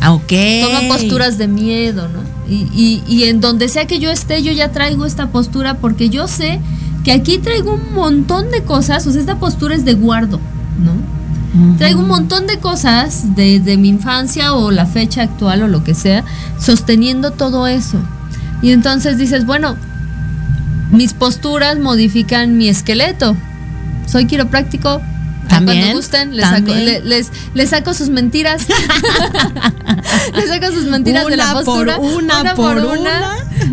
Ah, 0.00 0.14
ok. 0.14 0.32
Toma 0.62 0.88
posturas 0.88 1.36
de 1.36 1.48
miedo, 1.48 2.08
¿no? 2.08 2.20
Y, 2.48 2.66
y, 2.74 3.02
y 3.06 3.24
en 3.24 3.42
donde 3.42 3.68
sea 3.68 3.86
que 3.86 3.98
yo 3.98 4.10
esté, 4.10 4.42
yo 4.42 4.52
ya 4.52 4.72
traigo 4.72 5.04
esta 5.04 5.28
postura 5.28 5.74
porque 5.74 6.08
yo 6.08 6.28
sé 6.28 6.60
que 7.06 7.12
aquí 7.12 7.38
traigo 7.38 7.74
un 7.74 7.94
montón 7.94 8.50
de 8.50 8.64
cosas, 8.64 9.06
o 9.06 9.12
sea, 9.12 9.20
esta 9.20 9.38
postura 9.38 9.76
es 9.76 9.84
de 9.84 9.94
guardo, 9.94 10.40
¿no? 10.82 11.76
Traigo 11.78 12.00
un 12.00 12.08
montón 12.08 12.48
de 12.48 12.58
cosas 12.58 13.36
de, 13.36 13.60
de 13.60 13.76
mi 13.76 13.90
infancia 13.90 14.54
o 14.54 14.72
la 14.72 14.86
fecha 14.86 15.22
actual 15.22 15.62
o 15.62 15.68
lo 15.68 15.84
que 15.84 15.94
sea, 15.94 16.24
sosteniendo 16.58 17.30
todo 17.30 17.68
eso. 17.68 17.98
Y 18.60 18.72
entonces 18.72 19.18
dices, 19.18 19.46
bueno, 19.46 19.76
mis 20.90 21.14
posturas 21.14 21.78
modifican 21.78 22.58
mi 22.58 22.68
esqueleto. 22.68 23.36
Soy 24.06 24.26
quiropráctico. 24.26 25.00
También, 25.48 25.78
Cuando 25.80 25.96
gusten, 25.96 26.36
les 26.36 26.44
saco, 26.48 26.74
le- 26.74 27.00
les, 27.00 27.30
les 27.54 27.70
saco 27.70 27.94
sus 27.94 28.08
mentiras. 28.10 28.66
les 30.34 30.48
saco 30.48 30.72
sus 30.72 30.84
mentiras 30.86 31.26
de 31.26 31.36
la 31.36 31.44
Una 31.44 31.54
por 31.54 31.64
postura. 31.64 31.98
una, 31.98 32.54
por 32.54 32.76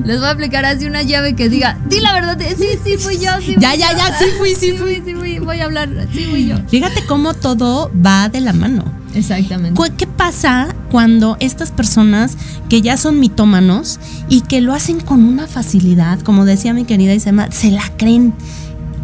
Les 0.05 0.17
voy 0.19 0.27
a 0.27 0.31
aplicar 0.31 0.65
así 0.65 0.85
una 0.85 1.01
llave 1.03 1.35
que 1.35 1.49
diga, 1.49 1.77
di 1.87 1.99
la 1.99 2.13
verdad, 2.13 2.39
eh, 2.41 2.55
sí, 2.57 2.67
sí 2.83 2.97
fui 2.97 3.17
yo, 3.17 3.31
sí 3.41 3.55
Ya, 3.59 3.71
fui 3.71 3.79
ya, 3.79 3.91
yo". 3.91 3.97
ya, 3.97 4.17
sí 4.19 4.25
fui, 4.37 4.55
sí 4.55 4.71
fui. 4.77 5.01
sí 5.05 5.13
fui, 5.15 5.39
voy 5.39 5.59
a 5.59 5.65
hablar, 5.65 5.89
sí 6.13 6.25
fui 6.29 6.47
yo. 6.47 6.55
Fíjate 6.67 7.05
cómo 7.05 7.33
todo 7.33 7.91
va 8.05 8.29
de 8.29 8.41
la 8.41 8.53
mano. 8.53 8.83
Exactamente. 9.15 9.79
¿Qué 9.95 10.07
pasa 10.07 10.73
cuando 10.89 11.37
estas 11.39 11.71
personas 11.71 12.35
que 12.67 12.81
ya 12.81 12.97
son 12.97 13.19
mitómanos 13.19 13.99
y 14.27 14.41
que 14.41 14.59
lo 14.59 14.73
hacen 14.73 14.99
con 15.01 15.23
una 15.25 15.45
facilidad, 15.45 16.19
como 16.21 16.45
decía 16.45 16.73
mi 16.73 16.85
querida 16.85 17.13
Isema, 17.13 17.51
se 17.51 17.69
la 17.69 17.83
creen? 17.97 18.33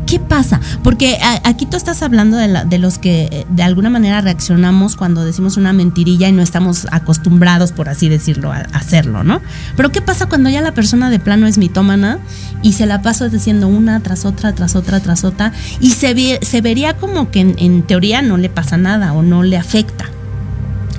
¿Qué 0.09 0.19
pasa? 0.19 0.59
Porque 0.83 1.19
aquí 1.43 1.67
tú 1.67 1.77
estás 1.77 2.01
hablando 2.01 2.35
de, 2.35 2.77
los 2.79 2.97
que 2.97 3.25
eh, 3.31 3.45
de 3.47 3.61
alguna 3.61 3.91
manera 3.91 4.21
reaccionamos 4.21 4.95
cuando 4.95 5.23
decimos 5.23 5.55
una 5.55 5.71
mentirilla 5.71 6.27
y 6.27 6.31
no 6.31 6.41
estamos 6.41 6.87
acostumbrados, 6.89 7.71
por 7.73 7.89
así 7.89 8.09
decirlo, 8.09 8.51
a, 8.51 8.61
hacerlo, 8.73 9.23
¿no? 9.23 9.39
Pero 9.77 9.91
¿qué 9.91 10.01
pasa 10.01 10.25
cuando 10.25 10.49
ya 10.49 10.61
la 10.61 10.73
persona 10.73 11.11
de 11.11 11.19
plano 11.19 11.45
es 11.45 11.59
mitómana 11.59 12.17
y 12.63 12.73
se 12.73 12.87
la 12.87 13.03
pasa 13.03 13.29
diciendo 13.29 13.67
una 13.67 13.99
tras 13.99 14.25
otra, 14.25 14.53
tras 14.55 14.75
otra, 14.75 14.99
tras 14.99 15.23
otra 15.23 15.53
y 15.79 15.91
se, 15.91 16.15
ve- 16.15 16.39
se 16.41 16.61
vería 16.61 16.95
como 16.97 17.29
que 17.29 17.41
en, 17.41 17.83
teoría 17.83 18.23
no 18.23 18.37
le 18.37 18.49
pasa 18.49 18.77
nada 18.77 19.13
o 19.13 19.21
no 19.21 19.43
le 19.43 19.57
afecta? 19.57 20.05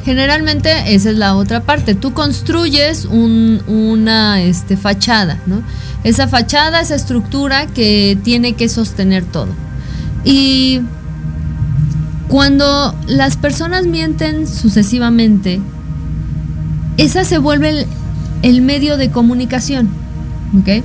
Generalmente 0.05 0.95
esa 0.95 1.11
es 1.11 1.17
la 1.17 1.35
otra 1.35 1.63
parte. 1.63 1.95
Tú 1.95 2.13
construyes 2.15 3.07
un- 3.07 3.61
una 3.67 4.41
este, 4.41 4.77
fachada, 4.77 5.39
¿no? 5.47 5.63
Esa 6.05 6.29
fachada, 6.29 6.81
esa 6.81 6.95
estructura 6.95 7.67
que 7.67 8.19
tiene 8.23 8.55
que 8.55 8.69
sostener 8.69 9.25
todo. 9.25 9.49
Y 10.25 10.81
cuando 12.29 12.95
las 13.07 13.37
personas 13.37 13.87
mienten 13.87 14.47
sucesivamente, 14.47 15.61
esa 16.97 17.25
se 17.25 17.39
vuelve 17.39 17.87
el, 18.43 18.63
medio 18.63 18.97
de 18.97 19.11
comunicación, 19.11 19.89
¿ok? 20.59 20.85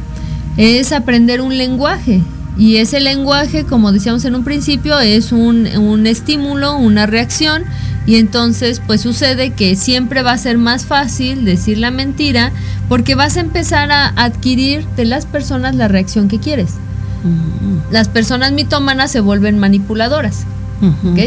Es 0.58 0.92
aprender 0.92 1.42
un 1.42 1.58
lenguaje. 1.58 2.22
Y 2.58 2.78
ese 2.78 3.00
lenguaje, 3.00 3.66
como 3.66 3.92
decíamos 3.92 4.24
en 4.26 4.34
un 4.34 4.44
principio, 4.44 5.00
es 5.00 5.34
un, 5.34 5.68
un 5.78 6.08
estímulo, 6.08 6.78
una 6.78 7.06
reacción. 7.06 7.64
Y 8.06 8.18
entonces, 8.18 8.82
pues 8.86 9.02
sucede 9.02 9.52
que 9.54 9.76
siempre 9.76 10.22
va 10.22 10.34
a 10.34 10.38
ser 10.38 10.58
más 10.58 10.86
fácil 10.86 11.44
decir 11.44 11.78
la 11.80 11.92
mentira 11.92 12.52
porque 12.88 13.16
vas 13.16 13.38
a 13.38 13.42
empezar 13.42 13.92
a 13.92 14.08
adquirir 14.10 14.86
de 14.96 15.06
las 15.06 15.26
personas 15.26 15.76
la 15.76 15.88
reacción 15.88 16.28
que 16.28 16.40
quieres. 16.40 16.74
Las 17.90 18.08
personas 18.08 18.52
mitómanas 18.52 19.12
se 19.12 19.20
vuelven 19.20 19.58
manipuladoras. 19.58 20.46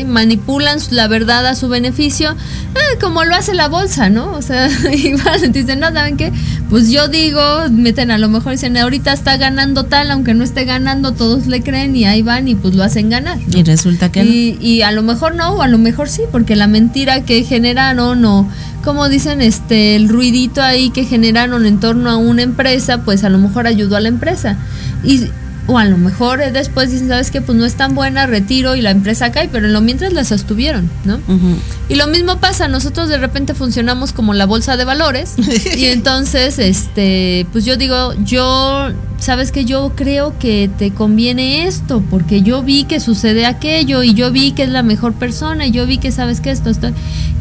Manipulan 0.06 0.78
la 0.90 1.08
verdad 1.08 1.46
a 1.46 1.54
su 1.54 1.68
beneficio, 1.68 2.30
ah, 2.30 2.98
como 3.00 3.24
lo 3.24 3.34
hace 3.34 3.54
la 3.54 3.68
bolsa, 3.68 4.10
¿no? 4.10 4.32
O 4.32 4.42
sea, 4.42 4.68
igual 4.92 5.52
dicen, 5.52 5.80
no, 5.80 5.92
¿saben 5.92 6.16
qué? 6.16 6.32
Pues 6.68 6.90
yo 6.90 7.08
digo, 7.08 7.40
meten 7.70 8.10
a 8.10 8.18
lo 8.18 8.28
mejor, 8.28 8.52
dicen, 8.52 8.76
ahorita 8.76 9.12
está 9.12 9.36
ganando 9.36 9.84
tal, 9.84 10.10
aunque 10.10 10.34
no 10.34 10.44
esté 10.44 10.64
ganando, 10.64 11.12
todos 11.12 11.46
le 11.46 11.62
creen 11.62 11.96
y 11.96 12.04
ahí 12.04 12.22
van 12.22 12.46
y 12.48 12.54
pues 12.54 12.74
lo 12.74 12.84
hacen 12.84 13.08
ganar. 13.08 13.38
Y 13.52 13.62
resulta 13.62 14.12
que 14.12 14.22
no. 14.22 14.30
Y, 14.30 14.58
y 14.60 14.82
a 14.82 14.92
lo 14.92 15.02
mejor 15.02 15.34
no, 15.34 15.54
o 15.54 15.62
a 15.62 15.68
lo 15.68 15.78
mejor 15.78 16.08
sí, 16.08 16.22
porque 16.30 16.56
la 16.56 16.66
mentira 16.66 17.22
que 17.22 17.42
generaron 17.44 18.24
o 18.24 18.46
como 18.84 19.08
dicen, 19.08 19.42
este, 19.42 19.96
el 19.96 20.08
ruidito 20.08 20.62
ahí 20.62 20.90
que 20.90 21.04
generaron 21.04 21.66
en 21.66 21.80
torno 21.80 22.10
a 22.10 22.16
una 22.16 22.42
empresa, 22.42 23.02
pues 23.04 23.24
a 23.24 23.28
lo 23.28 23.38
mejor 23.38 23.66
ayudó 23.66 23.96
a 23.96 24.00
la 24.00 24.08
empresa. 24.08 24.56
Y, 25.04 25.26
o 25.68 25.76
a 25.78 25.84
lo 25.84 25.98
mejor 25.98 26.40
eh, 26.40 26.50
después 26.50 26.90
dicen, 26.90 27.08
¿sabes 27.08 27.30
qué? 27.30 27.42
Pues 27.42 27.56
no 27.56 27.66
es 27.66 27.74
tan 27.74 27.94
buena, 27.94 28.26
retiro 28.26 28.74
y 28.74 28.80
la 28.80 28.90
empresa 28.90 29.30
cae, 29.32 29.48
pero 29.52 29.66
en 29.66 29.74
lo 29.74 29.82
mientras 29.82 30.14
la 30.14 30.24
sostuvieron, 30.24 30.90
¿no? 31.04 31.20
Y 31.90 31.94
lo 31.96 32.06
mismo 32.06 32.38
pasa, 32.38 32.68
nosotros 32.68 33.10
de 33.10 33.18
repente 33.18 33.52
funcionamos 33.52 34.12
como 34.12 34.32
la 34.32 34.46
bolsa 34.46 34.78
de 34.78 34.84
valores 34.84 35.34
y 35.76 35.84
entonces, 35.86 36.58
este, 36.58 37.46
pues 37.52 37.66
yo 37.66 37.76
digo, 37.76 38.14
yo, 38.24 38.88
sabes 39.18 39.52
que 39.52 39.66
yo 39.66 39.92
creo 39.94 40.38
que 40.38 40.70
te 40.78 40.90
conviene 40.92 41.66
esto 41.66 42.02
porque 42.10 42.40
yo 42.40 42.62
vi 42.62 42.84
que 42.84 42.98
sucede 42.98 43.44
aquello 43.44 44.02
y 44.02 44.14
yo 44.14 44.32
vi 44.32 44.52
que 44.52 44.62
es 44.62 44.70
la 44.70 44.82
mejor 44.82 45.12
persona 45.12 45.66
y 45.66 45.70
yo 45.70 45.86
vi 45.86 45.98
que 45.98 46.12
sabes 46.12 46.40
que 46.40 46.50
esto, 46.50 46.70
esto, 46.70 46.88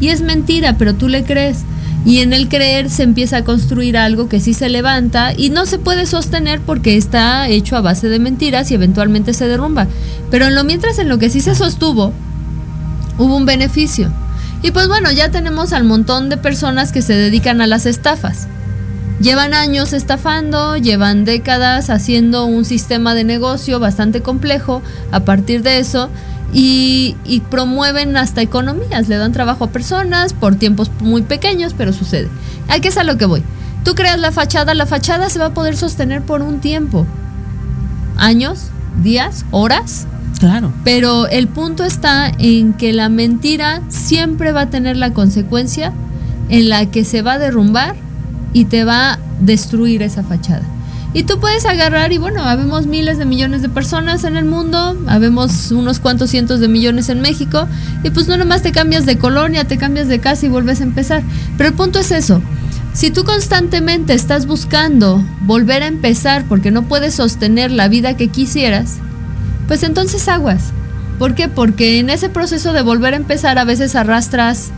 y 0.00 0.08
es 0.08 0.20
mentira, 0.20 0.76
pero 0.76 0.94
tú 0.94 1.08
le 1.08 1.24
crees. 1.24 1.64
Y 2.04 2.20
en 2.20 2.32
el 2.32 2.48
creer 2.48 2.90
se 2.90 3.02
empieza 3.02 3.38
a 3.38 3.44
construir 3.44 3.96
algo 3.98 4.28
que 4.28 4.40
sí 4.40 4.54
se 4.54 4.68
levanta 4.68 5.32
y 5.36 5.50
no 5.50 5.66
se 5.66 5.78
puede 5.78 6.06
sostener 6.06 6.60
porque 6.60 6.96
está 6.96 7.48
hecho 7.48 7.76
a 7.76 7.80
base 7.80 8.08
de 8.08 8.18
mentiras 8.18 8.70
y 8.70 8.74
eventualmente 8.74 9.34
se 9.34 9.48
derrumba. 9.48 9.88
Pero 10.30 10.46
en 10.46 10.54
lo 10.54 10.64
mientras 10.64 10.98
en 10.98 11.08
lo 11.08 11.18
que 11.18 11.30
sí 11.30 11.40
se 11.40 11.54
sostuvo, 11.54 12.12
hubo 13.18 13.36
un 13.36 13.46
beneficio. 13.46 14.10
Y 14.62 14.70
pues 14.70 14.88
bueno, 14.88 15.10
ya 15.12 15.30
tenemos 15.30 15.72
al 15.72 15.84
montón 15.84 16.28
de 16.28 16.36
personas 16.36 16.92
que 16.92 17.02
se 17.02 17.14
dedican 17.14 17.60
a 17.60 17.66
las 17.66 17.86
estafas. 17.86 18.48
Llevan 19.20 19.52
años 19.52 19.92
estafando, 19.92 20.76
llevan 20.76 21.24
décadas 21.24 21.90
haciendo 21.90 22.44
un 22.46 22.64
sistema 22.64 23.14
de 23.14 23.24
negocio 23.24 23.80
bastante 23.80 24.22
complejo 24.22 24.80
a 25.10 25.20
partir 25.20 25.62
de 25.62 25.80
eso 25.80 26.08
y, 26.52 27.16
y 27.24 27.40
promueven 27.40 28.16
hasta 28.16 28.40
economías, 28.42 29.08
le 29.08 29.16
dan 29.16 29.32
trabajo 29.32 29.64
a 29.64 29.70
personas 29.70 30.32
por 30.32 30.54
tiempos 30.56 30.90
muy 31.00 31.22
pequeños, 31.22 31.74
pero 31.76 31.92
sucede. 31.92 32.28
¿A 32.68 32.80
qué 32.80 32.88
es 32.88 32.96
a 32.96 33.04
lo 33.04 33.16
que 33.18 33.26
voy? 33.26 33.42
Tú 33.84 33.94
creas 33.94 34.18
la 34.18 34.32
fachada, 34.32 34.74
la 34.74 34.86
fachada 34.86 35.28
se 35.30 35.38
va 35.38 35.46
a 35.46 35.54
poder 35.54 35.76
sostener 35.76 36.22
por 36.22 36.42
un 36.42 36.60
tiempo. 36.60 37.06
Años, 38.16 38.66
días, 39.02 39.44
horas, 39.50 40.06
Claro. 40.38 40.72
pero 40.84 41.26
el 41.28 41.48
punto 41.48 41.84
está 41.84 42.30
en 42.38 42.72
que 42.74 42.92
la 42.92 43.08
mentira 43.08 43.82
siempre 43.88 44.52
va 44.52 44.62
a 44.62 44.70
tener 44.70 44.96
la 44.96 45.12
consecuencia 45.12 45.92
en 46.48 46.68
la 46.68 46.86
que 46.86 47.04
se 47.04 47.22
va 47.22 47.34
a 47.34 47.38
derrumbar 47.38 47.94
y 48.52 48.64
te 48.66 48.84
va 48.84 49.12
a 49.14 49.18
destruir 49.40 50.02
esa 50.02 50.22
fachada. 50.22 50.62
Y 51.18 51.24
tú 51.24 51.40
puedes 51.40 51.66
agarrar 51.66 52.12
y 52.12 52.18
bueno, 52.18 52.44
habemos 52.44 52.86
miles 52.86 53.18
de 53.18 53.24
millones 53.24 53.60
de 53.60 53.68
personas 53.68 54.22
en 54.22 54.36
el 54.36 54.44
mundo, 54.44 54.96
habemos 55.08 55.72
unos 55.72 55.98
cuantos 55.98 56.30
cientos 56.30 56.60
de 56.60 56.68
millones 56.68 57.08
en 57.08 57.20
México 57.20 57.66
y 58.04 58.10
pues 58.10 58.28
no 58.28 58.36
nomás 58.36 58.62
te 58.62 58.70
cambias 58.70 59.04
de 59.04 59.18
colonia, 59.18 59.64
te 59.64 59.78
cambias 59.78 60.06
de 60.06 60.20
casa 60.20 60.46
y 60.46 60.48
vuelves 60.48 60.80
a 60.80 60.84
empezar. 60.84 61.24
Pero 61.56 61.70
el 61.70 61.74
punto 61.74 61.98
es 61.98 62.12
eso. 62.12 62.40
Si 62.92 63.10
tú 63.10 63.24
constantemente 63.24 64.14
estás 64.14 64.46
buscando 64.46 65.20
volver 65.40 65.82
a 65.82 65.88
empezar 65.88 66.44
porque 66.44 66.70
no 66.70 66.86
puedes 66.86 67.14
sostener 67.14 67.72
la 67.72 67.88
vida 67.88 68.16
que 68.16 68.28
quisieras, 68.28 68.98
pues 69.66 69.82
entonces 69.82 70.28
aguas. 70.28 70.70
¿Por 71.18 71.34
qué? 71.34 71.48
Porque 71.48 71.98
en 71.98 72.10
ese 72.10 72.28
proceso 72.28 72.72
de 72.72 72.82
volver 72.82 73.14
a 73.14 73.16
empezar 73.16 73.58
a 73.58 73.64
veces 73.64 73.96
arrastras 73.96 74.70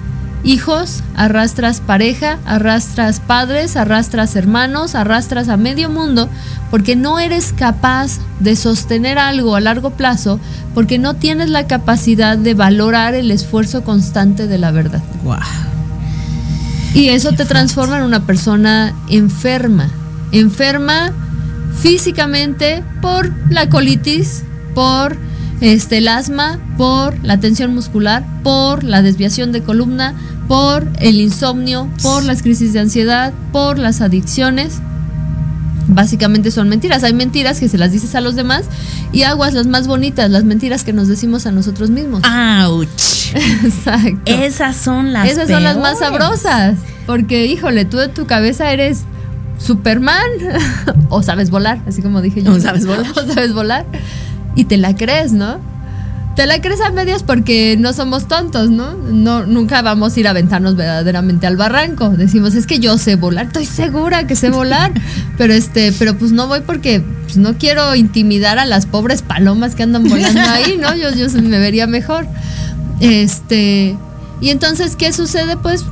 hijos, 0.45 1.03
arrastras 1.17 1.81
pareja, 1.81 2.39
arrastras 2.45 3.21
padres, 3.21 3.77
arrastras 3.77 4.37
hermanos, 4.37 4.95
arrastras 4.95 5.49
a 5.49 5.57
medio 5.57 5.91
mundo, 5.91 6.29
porque 6.71 6.97
no 6.97 7.19
eres 7.19 7.53
capaz 7.53 8.19
de 8.39 8.57
sostener 8.57 9.19
algo 9.19 9.55
a 9.55 9.61
largo 9.61 9.91
plazo, 9.91 10.41
porque 10.75 10.99
no 10.99 11.15
tienes 11.15 11.51
la 11.51 11.67
capacidad 11.67 12.39
de 12.39 12.55
valorar 12.55 13.15
el 13.15 13.31
esfuerzo 13.31 13.85
constante 13.85 14.47
de 14.47 14.59
la 14.59 14.71
verdad. 14.71 15.03
Y 16.95 17.09
eso 17.09 17.33
te 17.33 17.45
transforma 17.45 17.99
en 17.99 18.05
una 18.05 18.27
persona 18.27 18.95
enferma, 19.09 19.89
enferma 20.33 21.13
físicamente 21.81 22.83
por 23.01 23.33
la 23.51 23.69
colitis, 23.69 24.43
por 24.75 25.17
este, 25.61 25.99
el 25.99 26.09
asma, 26.09 26.59
por 26.77 27.23
la 27.25 27.39
tensión 27.39 27.75
muscular, 27.75 28.25
por 28.43 28.85
la 28.85 29.03
desviación 29.03 29.53
de 29.53 29.63
columna, 29.63 30.15
por 30.49 30.89
el 31.01 31.21
insomnio, 31.21 31.89
por 32.03 32.25
las 32.25 32.43
crisis 32.43 32.73
de 32.73 32.81
ansiedad, 32.81 33.33
por 33.53 33.79
las 33.79 34.01
adicciones. 34.01 34.81
Básicamente 35.87 36.51
son 36.51 36.69
mentiras. 36.69 37.03
Hay 37.05 37.13
mentiras 37.13 37.61
que 37.61 37.69
se 37.69 37.77
las 37.79 37.93
dices 37.93 38.15
a 38.15 38.21
los 38.21 38.37
demás 38.37 38.65
y 39.13 39.23
aguas 39.23 39.55
las 39.55 39.67
más 39.67 39.87
bonitas, 39.87 40.31
las 40.31 40.45
mentiras 40.45 40.85
que 40.85 40.93
nos 40.93 41.09
decimos 41.09 41.47
a 41.47 41.53
nosotros 41.53 41.91
mismos. 41.91 42.23
¡Auch! 42.25 42.89
Exacto. 43.65 44.23
Esas 44.25 44.77
son 44.77 45.13
las 45.13 45.29
Esas 45.29 45.49
son 45.49 45.63
las 45.63 45.79
más 45.79 45.99
sabrosas. 45.99 46.77
Porque, 47.07 47.47
híjole, 47.47 47.85
tú 47.85 47.97
de 47.97 48.09
tu 48.09 48.27
cabeza 48.27 48.73
eres 48.73 49.05
Superman 49.59 50.25
o 51.11 51.23
sabes 51.23 51.51
volar, 51.51 51.81
así 51.87 52.03
como 52.03 52.23
dije 52.23 52.43
yo. 52.43 52.53
O 52.53 52.61
sabes 52.61 52.87
volar. 52.87 53.07
O 53.17 53.33
sabes 53.35 53.53
volar. 53.53 53.85
Y 54.55 54.65
te 54.65 54.77
la 54.77 54.95
crees, 54.95 55.33
¿no? 55.33 55.59
Te 56.37 56.47
la 56.47 56.61
crees 56.61 56.81
a 56.81 56.91
medias 56.91 57.23
porque 57.23 57.77
no 57.79 57.93
somos 57.93 58.29
tontos, 58.29 58.71
¿no? 58.71 58.95
No 58.95 59.45
nunca 59.47 59.83
vamos 59.83 60.17
a 60.17 60.21
ir 60.21 60.27
a 60.27 60.31
aventarnos 60.31 60.77
verdaderamente 60.77 61.47
al 61.47 61.57
barranco. 61.57 62.09
Decimos, 62.11 62.55
es 62.55 62.67
que 62.67 62.79
yo 62.79 62.99
sé 62.99 63.17
volar, 63.17 63.47
estoy 63.47 63.67
segura 63.67 64.27
que 64.27 64.37
sé 64.37 64.51
volar, 64.51 64.93
pero 65.39 65.53
este, 65.53 65.93
pero 65.99 66.17
pues 66.17 66.33
no 66.33 66.47
voy 66.47 66.61
porque 66.61 67.03
pues, 67.25 67.37
no 67.37 67.59
quiero 67.59 67.95
intimidar 67.95 68.59
a 68.59 68.65
las 68.65 68.87
pobres 68.87 69.23
palomas 69.23 69.75
que 69.75 69.83
andan 69.83 70.09
volando 70.09 70.41
ahí, 70.41 70.79
¿no? 70.79 70.95
Yo, 71.01 71.11
yo 71.11 71.27
me 71.43 71.59
vería 71.59 71.87
mejor. 71.87 72.27
Este, 73.01 73.97
y 74.41 74.51
entonces, 74.51 74.97
¿qué 74.97 75.13
sucede? 75.13 75.57
Pues 75.57 75.85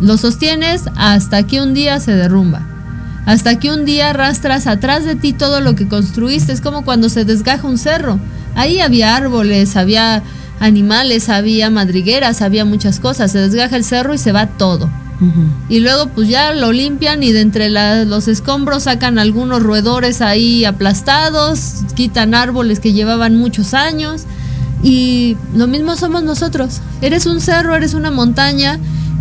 lo 0.00 0.16
sostienes 0.16 0.84
hasta 0.96 1.46
que 1.46 1.60
un 1.60 1.74
día 1.74 2.00
se 2.00 2.12
derrumba. 2.12 2.66
Hasta 3.28 3.58
que 3.58 3.70
un 3.70 3.84
día 3.84 4.08
arrastras 4.08 4.66
atrás 4.66 5.04
de 5.04 5.14
ti 5.14 5.34
todo 5.34 5.60
lo 5.60 5.74
que 5.74 5.86
construiste. 5.86 6.50
Es 6.50 6.62
como 6.62 6.82
cuando 6.82 7.10
se 7.10 7.26
desgaja 7.26 7.66
un 7.68 7.76
cerro. 7.76 8.18
Ahí 8.54 8.80
había 8.80 9.14
árboles, 9.14 9.76
había 9.76 10.22
animales, 10.60 11.28
había 11.28 11.68
madrigueras, 11.68 12.40
había 12.40 12.64
muchas 12.64 13.00
cosas. 13.00 13.30
Se 13.32 13.38
desgaja 13.38 13.76
el 13.76 13.84
cerro 13.84 14.14
y 14.14 14.18
se 14.18 14.32
va 14.32 14.46
todo. 14.46 14.88
Y 15.68 15.80
luego 15.80 16.06
pues 16.14 16.28
ya 16.28 16.52
lo 16.52 16.72
limpian 16.72 17.22
y 17.22 17.32
de 17.32 17.40
entre 17.42 17.68
la- 17.68 18.04
los 18.06 18.28
escombros 18.28 18.84
sacan 18.84 19.18
algunos 19.18 19.62
roedores 19.62 20.22
ahí 20.22 20.64
aplastados, 20.64 21.82
quitan 21.96 22.34
árboles 22.34 22.80
que 22.80 22.92
llevaban 22.94 23.36
muchos 23.36 23.74
años. 23.74 24.22
Y 24.82 25.36
lo 25.54 25.66
mismo 25.66 25.96
somos 25.96 26.22
nosotros. 26.22 26.80
Eres 27.02 27.26
un 27.26 27.40
cerro, 27.42 27.74
eres 27.74 27.92
una 27.94 28.10
montaña 28.10 28.78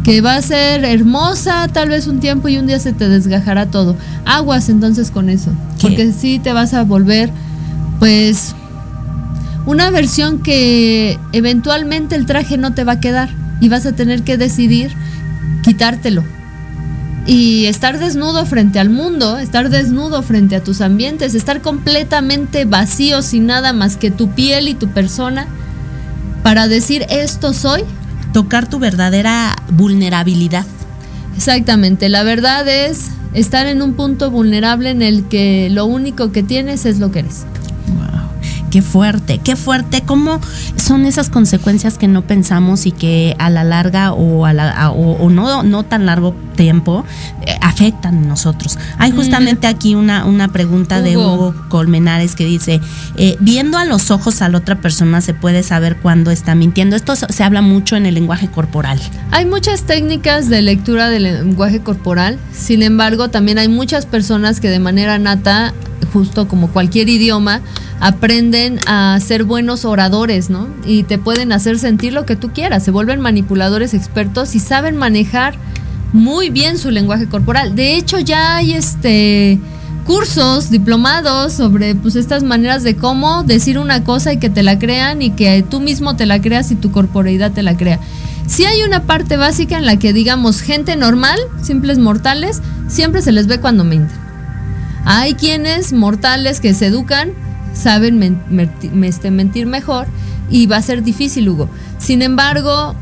que 0.08 0.22
va 0.22 0.36
a 0.36 0.41
ser 0.41 0.86
hermosa 0.86 1.68
tal 1.68 1.89
vez 1.89 2.08
un 2.08 2.22
tiempo 2.22 2.47
y 2.47 2.58
un 2.58 2.66
día 2.66 2.80
se 2.80 2.93
te 2.93 3.10
desgajará 3.10 3.66
todo. 3.66 3.97
Aguas 4.24 4.70
entonces 4.70 5.12
con 5.12 5.30
eso. 5.30 5.51
Porque 5.82 6.14
sí 6.14 6.39
te 6.39 6.53
vas 6.53 6.74
a 6.74 6.86
volver 6.86 7.30
pues 7.99 8.55
una 9.66 9.89
versión 9.89 10.39
que 10.39 11.20
eventualmente 11.34 12.16
el 12.16 12.26
traje 12.26 12.58
no 12.58 12.74
te 12.74 12.86
va 12.86 12.93
a 12.93 12.99
quedar 13.01 13.28
y 13.60 13.68
vas 13.68 13.86
a 13.86 13.97
tener 13.97 14.24
que 14.24 14.38
decidir 14.38 14.95
quitártelo. 15.62 16.24
Y 17.26 17.66
estar 17.66 17.99
desnudo 17.99 18.45
frente 18.45 18.80
al 18.80 18.89
mundo, 18.89 19.38
estar 19.38 19.70
desnudo 19.70 20.24
frente 20.24 20.55
a 20.55 20.64
tus 20.64 20.80
ambientes, 20.80 21.36
estar 21.36 21.62
completamente 21.62 22.64
vacío 22.64 23.22
sin 23.22 23.45
nada 23.45 23.74
más 23.74 23.97
que 23.97 24.10
tu 24.10 24.30
piel 24.30 24.70
y 24.70 24.74
tu 24.74 24.88
persona 24.88 25.47
para 26.43 26.70
decir 26.70 27.05
esto 27.10 27.51
soy. 27.51 27.84
Tocar 28.34 28.70
tu 28.70 28.80
verdadera 28.80 29.56
vulnerabilidad. 29.72 30.66
Exactamente, 31.36 32.10
la 32.10 32.24
verdad 32.24 32.68
es 32.68 33.10
estar 33.34 33.68
en 33.68 33.82
un 33.82 33.94
punto 33.94 34.32
vulnerable 34.32 34.90
en 34.90 35.02
el 35.02 35.26
que 35.26 35.70
lo 35.72 35.86
único 35.86 36.32
que 36.32 36.44
tienes 36.44 36.86
es 36.86 37.00
lo 37.00 37.12
que 37.12 37.20
eres. 37.20 37.46
Qué 38.70 38.82
fuerte, 38.82 39.39
qué 39.43 39.55
fuerte. 39.55 40.01
¿Cómo 40.05 40.41
son 40.76 41.05
esas 41.05 41.30
consecuencias 41.30 41.97
que 41.97 42.07
no 42.07 42.24
pensamos 42.24 42.86
y 42.86 42.91
que 42.91 43.36
a 43.39 43.49
la 43.49 43.63
larga 43.63 44.11
o, 44.11 44.45
a 44.45 44.51
la, 44.53 44.70
a- 44.72 44.91
o, 44.91 45.13
o 45.13 45.30
no, 45.30 45.63
no 45.63 45.84
tan 45.84 46.05
largo 46.05 46.36
tiempo 46.55 47.05
eh, 47.45 47.55
afectan 47.61 48.18
a 48.18 48.28
nosotros? 48.28 48.78
Hay 48.97 49.11
justamente 49.11 49.68
aquí 49.68 49.95
una, 49.95 50.26
una 50.26 50.49
pregunta 50.49 51.01
de 51.01 51.15
Hugo. 51.18 51.55
Colmenares 51.70 52.36
que 52.36 52.45
dice, 52.45 52.82
eh, 53.15 53.38
viendo 53.39 53.78
a 53.78 53.86
los 53.86 54.11
ojos 54.11 54.41
a 54.41 54.49
la 54.49 54.57
otra 54.57 54.76
persona 54.82 55.22
se 55.22 55.34
puede 55.34 55.63
saber 55.63 55.97
cuándo 55.97 56.30
está 56.32 56.53
mintiendo. 56.53 56.95
Esto 56.97 57.15
se 57.15 57.43
habla 57.43 57.61
mucho 57.61 57.95
en 57.95 58.05
el 58.05 58.15
lenguaje 58.15 58.49
corporal. 58.49 58.99
Hay 59.32 59.45
muchas 59.45 59.84
técnicas 59.84 60.49
de 60.49 60.61
lectura 60.61 61.09
del 61.09 61.24
lenguaje 61.24 61.80
corporal, 61.82 62.38
sin 62.53 62.84
embargo 62.84 63.30
también 63.30 63.57
hay 63.59 63.70
muchas 63.70 64.05
personas 64.05 64.59
que 64.59 64.70
de 64.70 64.80
manera 64.80 65.18
nata, 65.20 65.74
justo 66.13 66.47
como 66.47 66.68
cualquier 66.70 67.09
idioma, 67.09 67.61
aprenden 68.00 68.80
a 68.88 69.20
ser 69.20 69.43
buenos 69.43 69.86
oradores, 69.86 70.50
¿no? 70.50 70.68
Y 70.86 71.04
te 71.04 71.18
pueden 71.18 71.52
hacer 71.52 71.80
sentir 71.80 72.14
lo 72.14 72.26
que 72.26 72.36
tú 72.36 72.52
quieras, 72.52 72.84
se 72.84 72.91
vuelven 72.91 73.20
manipuladores 73.20 73.93
expertos 73.93 74.56
y 74.56 74.60
saben 74.60 74.98
manejar 74.98 75.56
muy 76.14 76.50
bien 76.50 76.78
su 76.78 76.91
lenguaje 76.91 77.28
corporal. 77.28 77.76
De 77.76 77.95
hecho 77.95 78.20
ya 78.20 78.56
hay 78.58 78.74
este 78.74 79.60
cursos, 80.06 80.70
diplomados 80.70 81.52
sobre 81.52 81.93
pues 81.93 82.16
estas 82.16 82.41
maneras 82.41 82.82
de 82.82 82.95
cómo 82.95 83.43
decir 83.43 83.78
una 83.78 84.06
cosa 84.06 84.32
y 84.32 84.38
que 84.38 84.50
te 84.50 84.64
la 84.64 84.80
crean 84.80 85.22
y 85.22 85.32
que 85.32 85.66
tú 85.70 85.82
mismo 85.82 86.16
te 86.16 86.26
la 86.26 86.41
creas 86.41 86.72
y 86.72 86.76
tu 86.76 86.93
corporeidad 86.93 87.52
te 87.52 87.62
la 87.62 87.76
crea. 87.76 88.00
Si 88.48 88.64
hay 88.64 88.84
una 88.84 89.04
parte 89.04 89.36
básica 89.36 89.78
en 89.78 89.86
la 89.86 90.00
que 90.00 90.14
digamos 90.14 90.62
gente 90.62 90.95
normal, 90.95 91.38
simples 91.62 92.00
mortales, 92.00 92.62
siempre 92.88 93.22
se 93.22 93.34
les 93.34 93.48
ve 93.48 93.60
cuando 93.60 93.84
mienten. 93.84 94.18
Hay 95.04 95.34
quienes 95.34 95.91
mortales 95.91 96.62
que 96.62 96.74
se 96.74 96.86
educan, 96.86 97.34
saben 97.74 98.41
este, 99.03 99.32
mentir 99.32 99.65
mejor 99.65 100.07
y 100.49 100.65
va 100.68 100.78
a 100.78 100.82
ser 100.82 101.03
difícil, 101.03 101.49
Hugo. 101.49 101.70
Sin 101.97 102.22
embargo, 102.22 102.95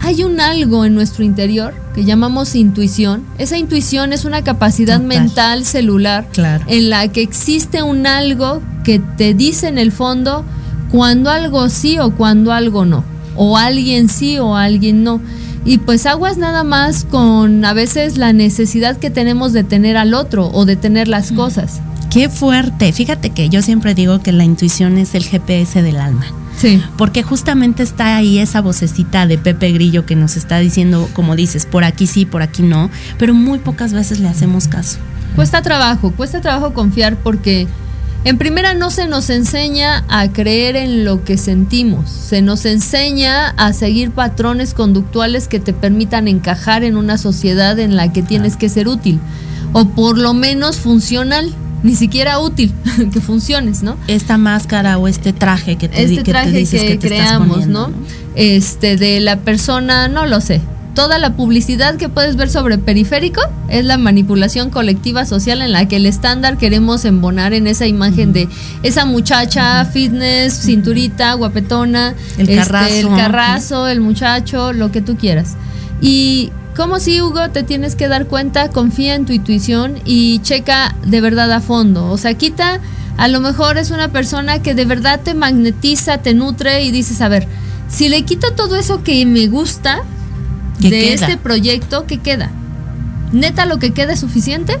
hay 0.00 0.24
un 0.24 0.40
algo 0.40 0.84
en 0.84 0.94
nuestro 0.94 1.24
interior 1.24 1.74
que 1.94 2.04
llamamos 2.04 2.54
intuición. 2.54 3.22
Esa 3.38 3.58
intuición 3.58 4.12
es 4.12 4.24
una 4.24 4.42
capacidad 4.42 5.00
Total. 5.00 5.06
mental 5.08 5.64
celular 5.64 6.26
Claro. 6.32 6.64
en 6.68 6.90
la 6.90 7.08
que 7.08 7.22
existe 7.22 7.82
un 7.82 8.06
algo 8.06 8.62
que 8.84 8.98
te 8.98 9.34
dice 9.34 9.68
en 9.68 9.78
el 9.78 9.92
fondo 9.92 10.44
cuando 10.90 11.30
algo 11.30 11.68
sí 11.68 11.98
o 11.98 12.12
cuando 12.12 12.52
algo 12.52 12.84
no. 12.84 13.04
O 13.36 13.56
alguien 13.56 14.08
sí 14.08 14.38
o 14.38 14.56
alguien 14.56 15.04
no. 15.04 15.20
Y 15.64 15.78
pues 15.78 16.06
aguas 16.06 16.38
nada 16.38 16.64
más 16.64 17.04
con 17.04 17.64
a 17.66 17.74
veces 17.74 18.16
la 18.16 18.32
necesidad 18.32 18.96
que 18.96 19.10
tenemos 19.10 19.52
de 19.52 19.62
tener 19.62 19.96
al 19.98 20.14
otro 20.14 20.50
o 20.52 20.64
de 20.64 20.76
tener 20.76 21.06
las 21.06 21.32
cosas. 21.32 21.80
Qué 22.10 22.28
fuerte. 22.28 22.92
Fíjate 22.92 23.30
que 23.30 23.48
yo 23.48 23.62
siempre 23.62 23.94
digo 23.94 24.20
que 24.20 24.32
la 24.32 24.44
intuición 24.44 24.98
es 24.98 25.14
el 25.14 25.24
GPS 25.24 25.82
del 25.82 25.96
alma. 25.96 26.26
Sí. 26.58 26.82
Porque 26.98 27.22
justamente 27.22 27.82
está 27.82 28.16
ahí 28.16 28.38
esa 28.38 28.60
vocecita 28.60 29.26
de 29.26 29.38
Pepe 29.38 29.72
Grillo 29.72 30.04
que 30.04 30.16
nos 30.16 30.36
está 30.36 30.58
diciendo, 30.58 31.08
como 31.14 31.36
dices, 31.36 31.66
por 31.66 31.84
aquí 31.84 32.06
sí, 32.06 32.26
por 32.26 32.42
aquí 32.42 32.62
no, 32.62 32.90
pero 33.18 33.32
muy 33.32 33.60
pocas 33.60 33.92
veces 33.92 34.18
le 34.18 34.28
hacemos 34.28 34.68
caso. 34.68 34.98
Cuesta 35.36 35.62
trabajo, 35.62 36.10
cuesta 36.10 36.40
trabajo 36.40 36.74
confiar 36.74 37.16
porque 37.16 37.68
en 38.24 38.36
primera 38.36 38.74
no 38.74 38.90
se 38.90 39.06
nos 39.06 39.30
enseña 39.30 40.04
a 40.08 40.28
creer 40.30 40.76
en 40.76 41.04
lo 41.04 41.24
que 41.24 41.38
sentimos, 41.38 42.10
se 42.10 42.42
nos 42.42 42.66
enseña 42.66 43.48
a 43.50 43.72
seguir 43.72 44.10
patrones 44.10 44.74
conductuales 44.74 45.48
que 45.48 45.60
te 45.60 45.72
permitan 45.72 46.28
encajar 46.28 46.84
en 46.84 46.98
una 46.98 47.16
sociedad 47.16 47.78
en 47.78 47.96
la 47.96 48.12
que 48.12 48.22
tienes 48.22 48.56
que 48.56 48.68
ser 48.68 48.88
útil 48.88 49.20
o 49.72 49.86
por 49.86 50.18
lo 50.18 50.34
menos 50.34 50.78
funcional, 50.78 51.54
ni 51.82 51.94
siquiera 51.96 52.38
útil, 52.38 52.72
que 53.12 53.20
funciones, 53.20 53.82
¿no? 53.82 53.96
Esta 54.06 54.38
máscara 54.38 54.98
o 54.98 55.08
este 55.08 55.32
traje 55.32 55.76
que 55.76 55.88
te, 55.88 56.02
este 56.02 56.22
que 56.22 56.32
te 56.32 56.50
dices 56.50 56.82
que, 56.82 56.88
que 56.88 56.96
te 56.98 57.06
estás 57.08 57.28
creamos, 57.28 57.48
poniendo, 57.48 57.88
¿no? 57.88 57.94
Este, 58.34 58.96
de 58.96 59.20
la 59.20 59.36
persona, 59.40 60.08
no 60.08 60.26
lo 60.26 60.40
sé. 60.40 60.60
toda 60.94 61.18
la 61.18 61.34
publicidad 61.36 61.96
que 61.96 62.08
puedes 62.08 62.36
ver 62.36 62.50
sobre 62.50 62.76
periférico 62.76 63.40
es 63.68 63.84
la 63.84 63.96
manipulación 63.96 64.70
colectiva 64.70 65.24
social 65.24 65.62
en 65.62 65.72
la 65.72 65.86
que 65.88 65.96
el 65.96 66.06
estándar 66.06 66.58
queremos 66.58 67.04
embonar 67.04 67.54
en 67.54 67.66
esa 67.66 67.86
imagen 67.86 68.32
de 68.32 68.48
esa 68.82 69.04
muchacha 69.06 69.84
fitness, 69.86 70.52
cinturita, 70.52 71.32
guapetona, 71.34 72.14
El 72.36 72.48
este, 72.48 72.56
carrazo. 72.56 72.94
el 72.94 73.08
carrazo, 73.08 73.88
el 73.88 74.00
muchacho, 74.00 74.72
lo 74.72 74.90
que 74.92 75.00
tú 75.00 75.16
quieras. 75.16 75.56
Y 76.02 76.50
como 76.76 77.00
si 77.00 77.20
Hugo 77.20 77.50
te 77.50 77.62
tienes 77.62 77.96
que 77.96 78.08
dar 78.08 78.26
cuenta, 78.26 78.70
confía 78.70 79.14
en 79.14 79.26
tu 79.26 79.32
intuición 79.32 79.96
y 80.04 80.38
checa 80.40 80.94
de 81.04 81.20
verdad 81.20 81.52
a 81.52 81.60
fondo. 81.60 82.10
O 82.10 82.18
sea, 82.18 82.34
quita, 82.34 82.80
a 83.16 83.28
lo 83.28 83.40
mejor 83.40 83.76
es 83.76 83.90
una 83.90 84.08
persona 84.08 84.62
que 84.62 84.74
de 84.74 84.84
verdad 84.84 85.20
te 85.22 85.34
magnetiza, 85.34 86.18
te 86.18 86.34
nutre 86.34 86.82
y 86.82 86.90
dices, 86.90 87.20
a 87.20 87.28
ver, 87.28 87.46
si 87.88 88.08
le 88.08 88.22
quito 88.22 88.52
todo 88.52 88.76
eso 88.76 89.02
que 89.02 89.26
me 89.26 89.48
gusta 89.48 90.02
¿Qué 90.80 90.90
de 90.90 91.00
queda? 91.00 91.26
este 91.26 91.36
proyecto, 91.36 92.06
¿qué 92.06 92.18
queda? 92.18 92.50
¿Neta 93.32 93.66
lo 93.66 93.78
que 93.78 93.92
queda 93.92 94.12
es 94.12 94.20
suficiente? 94.20 94.78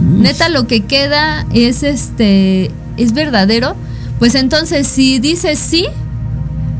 ¿Neta 0.00 0.48
lo 0.48 0.66
que 0.66 0.84
queda 0.84 1.46
es 1.52 1.82
este 1.82 2.70
es 2.96 3.12
verdadero? 3.12 3.74
Pues 4.18 4.34
entonces 4.34 4.86
si 4.86 5.18
dices 5.18 5.58
sí, 5.58 5.86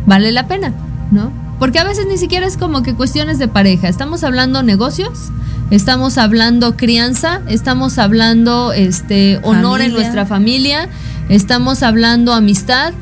vale 0.07 0.33
la 0.33 0.47
pena, 0.47 0.73
¿no? 1.11 1.33
Porque 1.59 1.79
a 1.79 1.85
veces 1.85 2.07
ni 2.07 2.19
siquiera 2.19 2.47
es 2.47 2.57
como 2.57 2.83
que 2.83 2.95
cuestiones 2.95 3.39
de 3.39 3.49
pareja. 3.49 3.89
Estamos 3.89 4.25
hablando 4.25 4.63
negocios, 4.63 5.31
estamos 5.71 6.19
hablando 6.19 6.77
crianza, 6.77 7.41
estamos 7.49 7.99
hablando 7.99 8.73
este 8.73 9.39
honor 9.43 9.81
en 9.81 9.93
nuestra 9.93 10.27
familia, 10.27 10.89
estamos 11.29 11.83
hablando 11.83 12.33
amistad. 12.33 12.93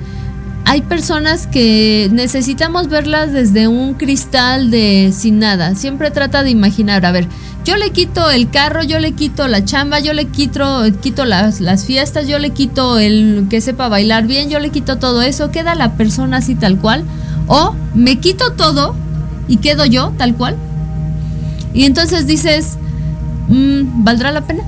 Hay 0.67 0.83
personas 0.83 1.47
que 1.47 2.11
necesitamos 2.13 2.89
verlas 2.89 3.33
desde 3.33 3.67
un 3.67 3.95
cristal 3.95 4.71
de 4.71 5.13
sin 5.17 5.39
nada. 5.39 5.75
Siempre 5.75 6.11
trata 6.11 6.43
de 6.43 6.51
imaginar, 6.51 7.07
a 7.07 7.13
ver, 7.13 7.27
yo 7.65 7.77
le 7.77 7.91
quito 7.91 8.31
el 8.31 8.51
carro, 8.51 8.83
yo 8.83 8.99
le 8.99 9.13
quito 9.13 9.47
la 9.47 9.65
chamba, 9.65 10.01
yo 10.01 10.13
le 10.13 10.27
quito, 10.27 10.83
quito 11.03 11.25
las, 11.25 11.61
las 11.61 11.85
fiestas, 11.85 12.27
yo 12.27 12.39
le 12.39 12.51
quito 12.51 12.99
el 12.99 13.47
que 13.51 13.61
sepa 13.61 13.89
bailar 13.89 14.27
bien, 14.27 14.49
yo 14.49 14.61
le 14.61 14.71
quito 14.71 14.99
todo 14.99 15.23
eso, 15.23 15.51
queda 15.51 15.75
la 15.75 15.95
persona 15.95 16.39
así 16.39 16.55
tal 16.55 16.79
cual. 16.79 17.05
O 17.53 17.75
me 17.95 18.21
quito 18.21 18.53
todo 18.53 18.95
y 19.49 19.57
quedo 19.57 19.85
yo 19.85 20.13
tal 20.17 20.37
cual. 20.37 20.57
Y 21.75 21.85
entonces 21.85 22.29
dices, 22.29 22.79
mm, 23.49 24.05
¿valdrá 24.05 24.31
la 24.31 24.43
pena? 24.43 24.63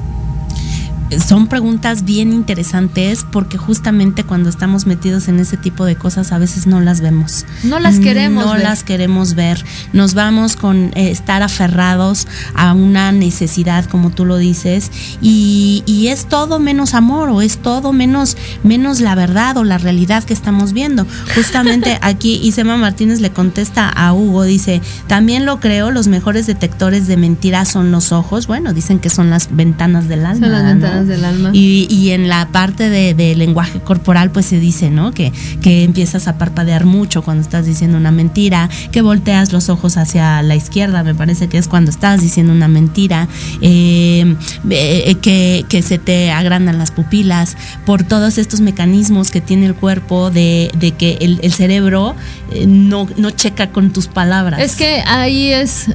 Son 1.21 1.47
preguntas 1.47 2.05
bien 2.05 2.33
interesantes 2.33 3.25
porque 3.31 3.59
justamente 3.59 4.25
cuando 4.25 4.49
estamos 4.49 4.87
metidos 4.87 5.29
en 5.29 5.39
ese 5.39 5.57
tipo 5.57 5.85
de 5.85 5.97
cosas 5.97 6.33
a 6.33 6.39
veces 6.39 6.67
no 6.67 6.81
las 6.81 7.01
vemos. 7.01 7.47
No 7.65 7.79
las 7.79 7.99
queremos 7.99 8.45
No 8.45 8.53
ver. 8.53 8.63
las 8.63 8.85
queremos 8.85 9.35
ver. 9.35 9.65
Nos 9.93 10.15
vamos 10.15 10.57
con 10.57 10.93
eh, 10.95 11.11
estar 11.11 11.43
aferrados 11.43 12.27
a 12.55 12.73
una 12.73 13.13
necesidad, 13.13 13.85
como 13.87 14.11
tú 14.11 14.25
lo 14.25 14.37
dices, 14.37 14.91
y, 15.21 15.83
y 15.87 16.09
es 16.09 16.27
todo 16.27 16.59
menos 16.59 16.95
amor 16.95 17.29
o 17.29 17.43
es 17.43 17.59
todo 17.59 17.93
menos, 17.93 18.37
menos 18.63 19.01
la 19.01 19.15
verdad 19.15 19.57
o 19.57 19.65
la 19.65 19.79
realidad 19.79 20.25
que 20.25 20.35
estamos 20.35 20.73
viendo. 20.73 21.07
Justamente 21.35 21.99
aquí 22.03 22.41
Isema 22.43 22.77
Martínez 22.77 23.21
le 23.21 23.31
contesta 23.31 23.89
a 23.89 24.13
Hugo, 24.13 24.45
dice, 24.45 24.81
también 25.07 25.47
lo 25.47 25.61
creo, 25.61 25.91
los 25.91 26.09
mejores 26.09 26.47
detectores 26.47 27.07
de 27.07 27.17
mentiras 27.17 27.69
son 27.69 27.91
los 27.91 28.13
ojos. 28.13 28.47
Bueno, 28.47 28.73
dicen 28.73 28.99
que 28.99 29.11
son 29.11 29.31
las 29.31 29.55
ventanas 29.55 30.09
del 30.09 30.27
alma. 30.27 30.47
Son 30.47 30.53
las 30.53 30.63
¿no? 30.77 31.02
Del 31.07 31.25
alma. 31.25 31.51
Y, 31.53 31.87
y 31.91 32.11
en 32.11 32.29
la 32.29 32.49
parte 32.49 32.91
de, 32.91 33.15
de 33.15 33.35
lenguaje 33.35 33.81
corporal, 33.81 34.31
pues 34.31 34.47
se 34.47 34.59
dice, 34.61 34.91
¿no? 34.91 35.13
Que, 35.13 35.33
que 35.61 35.85
empiezas 35.85 36.29
a 36.29 36.39
parpadear 36.39 36.85
mucho 36.85 37.23
cuando 37.23 37.43
estás 37.43 37.67
diciendo 37.67 37.97
una 37.97 38.11
mentira, 38.11 38.69
que 38.91 39.03
volteas 39.03 39.53
los 39.53 39.69
ojos 39.69 39.97
hacia 39.97 40.43
la 40.43 40.55
izquierda, 40.55 41.03
me 41.03 41.15
parece 41.15 41.49
que 41.49 41.59
es 41.59 41.69
cuando 41.69 41.91
estás 41.91 42.21
diciendo 42.21 42.53
una 42.53 42.69
mentira, 42.69 43.29
eh, 43.61 44.37
eh, 44.71 45.15
que, 45.23 45.65
que 45.69 45.83
se 45.83 45.99
te 45.99 46.31
agrandan 46.31 46.79
las 46.79 46.91
pupilas, 46.91 47.57
por 47.85 48.03
todos 48.03 48.39
estos 48.39 48.61
mecanismos 48.61 49.31
que 49.31 49.41
tiene 49.41 49.67
el 49.67 49.75
cuerpo 49.75 50.31
de, 50.31 50.71
de 50.79 50.93
que 50.93 51.19
el, 51.21 51.41
el 51.43 51.53
cerebro 51.53 52.15
eh, 52.53 52.67
no, 52.67 53.07
no 53.17 53.31
checa 53.31 53.71
con 53.71 53.93
tus 53.93 54.07
palabras. 54.07 54.61
Es 54.61 54.77
que 54.77 55.03
ahí 55.07 55.53
es, 55.53 55.87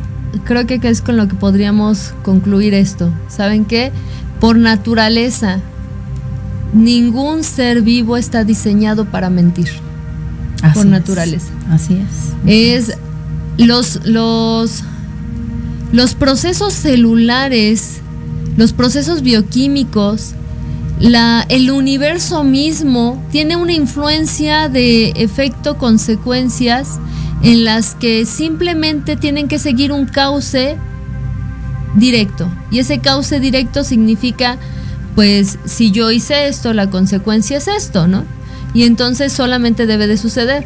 creo 0.43 0.65
que 0.65 0.79
es 0.83 1.01
con 1.01 1.17
lo 1.17 1.27
que 1.27 1.35
podríamos 1.35 2.13
concluir 2.23 2.73
esto. 2.73 3.11
¿Saben 3.27 3.65
qué? 3.65 3.91
Por 4.39 4.57
naturaleza, 4.57 5.59
ningún 6.73 7.43
ser 7.43 7.81
vivo 7.81 8.17
está 8.17 8.43
diseñado 8.43 9.05
para 9.05 9.29
mentir. 9.29 9.69
Así 10.61 10.73
por 10.73 10.85
es. 10.85 10.91
naturaleza. 10.91 11.51
Así 11.69 11.95
es. 11.95 12.33
Es 12.45 12.97
los, 13.57 14.05
los, 14.05 14.83
los 15.91 16.15
procesos 16.15 16.73
celulares, 16.73 18.01
los 18.55 18.73
procesos 18.73 19.21
bioquímicos, 19.21 20.33
la, 20.99 21.45
el 21.49 21.69
universo 21.69 22.43
mismo 22.43 23.23
tiene 23.31 23.55
una 23.55 23.73
influencia 23.73 24.67
de 24.67 25.09
efecto, 25.11 25.77
consecuencias, 25.77 26.99
en 27.43 27.65
las 27.65 27.93
que 27.93 28.25
simplemente 28.25 29.15
tienen 29.15 29.47
que 29.47 29.59
seguir 29.59 29.91
un 29.91 30.05
cauce 30.05 30.77
directo. 31.95 32.49
Y 32.71 32.79
ese 32.79 32.99
cauce 32.99 33.39
directo 33.39 33.83
significa, 33.83 34.57
pues, 35.15 35.57
si 35.65 35.91
yo 35.91 36.11
hice 36.11 36.47
esto, 36.47 36.73
la 36.73 36.89
consecuencia 36.89 37.57
es 37.57 37.67
esto, 37.67 38.07
¿no? 38.07 38.23
Y 38.73 38.83
entonces 38.83 39.33
solamente 39.33 39.85
debe 39.85 40.07
de 40.07 40.17
suceder. 40.17 40.65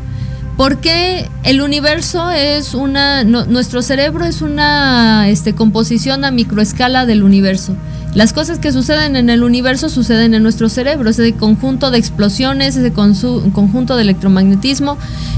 Porque 0.57 1.29
el 1.43 1.61
universo 1.61 2.29
es 2.29 2.75
una, 2.75 3.23
nuestro 3.23 3.81
cerebro 3.81 4.25
es 4.25 4.41
una 4.41 5.29
este, 5.29 5.53
composición 5.53 6.23
a 6.25 6.31
microescala 6.31 7.05
del 7.05 7.23
universo. 7.23 7.75
Las 8.13 8.33
cosas 8.33 8.59
que 8.59 8.73
suceden 8.73 9.15
en 9.15 9.29
el 9.29 9.41
universo 9.41 9.87
suceden 9.87 10.33
en 10.33 10.43
nuestro 10.43 10.67
cerebro, 10.67 11.09
ese 11.09 11.31
conjunto 11.33 11.91
de 11.91 11.97
explosiones, 11.97 12.75
ese 12.75 12.91
conjunto 12.91 13.95
de 13.95 14.01
electromagnetismo, 14.01 14.97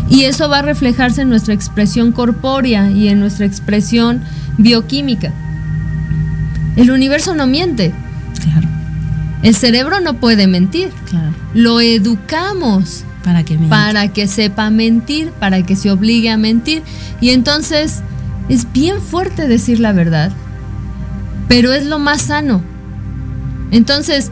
y 0.10 0.24
eso 0.24 0.50
va 0.50 0.60
a 0.60 0.62
reflejarse 0.64 1.22
en 1.22 1.30
nuestra 1.30 1.54
expresión 1.54 2.12
corpórea 2.12 2.90
y 2.90 3.10
en 3.10 3.20
nuestra 3.20 3.46
expresión 3.46 4.24
bioquímica. 4.58 5.32
El 6.76 6.92
universo 6.92 7.36
no 7.36 7.48
miente. 7.48 7.94
Claro. 8.42 8.68
El 9.44 9.56
cerebro 9.56 10.00
no 10.00 10.16
puede 10.16 10.48
mentir. 10.48 10.90
Claro. 11.10 11.34
Lo 11.54 11.80
educamos 11.82 13.04
Para 13.24 13.44
que 13.44 13.58
para 13.58 14.08
que 14.08 14.28
sepa 14.28 14.70
mentir, 14.70 15.32
para 15.40 15.64
que 15.64 15.76
se 15.76 15.92
obligue 15.92 16.30
a 16.30 16.38
mentir. 16.38 16.82
Y 17.22 17.30
entonces 17.30 18.02
es 18.50 18.72
bien 18.72 19.02
fuerte 19.02 19.48
decir 19.48 19.80
la 19.80 19.94
verdad, 19.94 20.32
pero 21.48 21.74
es 21.74 21.86
lo 21.86 22.00
más 22.00 22.24
sano. 22.24 22.62
Entonces, 23.72 24.32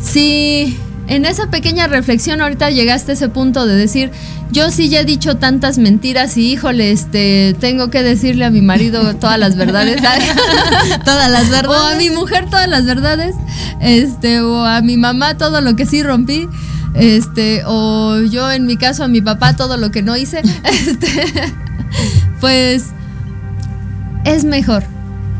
si 0.00 0.76
en 1.06 1.24
esa 1.26 1.48
pequeña 1.48 1.86
reflexión 1.86 2.40
ahorita 2.40 2.70
llegaste 2.70 3.12
a 3.12 3.14
ese 3.14 3.28
punto 3.28 3.66
de 3.66 3.76
decir, 3.76 4.10
yo 4.50 4.70
sí 4.70 4.88
ya 4.88 5.00
he 5.00 5.04
dicho 5.04 5.36
tantas 5.36 5.78
mentiras 5.78 6.36
y 6.36 6.52
híjole, 6.52 6.92
este, 6.92 7.54
tengo 7.60 7.90
que 7.90 8.02
decirle 8.02 8.44
a 8.44 8.50
mi 8.50 8.62
marido 8.62 9.14
todas 9.20 9.38
las 9.38 9.56
verdades. 9.56 10.00
todas 11.04 11.30
las 11.30 11.50
verdades. 11.50 11.80
O 11.80 11.86
a 11.88 11.94
mi 11.96 12.10
mujer 12.10 12.46
todas 12.48 12.68
las 12.68 12.86
verdades. 12.86 13.34
Este, 13.80 14.40
o 14.40 14.64
a 14.64 14.80
mi 14.80 14.96
mamá 14.96 15.36
todo 15.36 15.60
lo 15.60 15.76
que 15.76 15.86
sí 15.86 16.02
rompí. 16.02 16.48
Este, 16.94 17.64
o 17.66 18.20
yo 18.22 18.50
en 18.50 18.66
mi 18.66 18.76
caso 18.76 19.04
a 19.04 19.08
mi 19.08 19.20
papá 19.20 19.56
todo 19.56 19.76
lo 19.76 19.90
que 19.90 20.02
no 20.02 20.16
hice. 20.16 20.42
Este, 20.64 21.52
pues 22.40 22.86
es 24.24 24.44
mejor. 24.44 24.84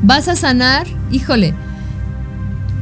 Vas 0.03 0.29
a 0.29 0.37
sanar, 0.37 0.87
híjole. 1.11 1.55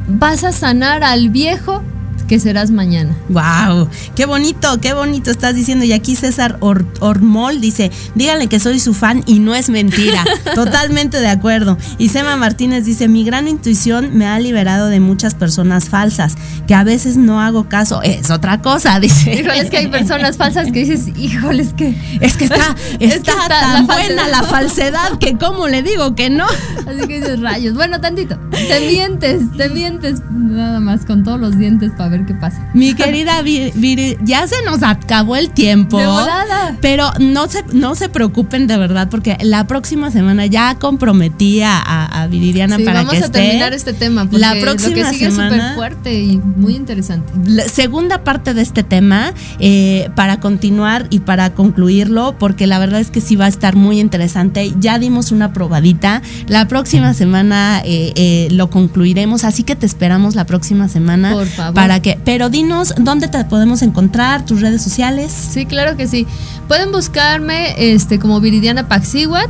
Vas 0.07 0.43
a 0.43 0.51
sanar 0.51 1.03
al 1.03 1.29
viejo 1.29 1.81
que 2.27 2.39
serás 2.39 2.71
mañana. 2.71 3.15
Wow, 3.29 3.87
qué 4.15 4.25
bonito, 4.25 4.79
qué 4.81 4.93
bonito 4.93 5.31
estás 5.31 5.55
diciendo. 5.55 5.85
Y 5.85 5.93
aquí 5.93 6.15
César 6.15 6.57
Or- 6.59 6.85
Ormol 6.99 7.61
dice, 7.61 7.91
díganle 8.15 8.47
que 8.47 8.59
soy 8.59 8.79
su 8.79 8.93
fan 8.93 9.23
y 9.25 9.39
no 9.39 9.55
es 9.55 9.69
mentira. 9.69 10.23
Totalmente 10.55 11.19
de 11.19 11.27
acuerdo. 11.27 11.77
Y 11.97 12.09
Sema 12.09 12.35
Martínez 12.35 12.85
dice, 12.85 13.07
mi 13.07 13.23
gran 13.23 13.47
intuición 13.47 14.17
me 14.17 14.27
ha 14.27 14.39
liberado 14.39 14.87
de 14.87 14.99
muchas 14.99 15.35
personas 15.35 15.89
falsas, 15.89 16.35
que 16.67 16.75
a 16.75 16.83
veces 16.83 17.17
no 17.17 17.41
hago 17.41 17.69
caso. 17.69 18.01
Es 18.01 18.29
otra 18.31 18.61
cosa, 18.61 18.99
dice. 18.99 19.33
Híjole, 19.39 19.59
es 19.59 19.69
que 19.69 19.77
hay 19.77 19.87
personas 19.87 20.37
falsas 20.37 20.71
que 20.71 20.79
dices, 20.85 21.09
híjole, 21.17 21.63
es 21.63 21.73
que... 21.73 21.95
Es 22.21 22.37
que 22.37 22.45
está, 22.45 22.75
Es 22.99 23.15
está, 23.15 23.33
que 23.33 23.41
está 23.41 23.47
tan 23.47 23.87
la 23.87 23.93
buena 23.93 24.27
la 24.27 24.43
falsedad 24.43 25.17
que 25.19 25.37
cómo 25.37 25.67
le 25.67 25.83
digo 25.83 26.15
que 26.15 26.29
no. 26.29 26.45
Así 26.45 27.07
que 27.07 27.19
dices 27.19 27.39
rayos. 27.41 27.73
Bueno, 27.75 27.99
tantito. 28.01 28.37
Te 28.51 28.79
mientes, 28.87 29.41
te 29.57 29.69
mientes 29.69 30.21
nada 30.31 30.79
más 30.79 31.05
con 31.05 31.23
todos 31.23 31.39
los 31.39 31.57
dientes 31.57 31.91
para 31.97 32.09
ver 32.13 32.25
qué 32.25 32.33
pasa. 32.33 32.65
Mi 32.73 32.93
querida 32.95 33.41
Viri, 33.41 34.17
ya 34.23 34.47
se 34.47 34.55
nos 34.65 34.83
acabó 34.83 35.35
el 35.35 35.49
tiempo. 35.49 35.97
De 35.97 36.07
volada. 36.07 36.77
Pero 36.81 37.11
no 37.19 37.47
se, 37.47 37.63
no 37.73 37.95
se 37.95 38.09
preocupen 38.09 38.67
de 38.67 38.77
verdad, 38.77 39.09
porque 39.09 39.37
la 39.41 39.67
próxima 39.67 40.11
semana 40.11 40.45
ya 40.45 40.75
comprometí 40.75 41.61
a, 41.61 41.79
a 41.79 42.27
Viridiana 42.27 42.77
sí, 42.77 42.83
para 42.83 43.03
vamos 43.03 43.13
que 43.13 43.23
a 43.23 43.31
terminar 43.31 43.73
este 43.73 43.93
tema. 43.93 44.25
Porque 44.25 44.39
la 44.39 44.55
próxima 44.59 44.97
lo 44.97 45.03
que 45.03 45.09
sigue 45.09 45.31
semana, 45.31 45.55
es 45.55 45.61
súper 45.61 45.75
fuerte 45.75 46.19
y 46.21 46.37
muy 46.37 46.75
interesante. 46.75 47.31
La 47.45 47.63
segunda 47.67 48.23
parte 48.23 48.53
de 48.53 48.61
este 48.61 48.83
tema, 48.83 49.33
eh, 49.59 50.09
para 50.15 50.39
continuar 50.39 51.07
y 51.09 51.19
para 51.19 51.53
concluirlo, 51.53 52.35
porque 52.37 52.67
la 52.67 52.79
verdad 52.79 52.99
es 52.99 53.11
que 53.11 53.21
sí 53.21 53.35
va 53.35 53.45
a 53.45 53.49
estar 53.49 53.75
muy 53.75 53.99
interesante. 53.99 54.73
Ya 54.79 54.99
dimos 54.99 55.31
una 55.31 55.53
probadita. 55.53 56.21
La 56.47 56.67
próxima 56.67 57.13
semana 57.13 57.81
eh, 57.85 58.13
eh, 58.15 58.47
lo 58.51 58.69
concluiremos, 58.69 59.43
así 59.43 59.63
que 59.63 59.75
te 59.75 59.85
esperamos 59.85 60.35
la 60.35 60.45
próxima 60.45 60.87
semana. 60.87 61.33
Por 61.33 61.47
favor. 61.47 61.73
Para 61.73 62.01
pero 62.25 62.49
dinos 62.49 62.93
dónde 62.97 63.27
te 63.27 63.43
podemos 63.45 63.81
encontrar, 63.81 64.45
tus 64.45 64.61
redes 64.61 64.81
sociales. 64.81 65.31
Sí, 65.31 65.65
claro 65.65 65.97
que 65.97 66.07
sí. 66.07 66.27
Pueden 66.67 66.91
buscarme 66.91 67.75
este, 67.77 68.19
como 68.19 68.39
Viridiana 68.39 68.87
Paxiwat 68.87 69.49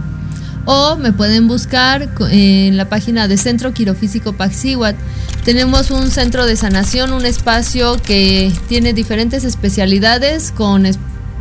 o 0.66 0.96
me 0.96 1.12
pueden 1.12 1.48
buscar 1.48 2.10
en 2.32 2.78
la 2.78 2.88
página 2.88 3.28
de 3.28 3.38
Centro 3.38 3.74
Quirofísico 3.74 4.34
Paxiwat. 4.34 4.96
Tenemos 5.44 5.92
un 5.92 6.10
centro 6.10 6.46
de 6.46 6.56
sanación, 6.56 7.12
un 7.12 7.26
espacio 7.26 7.98
que 7.98 8.52
tiene 8.70 8.94
diferentes 8.94 9.44
especialidades 9.44 10.52
con, 10.52 10.86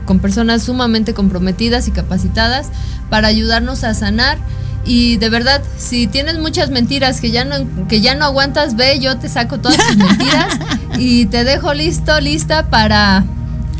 con 0.07 0.19
personas 0.19 0.65
sumamente 0.65 1.15
comprometidas 1.15 1.87
y 1.87 1.93
capacitadas 1.93 2.69
para 3.11 3.29
ayudarnos 3.29 3.85
a 3.85 3.95
sanar. 3.95 4.39
Y 4.85 5.17
de 5.19 5.29
verdad, 5.29 5.63
si 5.77 6.07
tienes 6.07 6.39
muchas 6.39 6.71
mentiras 6.71 7.21
que 7.21 7.31
ya 7.31 7.45
no, 7.45 7.87
que 7.89 8.01
ya 8.01 8.15
no 8.15 8.25
aguantas, 8.25 8.77
ve, 8.77 8.99
yo 8.99 9.17
te 9.19 9.29
saco 9.29 9.59
todas 9.59 9.79
tus 9.79 9.97
mentiras 9.97 10.59
y 10.99 11.27
te 11.27 11.45
dejo 11.45 11.73
listo, 11.73 12.21
lista 12.21 12.69
para 12.69 13.25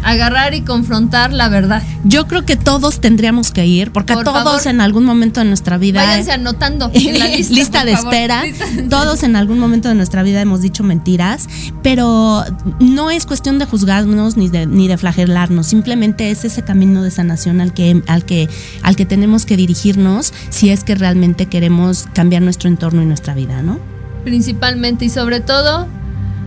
agarrar 0.03 0.55
y 0.55 0.63
confrontar 0.63 1.33
la 1.33 1.49
verdad. 1.49 1.83
Yo 2.05 2.27
creo 2.27 2.45
que 2.45 2.57
todos 2.57 3.01
tendríamos 3.01 3.51
que 3.53 3.67
ir, 3.67 3.93
porque 3.93 4.15
Por 4.15 4.25
todos 4.25 4.43
favor. 4.43 4.67
en 4.67 4.81
algún 4.81 5.05
momento 5.05 5.41
de 5.41 5.47
nuestra 5.47 5.79
vida. 5.79 6.05
Váyanse 6.05 6.33
anotando 6.33 6.91
en 6.95 7.19
la 7.19 7.27
lista, 7.29 7.85
de 7.85 7.93
por 7.93 8.01
favor. 8.03 8.15
espera. 8.15 8.45
Lista. 8.45 8.65
Todos 8.91 9.23
en 9.23 9.37
algún 9.37 9.59
momento 9.59 9.89
de 9.89 9.95
nuestra 9.95 10.23
vida 10.23 10.41
hemos 10.41 10.61
dicho 10.63 10.83
mentiras, 10.83 11.49
pero 11.83 12.45
no 12.81 13.11
es 13.11 13.27
cuestión 13.27 13.59
de 13.59 13.67
juzgarnos 13.67 14.37
ni 14.37 14.49
de, 14.49 14.67
ni 14.67 14.89
de 14.89 14.97
flagelarnos. 14.99 15.67
Simplemente 15.67 16.31
es 16.31 16.45
ese 16.45 16.63
camino 16.63 17.03
de 17.03 17.11
sanación 17.11 17.61
al 17.61 17.73
que, 17.75 18.03
al 18.07 18.25
que, 18.25 18.49
al 18.83 18.97
que 18.97 19.07
tenemos 19.07 19.47
que 19.47 19.57
dirigirnos 19.57 20.33
si 20.51 20.71
es 20.71 20.85
que 20.85 20.95
realmente 20.95 21.47
queremos 21.47 22.07
cambiar 22.13 22.43
nuestro 22.43 22.69
entorno 22.69 23.03
y 23.03 23.07
nuestra 23.07 23.35
vida, 23.35 23.63
¿no? 23.63 23.79
Principalmente 24.25 25.05
y 25.05 25.09
sobre 25.11 25.41
todo, 25.41 25.87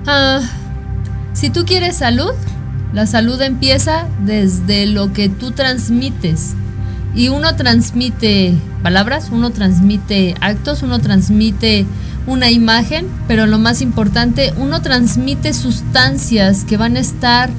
ah, 0.07 0.41
si 1.33 1.49
tú 1.49 1.65
quieres 1.65 1.97
salud, 1.97 2.31
la 2.95 3.05
salud 3.05 3.39
empieza 3.41 4.07
desde 4.25 4.85
lo 4.85 5.11
que 5.11 5.27
tú 5.27 5.51
transmites. 5.51 6.53
Y 7.13 7.27
uno 7.27 7.55
transmite 7.55 8.55
palabras, 8.83 9.29
uno 9.31 9.51
transmite 9.51 10.33
actos, 10.39 10.81
uno 10.81 10.99
transmite 10.99 11.85
una 12.25 12.49
imagen, 12.49 13.05
pero 13.27 13.45
lo 13.47 13.59
más 13.59 13.81
importante, 13.81 14.53
uno 14.57 14.81
transmite 14.81 15.53
sustancias 15.53 16.63
que 16.63 16.77
van 16.77 16.95
a 16.95 17.01
estar 17.01 17.49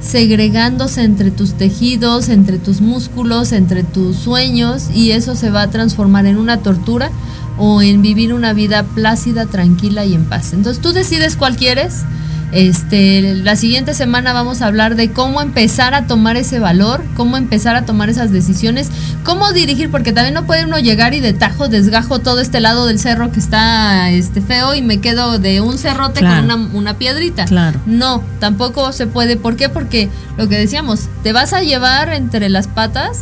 segregándose 0.00 1.02
entre 1.02 1.30
tus 1.30 1.54
tejidos, 1.54 2.30
entre 2.30 2.58
tus 2.58 2.80
músculos, 2.80 3.52
entre 3.52 3.84
tus 3.84 4.16
sueños 4.16 4.88
y 4.94 5.10
eso 5.10 5.36
se 5.36 5.50
va 5.50 5.62
a 5.62 5.70
transformar 5.70 6.26
en 6.26 6.38
una 6.38 6.58
tortura 6.58 7.10
o 7.58 7.82
en 7.82 8.02
vivir 8.02 8.32
una 8.32 8.52
vida 8.54 8.82
plácida, 8.82 9.46
tranquila 9.46 10.04
y 10.06 10.14
en 10.14 10.24
paz. 10.24 10.52
Entonces 10.54 10.82
tú 10.82 10.92
decides 10.92 11.36
cuál 11.36 11.56
quieres. 11.56 12.04
Este, 12.52 13.34
la 13.34 13.56
siguiente 13.56 13.92
semana 13.92 14.32
vamos 14.32 14.62
a 14.62 14.66
hablar 14.66 14.94
de 14.94 15.10
cómo 15.10 15.42
empezar 15.42 15.94
a 15.94 16.06
tomar 16.06 16.36
ese 16.36 16.58
valor, 16.58 17.02
cómo 17.16 17.36
empezar 17.36 17.74
a 17.76 17.84
tomar 17.84 18.08
esas 18.08 18.30
decisiones, 18.32 18.88
cómo 19.24 19.52
dirigir, 19.52 19.90
porque 19.90 20.12
también 20.12 20.34
no 20.34 20.46
puede 20.46 20.64
uno 20.64 20.78
llegar 20.78 21.12
y 21.12 21.20
de 21.20 21.32
tajo 21.32 21.68
desgajo 21.68 22.20
todo 22.20 22.40
este 22.40 22.60
lado 22.60 22.86
del 22.86 22.98
cerro 22.98 23.32
que 23.32 23.40
está 23.40 24.10
este 24.10 24.40
feo 24.40 24.74
y 24.74 24.82
me 24.82 25.00
quedo 25.00 25.38
de 25.38 25.60
un 25.60 25.76
cerrote 25.76 26.20
Claro. 26.20 26.46
con 26.46 26.60
una, 26.60 26.70
una 26.72 26.98
piedrita. 26.98 27.44
Claro. 27.46 27.80
No, 27.84 28.22
tampoco 28.38 28.92
se 28.92 29.06
puede. 29.06 29.36
¿Por 29.36 29.56
qué? 29.56 29.68
Porque 29.68 30.08
lo 30.38 30.48
que 30.48 30.56
decíamos, 30.56 31.08
te 31.22 31.32
vas 31.32 31.52
a 31.52 31.62
llevar 31.62 32.10
entre 32.12 32.48
las 32.48 32.68
patas 32.68 33.18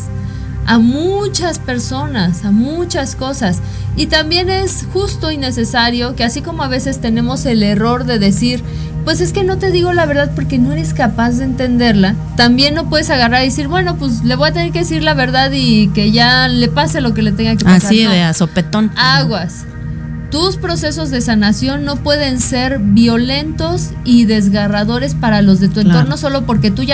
a 0.67 0.79
muchas 0.79 1.59
personas, 1.59 2.45
a 2.45 2.51
muchas 2.51 3.17
cosas. 3.17 3.59
Y 3.97 4.07
también 4.07 4.51
es 4.51 4.85
justo 4.93 5.31
y 5.31 5.37
necesario 5.39 6.15
que 6.17 6.25
así 6.25 6.41
como 6.43 6.63
a 6.63 6.69
veces 6.69 7.01
tenemos 7.01 7.47
el 7.47 7.63
error 7.63 8.05
de 8.05 8.19
decir, 8.19 8.63
pues 9.05 9.21
es 9.21 9.33
que 9.33 9.45
no 9.45 9.59
te 9.59 9.71
digo 9.71 9.93
la 9.93 10.07
verdad 10.07 10.31
porque 10.35 10.59
no 10.59 10.73
eres 10.73 10.95
capaz 10.95 11.33
de 11.33 11.45
entenderla, 11.45 12.15
también 12.37 12.75
no 12.75 12.89
puedes 12.89 13.11
agarrar 13.11 13.43
y 13.43 13.47
decir, 13.47 13.69
bueno, 13.69 13.97
pues 13.97 14.23
le 14.25 14.35
voy 14.37 14.49
a 14.49 14.53
tener 14.53 14.73
que 14.73 14.81
decir 14.81 15.03
la 15.03 15.15
verdad 15.15 15.51
y 15.53 15.89
que 15.89 16.11
ya 16.13 16.49
le 16.49 16.69
pase 16.69 17.01
lo 17.01 17.13
que 17.15 17.23
le 17.23 17.33
tenga 17.33 17.57
que 17.57 17.65
pasar. 17.65 17.85
Así 17.87 18.05
No. 18.05 18.11
de 18.11 18.23
a 18.23 18.33
sopetón. 18.33 18.91
Aguas. 18.97 19.65
Tus 20.31 20.57
procesos 20.57 21.11
de 21.11 21.21
sanación 21.21 21.85
no 21.85 21.97
pueden 21.97 22.41
ser 22.41 22.81
violentos 22.81 23.91
y 24.05 24.25
desgarradores 24.25 25.15
para 25.15 25.43
los 25.43 25.61
de 25.61 25.69
tu 25.69 25.75
Claro. 25.83 25.91
entorno 25.91 26.17
solo 26.17 26.45
porque 26.45 26.71
tú 26.73 26.83
ya 26.83 26.89
no 26.89 26.93